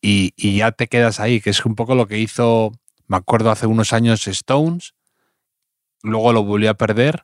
y, 0.06 0.58
ya 0.58 0.74
te 0.74 0.88
quedas 0.88 1.22
ahí, 1.22 1.40
que 1.40 1.50
es 1.50 1.66
un 1.66 1.76
poco 1.76 1.96
lo 1.96 2.08
que 2.08 2.20
hizo, 2.20 2.74
me 3.08 3.16
acuerdo 3.16 3.52
hace 3.52 3.68
unos 3.68 3.94
años 3.94 4.28
Stones, 4.28 4.94
luego 6.02 6.34
lo 6.34 6.44
volvió 6.44 6.70
a 6.70 6.74
perder, 6.74 7.24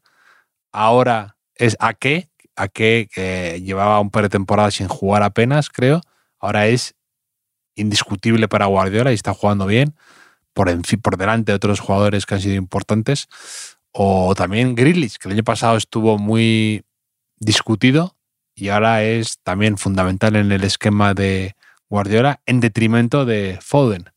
ahora 0.71 1.35
es 1.55 1.75
a 1.81 1.93
qué, 1.93 2.29
a 2.55 2.69
qué 2.69 3.09
que 3.13 3.61
llevaba 3.61 3.99
un 3.99 4.11
par 4.11 4.23
de 4.23 4.29
temporadas 4.29 4.75
sin 4.75 4.87
jugar 4.87 5.23
apenas, 5.23 5.69
creo, 5.69 6.01
ahora 6.39 6.67
es 6.67 6.95
indiscutible 7.75 8.47
para 8.47 8.67
Guardiola 8.67 9.11
y 9.11 9.15
está 9.15 9.33
jugando 9.33 9.65
bien. 9.65 9.93
Por, 10.59 11.01
por 11.01 11.15
delante 11.15 11.53
de 11.53 11.55
otros 11.55 11.79
jugadores 11.79 12.25
que 12.25 12.35
han 12.35 12.41
sido 12.41 12.55
importantes. 12.55 13.29
O 13.93 14.35
también 14.35 14.75
Grealish, 14.75 15.15
que 15.17 15.29
el 15.29 15.35
año 15.35 15.43
pasado 15.43 15.77
estuvo 15.77 16.17
muy 16.17 16.83
discutido 17.39 18.17
y 18.55 18.67
ahora 18.67 19.03
es 19.03 19.39
también 19.41 19.77
fundamental 19.77 20.35
en 20.35 20.51
el 20.51 20.65
esquema 20.65 21.13
de 21.13 21.55
Guardiola 21.89 22.41
en 22.45 22.59
detrimento 22.59 23.23
de 23.23 23.57
Foden. 23.61 24.09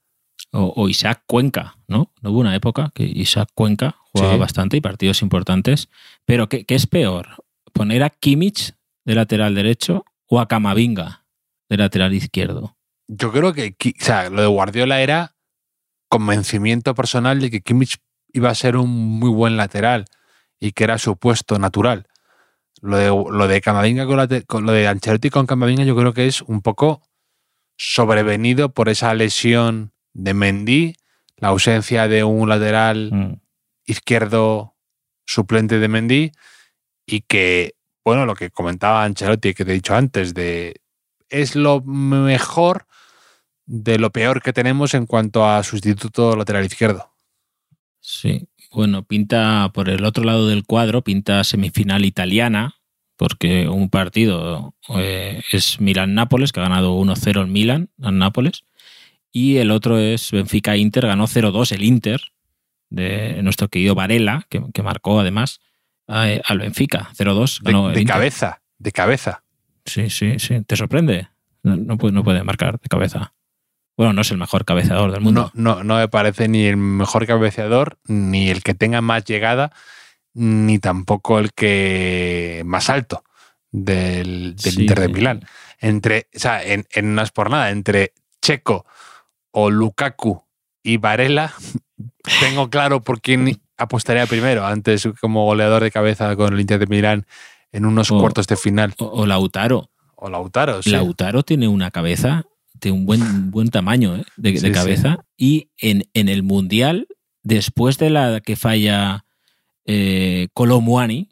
O, 0.50 0.88
Isaac 0.88 1.22
Cuenca, 1.26 1.76
¿no? 1.86 2.12
No 2.20 2.32
hubo 2.32 2.40
una 2.40 2.56
época 2.56 2.90
que 2.92 3.04
Isaac 3.04 3.48
Cuenca 3.54 3.96
jugaba 4.12 4.36
bastante 4.36 4.76
y 4.76 4.80
partidos 4.80 5.22
importantes. 5.22 5.88
Pero 6.26 6.48
¿qué, 6.48 6.64
¿qué, 6.64 6.74
es 6.74 6.86
peor? 6.86 7.36
¿Poner 7.72 8.02
a 8.02 8.10
Kimmich 8.10 8.74
de 9.04 9.14
lateral 9.14 9.54
derecho 9.54 10.04
o 10.26 10.40
a 10.40 10.48
Camavinga 10.48 11.24
de 11.70 11.76
lateral 11.76 12.12
izquierdo? 12.12 12.76
Yo 13.06 13.32
creo 13.32 13.54
que 13.54 13.76
o 13.78 14.04
sea, 14.04 14.28
lo 14.28 14.42
de 14.42 14.48
Guardiola 14.48 15.00
era 15.00 15.36
convencimiento 16.12 16.94
personal 16.94 17.40
de 17.40 17.50
que 17.50 17.62
Kimmich 17.62 17.96
iba 18.34 18.50
a 18.50 18.54
ser 18.54 18.76
un 18.76 18.90
muy 18.90 19.30
buen 19.30 19.56
lateral 19.56 20.04
y 20.60 20.72
que 20.72 20.84
era 20.84 20.98
su 20.98 21.16
puesto 21.16 21.58
natural. 21.58 22.06
Lo 22.82 22.98
de, 22.98 23.06
lo 23.06 23.48
de 23.48 23.62
Camavinga 23.62 24.04
con, 24.46 24.66
lo 24.66 24.72
de 24.72 24.88
Ancelotti 24.88 25.30
con 25.30 25.46
Camavinga 25.46 25.84
yo 25.84 25.96
creo 25.96 26.12
que 26.12 26.26
es 26.26 26.42
un 26.42 26.60
poco 26.60 27.00
sobrevenido 27.78 28.74
por 28.74 28.90
esa 28.90 29.14
lesión 29.14 29.94
de 30.12 30.34
Mendy, 30.34 30.96
la 31.38 31.48
ausencia 31.48 32.06
de 32.08 32.24
un 32.24 32.46
lateral 32.46 33.10
mm. 33.10 33.40
izquierdo 33.86 34.76
suplente 35.24 35.78
de 35.78 35.88
Mendy 35.88 36.32
y 37.06 37.22
que, 37.22 37.72
bueno, 38.04 38.26
lo 38.26 38.34
que 38.34 38.50
comentaba 38.50 39.04
Ancelotti 39.04 39.54
que 39.54 39.64
te 39.64 39.70
he 39.70 39.74
dicho 39.74 39.94
antes, 39.94 40.34
de 40.34 40.82
es 41.30 41.56
lo 41.56 41.80
mejor 41.80 42.86
de 43.66 43.98
lo 43.98 44.10
peor 44.10 44.42
que 44.42 44.52
tenemos 44.52 44.94
en 44.94 45.06
cuanto 45.06 45.46
a 45.46 45.62
sustituto 45.62 46.36
lateral 46.36 46.64
izquierdo. 46.64 47.12
Sí, 48.00 48.48
bueno, 48.72 49.04
pinta 49.04 49.70
por 49.72 49.88
el 49.88 50.04
otro 50.04 50.24
lado 50.24 50.48
del 50.48 50.64
cuadro, 50.64 51.02
pinta 51.02 51.44
semifinal 51.44 52.04
italiana, 52.04 52.76
porque 53.16 53.68
un 53.68 53.90
partido 53.90 54.74
eh, 54.96 55.42
es 55.52 55.80
Milan-Nápoles, 55.80 56.52
que 56.52 56.60
ha 56.60 56.64
ganado 56.64 56.98
1-0 56.98 57.40
el 57.40 57.46
Milan, 57.46 57.90
al 58.02 58.18
Nápoles, 58.18 58.64
y 59.30 59.58
el 59.58 59.70
otro 59.70 59.98
es 59.98 60.30
Benfica-Inter, 60.30 61.06
ganó 61.06 61.26
0-2 61.26 61.72
el 61.72 61.84
Inter, 61.84 62.20
de 62.90 63.42
nuestro 63.42 63.68
querido 63.68 63.94
Varela, 63.94 64.46
que, 64.48 64.82
marcó 64.82 65.20
además 65.20 65.60
al 66.06 66.58
Benfica, 66.58 67.10
0-2. 67.16 67.92
De, 67.94 68.04
cabeza, 68.04 68.60
de 68.78 68.92
cabeza. 68.92 69.44
Sí, 69.86 70.10
sí, 70.10 70.38
sí. 70.38 70.62
¿Te 70.64 70.76
sorprende? 70.76 71.28
No, 71.62 71.96
puede, 71.96 72.12
no 72.12 72.22
puede 72.22 72.42
marcar 72.42 72.78
de 72.80 72.88
cabeza. 72.88 73.32
Bueno, 73.96 74.12
no 74.12 74.22
es 74.22 74.30
el 74.30 74.38
mejor 74.38 74.64
cabeceador 74.64 75.12
del 75.12 75.20
mundo. 75.20 75.50
No, 75.54 75.76
no, 75.76 75.84
no 75.84 75.96
me 75.96 76.08
parece 76.08 76.48
ni 76.48 76.64
el 76.64 76.76
mejor 76.76 77.26
cabeceador, 77.26 77.98
ni 78.06 78.48
el 78.48 78.62
que 78.62 78.74
tenga 78.74 79.00
más 79.00 79.24
llegada, 79.24 79.72
ni 80.34 80.78
tampoco 80.78 81.38
el 81.38 81.52
que 81.52 82.62
más 82.64 82.88
alto 82.88 83.22
del, 83.70 84.56
Inter 84.64 85.00
de 85.00 85.08
Milán. 85.08 85.44
Entre, 85.78 86.28
o 86.34 86.38
sea, 86.38 86.62
en, 86.62 86.86
es 87.18 87.30
por 87.32 87.50
nada, 87.50 87.70
entre 87.70 88.12
Checo 88.40 88.86
o 89.50 89.70
Lukaku 89.70 90.42
y 90.82 90.96
Varela, 90.96 91.52
tengo 92.40 92.70
claro 92.70 93.02
por 93.02 93.20
quién 93.20 93.60
apostaría 93.76 94.26
primero, 94.26 94.64
antes 94.66 95.08
como 95.20 95.44
goleador 95.44 95.82
de 95.82 95.90
cabeza 95.90 96.34
con 96.36 96.54
el 96.54 96.60
Inter 96.60 96.78
de 96.78 96.86
Milán 96.86 97.26
en 97.72 97.86
unos 97.86 98.10
cuartos 98.10 98.46
de 98.46 98.56
final. 98.56 98.94
O, 98.98 99.26
Lautaro. 99.26 99.90
O 100.14 100.30
Lautaro, 100.30 100.82
sí. 100.82 100.90
Lautaro 100.90 101.42
tiene 101.42 101.68
una 101.68 101.90
cabeza 101.90 102.44
de 102.82 102.90
un 102.90 103.06
buen, 103.06 103.50
buen 103.50 103.68
tamaño 103.68 104.16
¿eh? 104.16 104.24
de, 104.36 104.72
cabeza. 104.72 105.24
Y 105.36 105.70
en, 105.78 106.04
en, 106.14 106.28
el 106.28 106.42
Mundial, 106.42 107.06
después 107.42 107.96
de 107.96 108.10
la 108.10 108.40
que 108.40 108.56
falla 108.56 109.24
eh, 109.86 110.48
Colomuani, 110.52 111.30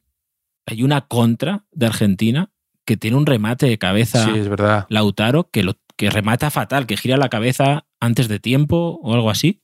hay 0.65 0.83
una 0.85 1.03
contra 1.03 1.65
de 1.73 1.87
Argentina 1.87 2.51
que 2.85 2.97
tiene 2.97 3.17
un 3.17 3.27
remate 3.27 3.67
de 3.67 3.79
cabeza 3.79 4.25
sí, 4.25 4.31
es 4.39 4.49
verdad. 4.49 4.87
Lautaro 4.89 5.51
que, 5.51 5.65
lo, 5.65 5.75
que 5.97 6.09
remata 6.11 6.51
fatal, 6.51 6.87
que 6.87 6.97
gira 6.97 7.17
la 7.17 7.29
cabeza 7.29 7.85
antes 7.99 8.29
de 8.29 8.39
tiempo 8.39 9.01
o 9.03 9.15
algo 9.15 9.31
así. 9.31 9.61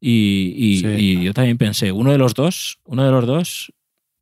Y, 0.00 1.22
yo 1.22 1.34
también 1.34 1.58
pensé, 1.58 1.90
uno 1.90 2.12
de 2.12 2.18
los 2.18 2.34
dos, 2.34 2.78
uno 2.84 3.04
de 3.04 3.10
los 3.10 3.26
dos 3.26 3.72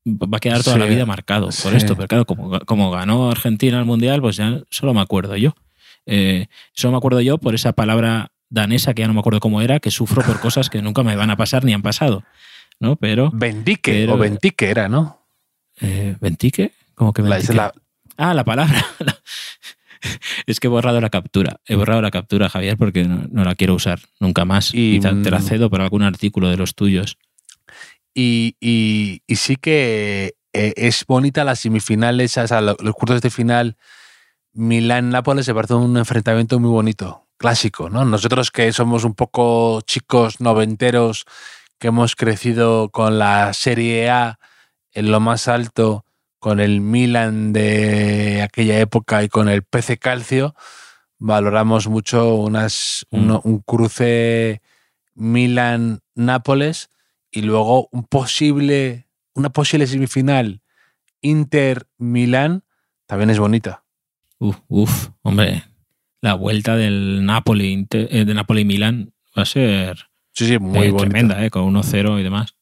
va 0.07 0.39
a 0.39 0.41
quedar 0.41 0.63
toda 0.63 0.79
la 0.79 0.87
vida 0.87 1.05
marcado 1.05 1.51
por 1.63 1.75
esto. 1.75 1.97
Pero 1.97 2.09
claro, 2.09 2.25
como, 2.25 2.61
como, 2.61 2.91
ganó 2.91 3.31
Argentina 3.31 3.79
el 3.79 3.85
Mundial, 3.85 4.23
pues 4.23 4.37
ya 4.37 4.63
solo 4.71 4.95
me 4.95 5.01
acuerdo 5.01 5.37
yo. 5.37 5.55
Eh, 6.07 6.47
solo 6.73 6.93
me 6.93 6.99
acuerdo 6.99 7.21
yo 7.21 7.39
por 7.39 7.55
esa 7.55 7.73
palabra 7.73 8.33
danesa 8.51 8.95
que 8.95 9.03
ya 9.03 9.09
no 9.09 9.15
me 9.15 9.21
acuerdo 9.21 9.41
cómo 9.41 9.63
era, 9.63 9.81
que 9.81 9.91
sufro 9.91 10.23
por 10.23 10.41
cosas 10.41 10.71
que 10.71 10.83
nunca 10.83 11.03
me 11.03 11.17
van 11.17 11.31
a 11.31 11.37
pasar 11.37 11.65
ni 11.65 11.73
han 11.73 11.83
pasado. 11.83 12.25
¿no? 12.81 12.97
Pero. 12.97 13.31
Bendique 13.33 14.09
o 14.09 14.17
Ventique 14.17 14.71
era, 14.71 14.89
¿no? 14.89 15.27
Eh, 15.81 16.17
¿Ventique? 16.21 16.73
¿Cómo 16.95 17.13
que 17.13 17.23
Ventique? 17.23 17.61
Ah, 18.17 18.35
la 18.35 18.45
palabra. 18.45 18.85
es 20.47 20.61
que 20.61 20.69
he 20.69 20.71
borrado 20.71 21.01
la 21.01 21.11
captura. 21.11 21.61
He 21.67 21.75
borrado 21.75 22.01
la 22.03 22.11
captura, 22.11 22.49
Javier, 22.49 22.77
porque 22.77 23.05
no, 23.05 23.45
la 23.45 23.55
quiero 23.55 23.75
usar 23.75 24.01
nunca 24.21 24.45
más. 24.45 24.71
Y, 24.73 25.01
te, 25.01 25.31
la 25.31 25.41
cedo 25.41 25.71
por 25.71 25.81
algún 25.81 26.03
artículo 26.03 26.49
de 26.49 26.57
los 26.57 26.75
tuyos. 26.75 27.19
Y, 28.15 28.55
sí 29.29 29.57
que 29.57 30.35
eh, 30.53 30.73
es 30.77 31.05
bonita 31.07 31.43
las 31.43 31.61
semifinales, 31.61 32.37
o 32.37 32.47
sea, 32.47 32.61
los 32.61 32.95
cursos 32.95 33.21
de 33.21 33.31
final 33.31 33.77
Milán-Nápoles 34.55 35.47
se 35.47 35.55
parece 35.55 35.75
un 35.75 35.97
enfrentamiento 35.97 36.59
muy 36.61 36.71
bonito, 36.71 37.27
clásico, 37.37 37.91
¿no? 37.91 38.05
Nosotros 38.05 38.51
que 38.51 38.73
somos 38.73 39.05
un 39.05 39.15
poco 39.15 39.81
chicos 39.83 40.41
noventeros 40.41 41.25
que 41.79 41.89
hemos 41.89 42.17
crecido 42.17 42.89
con 42.91 43.19
la 43.19 43.53
Serie 43.53 44.09
A 44.11 44.39
en 44.93 45.11
lo 45.11 45.21
más 45.21 45.49
alto, 45.49 46.05
con 46.39 46.61
el 46.61 46.81
Milan 46.81 47.53
de 47.53 48.43
aquella 48.43 48.79
época 48.79 49.23
y 49.23 49.29
con 49.29 49.49
el 49.49 49.63
PC 49.65 49.99
Calcio, 49.99 50.55
valoramos 51.19 51.89
mucho 51.89 52.35
unas, 52.37 53.07
mm. 53.11 53.37
un, 53.43 53.59
cruce 53.61 54.63
Milan-Nápoles 55.15 56.91
y 57.31 57.43
luego 57.43 57.89
un 57.91 58.05
posible, 58.05 59.09
una 59.35 59.51
posible 59.51 59.87
semifinal 59.87 60.61
Inter-Milán 61.23 62.63
también 63.07 63.31
es 63.31 63.39
bonita. 63.39 63.84
Uf, 64.39 64.59
uf, 64.69 65.09
hombre, 65.23 65.65
la 66.21 66.35
vuelta 66.35 66.77
del 66.77 67.25
Napoli, 67.25 67.87
eh, 67.91 68.25
de 68.25 68.35
Napoli-Milán 68.35 69.13
va 69.37 69.43
a 69.43 69.47
ser 69.47 70.09
Sí, 70.35 70.49
sí, 70.49 70.59
muy 70.59 70.89
eh, 70.89 70.93
tremenda, 70.93 71.45
eh, 71.45 71.51
con 71.51 71.63
1-0 71.73 72.19
y 72.19 72.23
demás. 72.25 72.57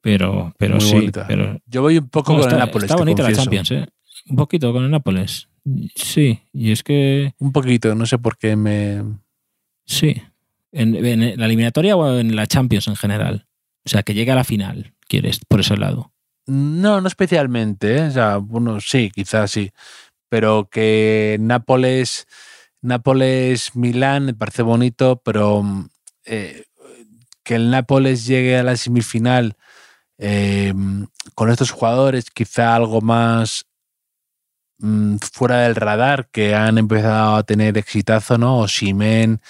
Pero, 0.00 0.54
pero 0.58 0.80
sí. 0.80 1.10
Pero, 1.28 1.60
Yo 1.66 1.82
voy 1.82 1.98
un 1.98 2.08
poco 2.08 2.36
con 2.36 2.50
el 2.50 2.58
Nápoles. 2.58 2.84
Está 2.84 2.96
bonita 2.96 3.22
la 3.22 3.32
Champions, 3.32 3.70
¿eh? 3.70 3.86
Un 4.28 4.36
poquito 4.36 4.72
con 4.72 4.84
el 4.84 4.90
Nápoles. 4.90 5.48
Sí, 5.94 6.40
y 6.52 6.72
es 6.72 6.82
que. 6.82 7.34
Un 7.38 7.52
poquito, 7.52 7.94
no 7.94 8.06
sé 8.06 8.18
por 8.18 8.36
qué 8.38 8.56
me. 8.56 9.02
Sí. 9.84 10.20
En, 10.72 10.92
la 11.38 11.46
eliminatoria 11.46 11.96
o 11.96 12.18
en 12.18 12.34
la 12.34 12.46
Champions 12.46 12.88
en 12.88 12.96
general. 12.96 13.46
O 13.84 13.88
sea, 13.88 14.02
que 14.02 14.14
llegue 14.14 14.32
a 14.32 14.36
la 14.36 14.44
final, 14.44 14.94
quieres, 15.06 15.40
por 15.46 15.60
ese 15.60 15.76
lado. 15.76 16.12
No, 16.46 17.00
no 17.00 17.08
especialmente. 17.08 17.98
¿eh? 17.98 18.02
O 18.08 18.10
sea, 18.10 18.36
bueno, 18.38 18.80
sí, 18.80 19.10
quizás 19.14 19.50
sí. 19.50 19.70
Pero 20.30 20.70
que 20.70 21.36
Nápoles. 21.40 22.26
Nápoles-Milán 22.82 24.24
me 24.24 24.32
parece 24.32 24.62
bonito, 24.62 25.20
pero 25.22 25.62
eh, 26.24 26.64
que 27.42 27.56
el 27.56 27.70
Nápoles 27.70 28.24
llegue 28.24 28.56
a 28.56 28.62
la 28.62 28.76
semifinal 28.76 29.56
eh, 30.16 30.72
con 31.34 31.50
estos 31.50 31.70
jugadores, 31.70 32.30
quizá 32.30 32.74
algo 32.74 33.00
más 33.00 33.66
mm, 34.78 35.16
fuera 35.32 35.60
del 35.62 35.74
radar, 35.74 36.28
que 36.30 36.54
han 36.54 36.78
empezado 36.78 37.36
a 37.36 37.42
tener 37.42 37.76
exitazo, 37.78 38.38
¿no? 38.38 38.58
O 38.58 38.68
Simen, 38.68 39.40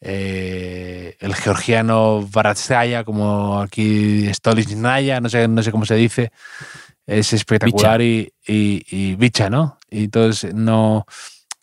eh, 0.00 1.16
el 1.20 1.34
georgiano 1.34 2.28
Baratsaya, 2.30 3.04
como 3.04 3.60
aquí 3.60 4.30
Naya, 4.76 5.20
no 5.20 5.28
sé, 5.28 5.48
no 5.48 5.62
sé 5.62 5.72
cómo 5.72 5.86
se 5.86 5.94
dice, 5.94 6.32
es 7.06 7.32
espectacular 7.32 8.02
y, 8.02 8.32
y, 8.46 8.84
y 8.90 9.14
bicha, 9.14 9.48
¿no? 9.48 9.78
Y 9.90 10.04
entonces 10.04 10.54
no 10.54 11.06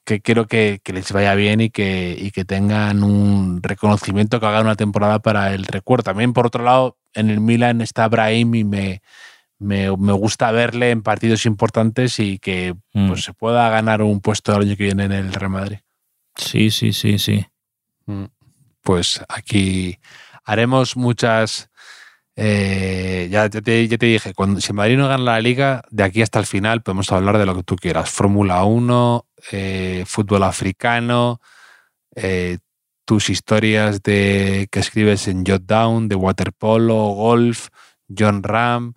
que 0.05 0.21
quiero 0.21 0.47
que, 0.47 0.81
les 0.85 1.11
vaya 1.11 1.33
bien 1.35 1.61
y 1.61 1.69
que, 1.69 2.31
que 2.33 2.45
tengan 2.45 3.03
un 3.03 3.61
reconocimiento, 3.61 4.39
que 4.39 4.45
hagan 4.45 4.65
una 4.65 4.75
temporada 4.75 5.19
para 5.19 5.53
el 5.53 5.65
recuerdo. 5.65 6.03
También, 6.03 6.33
por 6.33 6.47
otro 6.47 6.63
lado, 6.63 6.97
en 7.13 7.29
el 7.29 7.39
Milan 7.39 7.81
está 7.81 8.07
Brahim 8.09 8.53
y 8.55 8.63
me, 8.63 9.01
me, 9.59 9.89
gusta 9.89 10.51
verle 10.51 10.91
en 10.91 11.03
partidos 11.03 11.45
importantes 11.45 12.19
y 12.19 12.37
que 12.39 12.75
mm. 12.93 13.07
pues, 13.07 13.23
se 13.23 13.33
pueda 13.33 13.69
ganar 13.69 14.01
un 14.01 14.19
puesto 14.19 14.53
el 14.55 14.67
año 14.67 14.75
que 14.75 14.85
viene 14.85 15.05
en 15.05 15.13
el 15.13 15.33
Real 15.33 15.51
Madrid. 15.51 15.77
Sí, 16.35 16.69
sí, 16.69 16.91
sí, 16.91 17.17
sí. 17.17 17.45
Mm. 18.05 18.25
Pues 18.81 19.21
aquí 19.29 19.99
haremos 20.43 20.97
muchas 20.97 21.69
eh, 22.35 23.27
ya, 23.31 23.49
te, 23.49 23.61
dije, 23.61 24.33
cuando, 24.33 24.59
si 24.59 24.73
Madrid 24.73 24.97
no 24.97 25.07
gana 25.07 25.23
la 25.23 25.39
liga, 25.39 25.83
de 25.91 26.03
aquí 26.03 26.21
hasta 26.21 26.39
el 26.39 26.45
final 26.45 26.81
podemos 26.81 27.11
hablar 27.11 27.37
de 27.37 27.45
lo 27.45 27.55
que 27.55 27.63
tú 27.63 27.75
quieras. 27.75 28.09
Fórmula 28.09 28.63
1, 28.63 29.27
eh, 29.51 30.03
fútbol 30.07 30.43
africano, 30.43 31.39
eh, 32.15 32.57
tus 33.05 33.29
historias 33.29 34.01
de 34.01 34.67
que 34.71 34.79
escribes 34.79 35.27
en 35.27 35.45
Jotdown, 35.45 36.07
de 36.07 36.15
waterpolo, 36.15 36.95
golf, 37.09 37.67
John 38.07 38.41
Ram, 38.41 38.93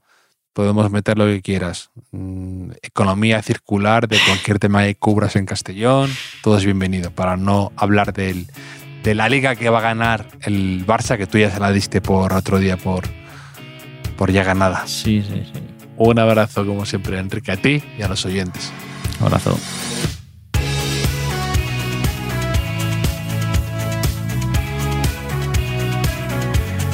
podemos 0.52 0.90
meter 0.90 1.18
lo 1.18 1.26
que 1.26 1.42
quieras. 1.42 1.90
Mm, 2.12 2.70
economía 2.82 3.42
circular 3.42 4.08
de 4.08 4.18
cualquier 4.24 4.58
tema 4.58 4.84
que 4.84 4.94
cubras 4.94 5.36
en 5.36 5.44
Castellón, 5.44 6.10
todo 6.42 6.56
es 6.56 6.64
bienvenido 6.64 7.10
para 7.10 7.36
no 7.36 7.72
hablar 7.76 8.14
del, 8.14 8.46
de 9.02 9.14
la 9.14 9.28
liga 9.28 9.56
que 9.56 9.68
va 9.68 9.80
a 9.80 9.82
ganar 9.82 10.26
el 10.42 10.86
Barça, 10.86 11.18
que 11.18 11.26
tú 11.26 11.36
ya 11.36 11.50
se 11.50 11.60
la 11.60 11.72
diste 11.72 12.00
por 12.00 12.32
otro 12.32 12.58
día 12.58 12.76
por, 12.76 13.04
por 14.16 14.32
ya 14.32 14.44
ganada. 14.44 14.86
Sí, 14.86 15.22
sí, 15.22 15.42
sí. 15.52 15.60
Un 15.96 16.18
abrazo 16.18 16.66
como 16.66 16.84
siempre, 16.84 17.18
Enrique, 17.18 17.52
a 17.52 17.56
ti 17.56 17.82
y 17.98 18.02
a 18.02 18.08
los 18.08 18.24
oyentes. 18.24 18.72
Abrazo. 19.20 19.58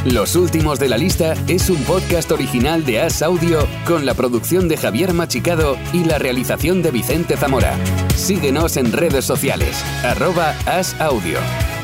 Los 0.04 0.34
últimos 0.34 0.80
de 0.80 0.88
la 0.88 0.98
lista 0.98 1.34
es 1.46 1.70
un 1.70 1.80
podcast 1.84 2.32
original 2.32 2.84
de 2.84 3.00
As 3.00 3.22
Audio 3.22 3.68
con 3.86 4.04
la 4.04 4.14
producción 4.14 4.66
de 4.68 4.76
Javier 4.76 5.14
Machicado 5.14 5.78
y 5.92 6.04
la 6.04 6.18
realización 6.18 6.82
de 6.82 6.90
Vicente 6.90 7.36
Zamora. 7.36 7.76
Síguenos 8.16 8.76
en 8.76 8.90
redes 8.90 9.24
sociales, 9.24 9.80
arroba 10.02 10.56
As 10.66 11.00
Audio. 11.00 11.38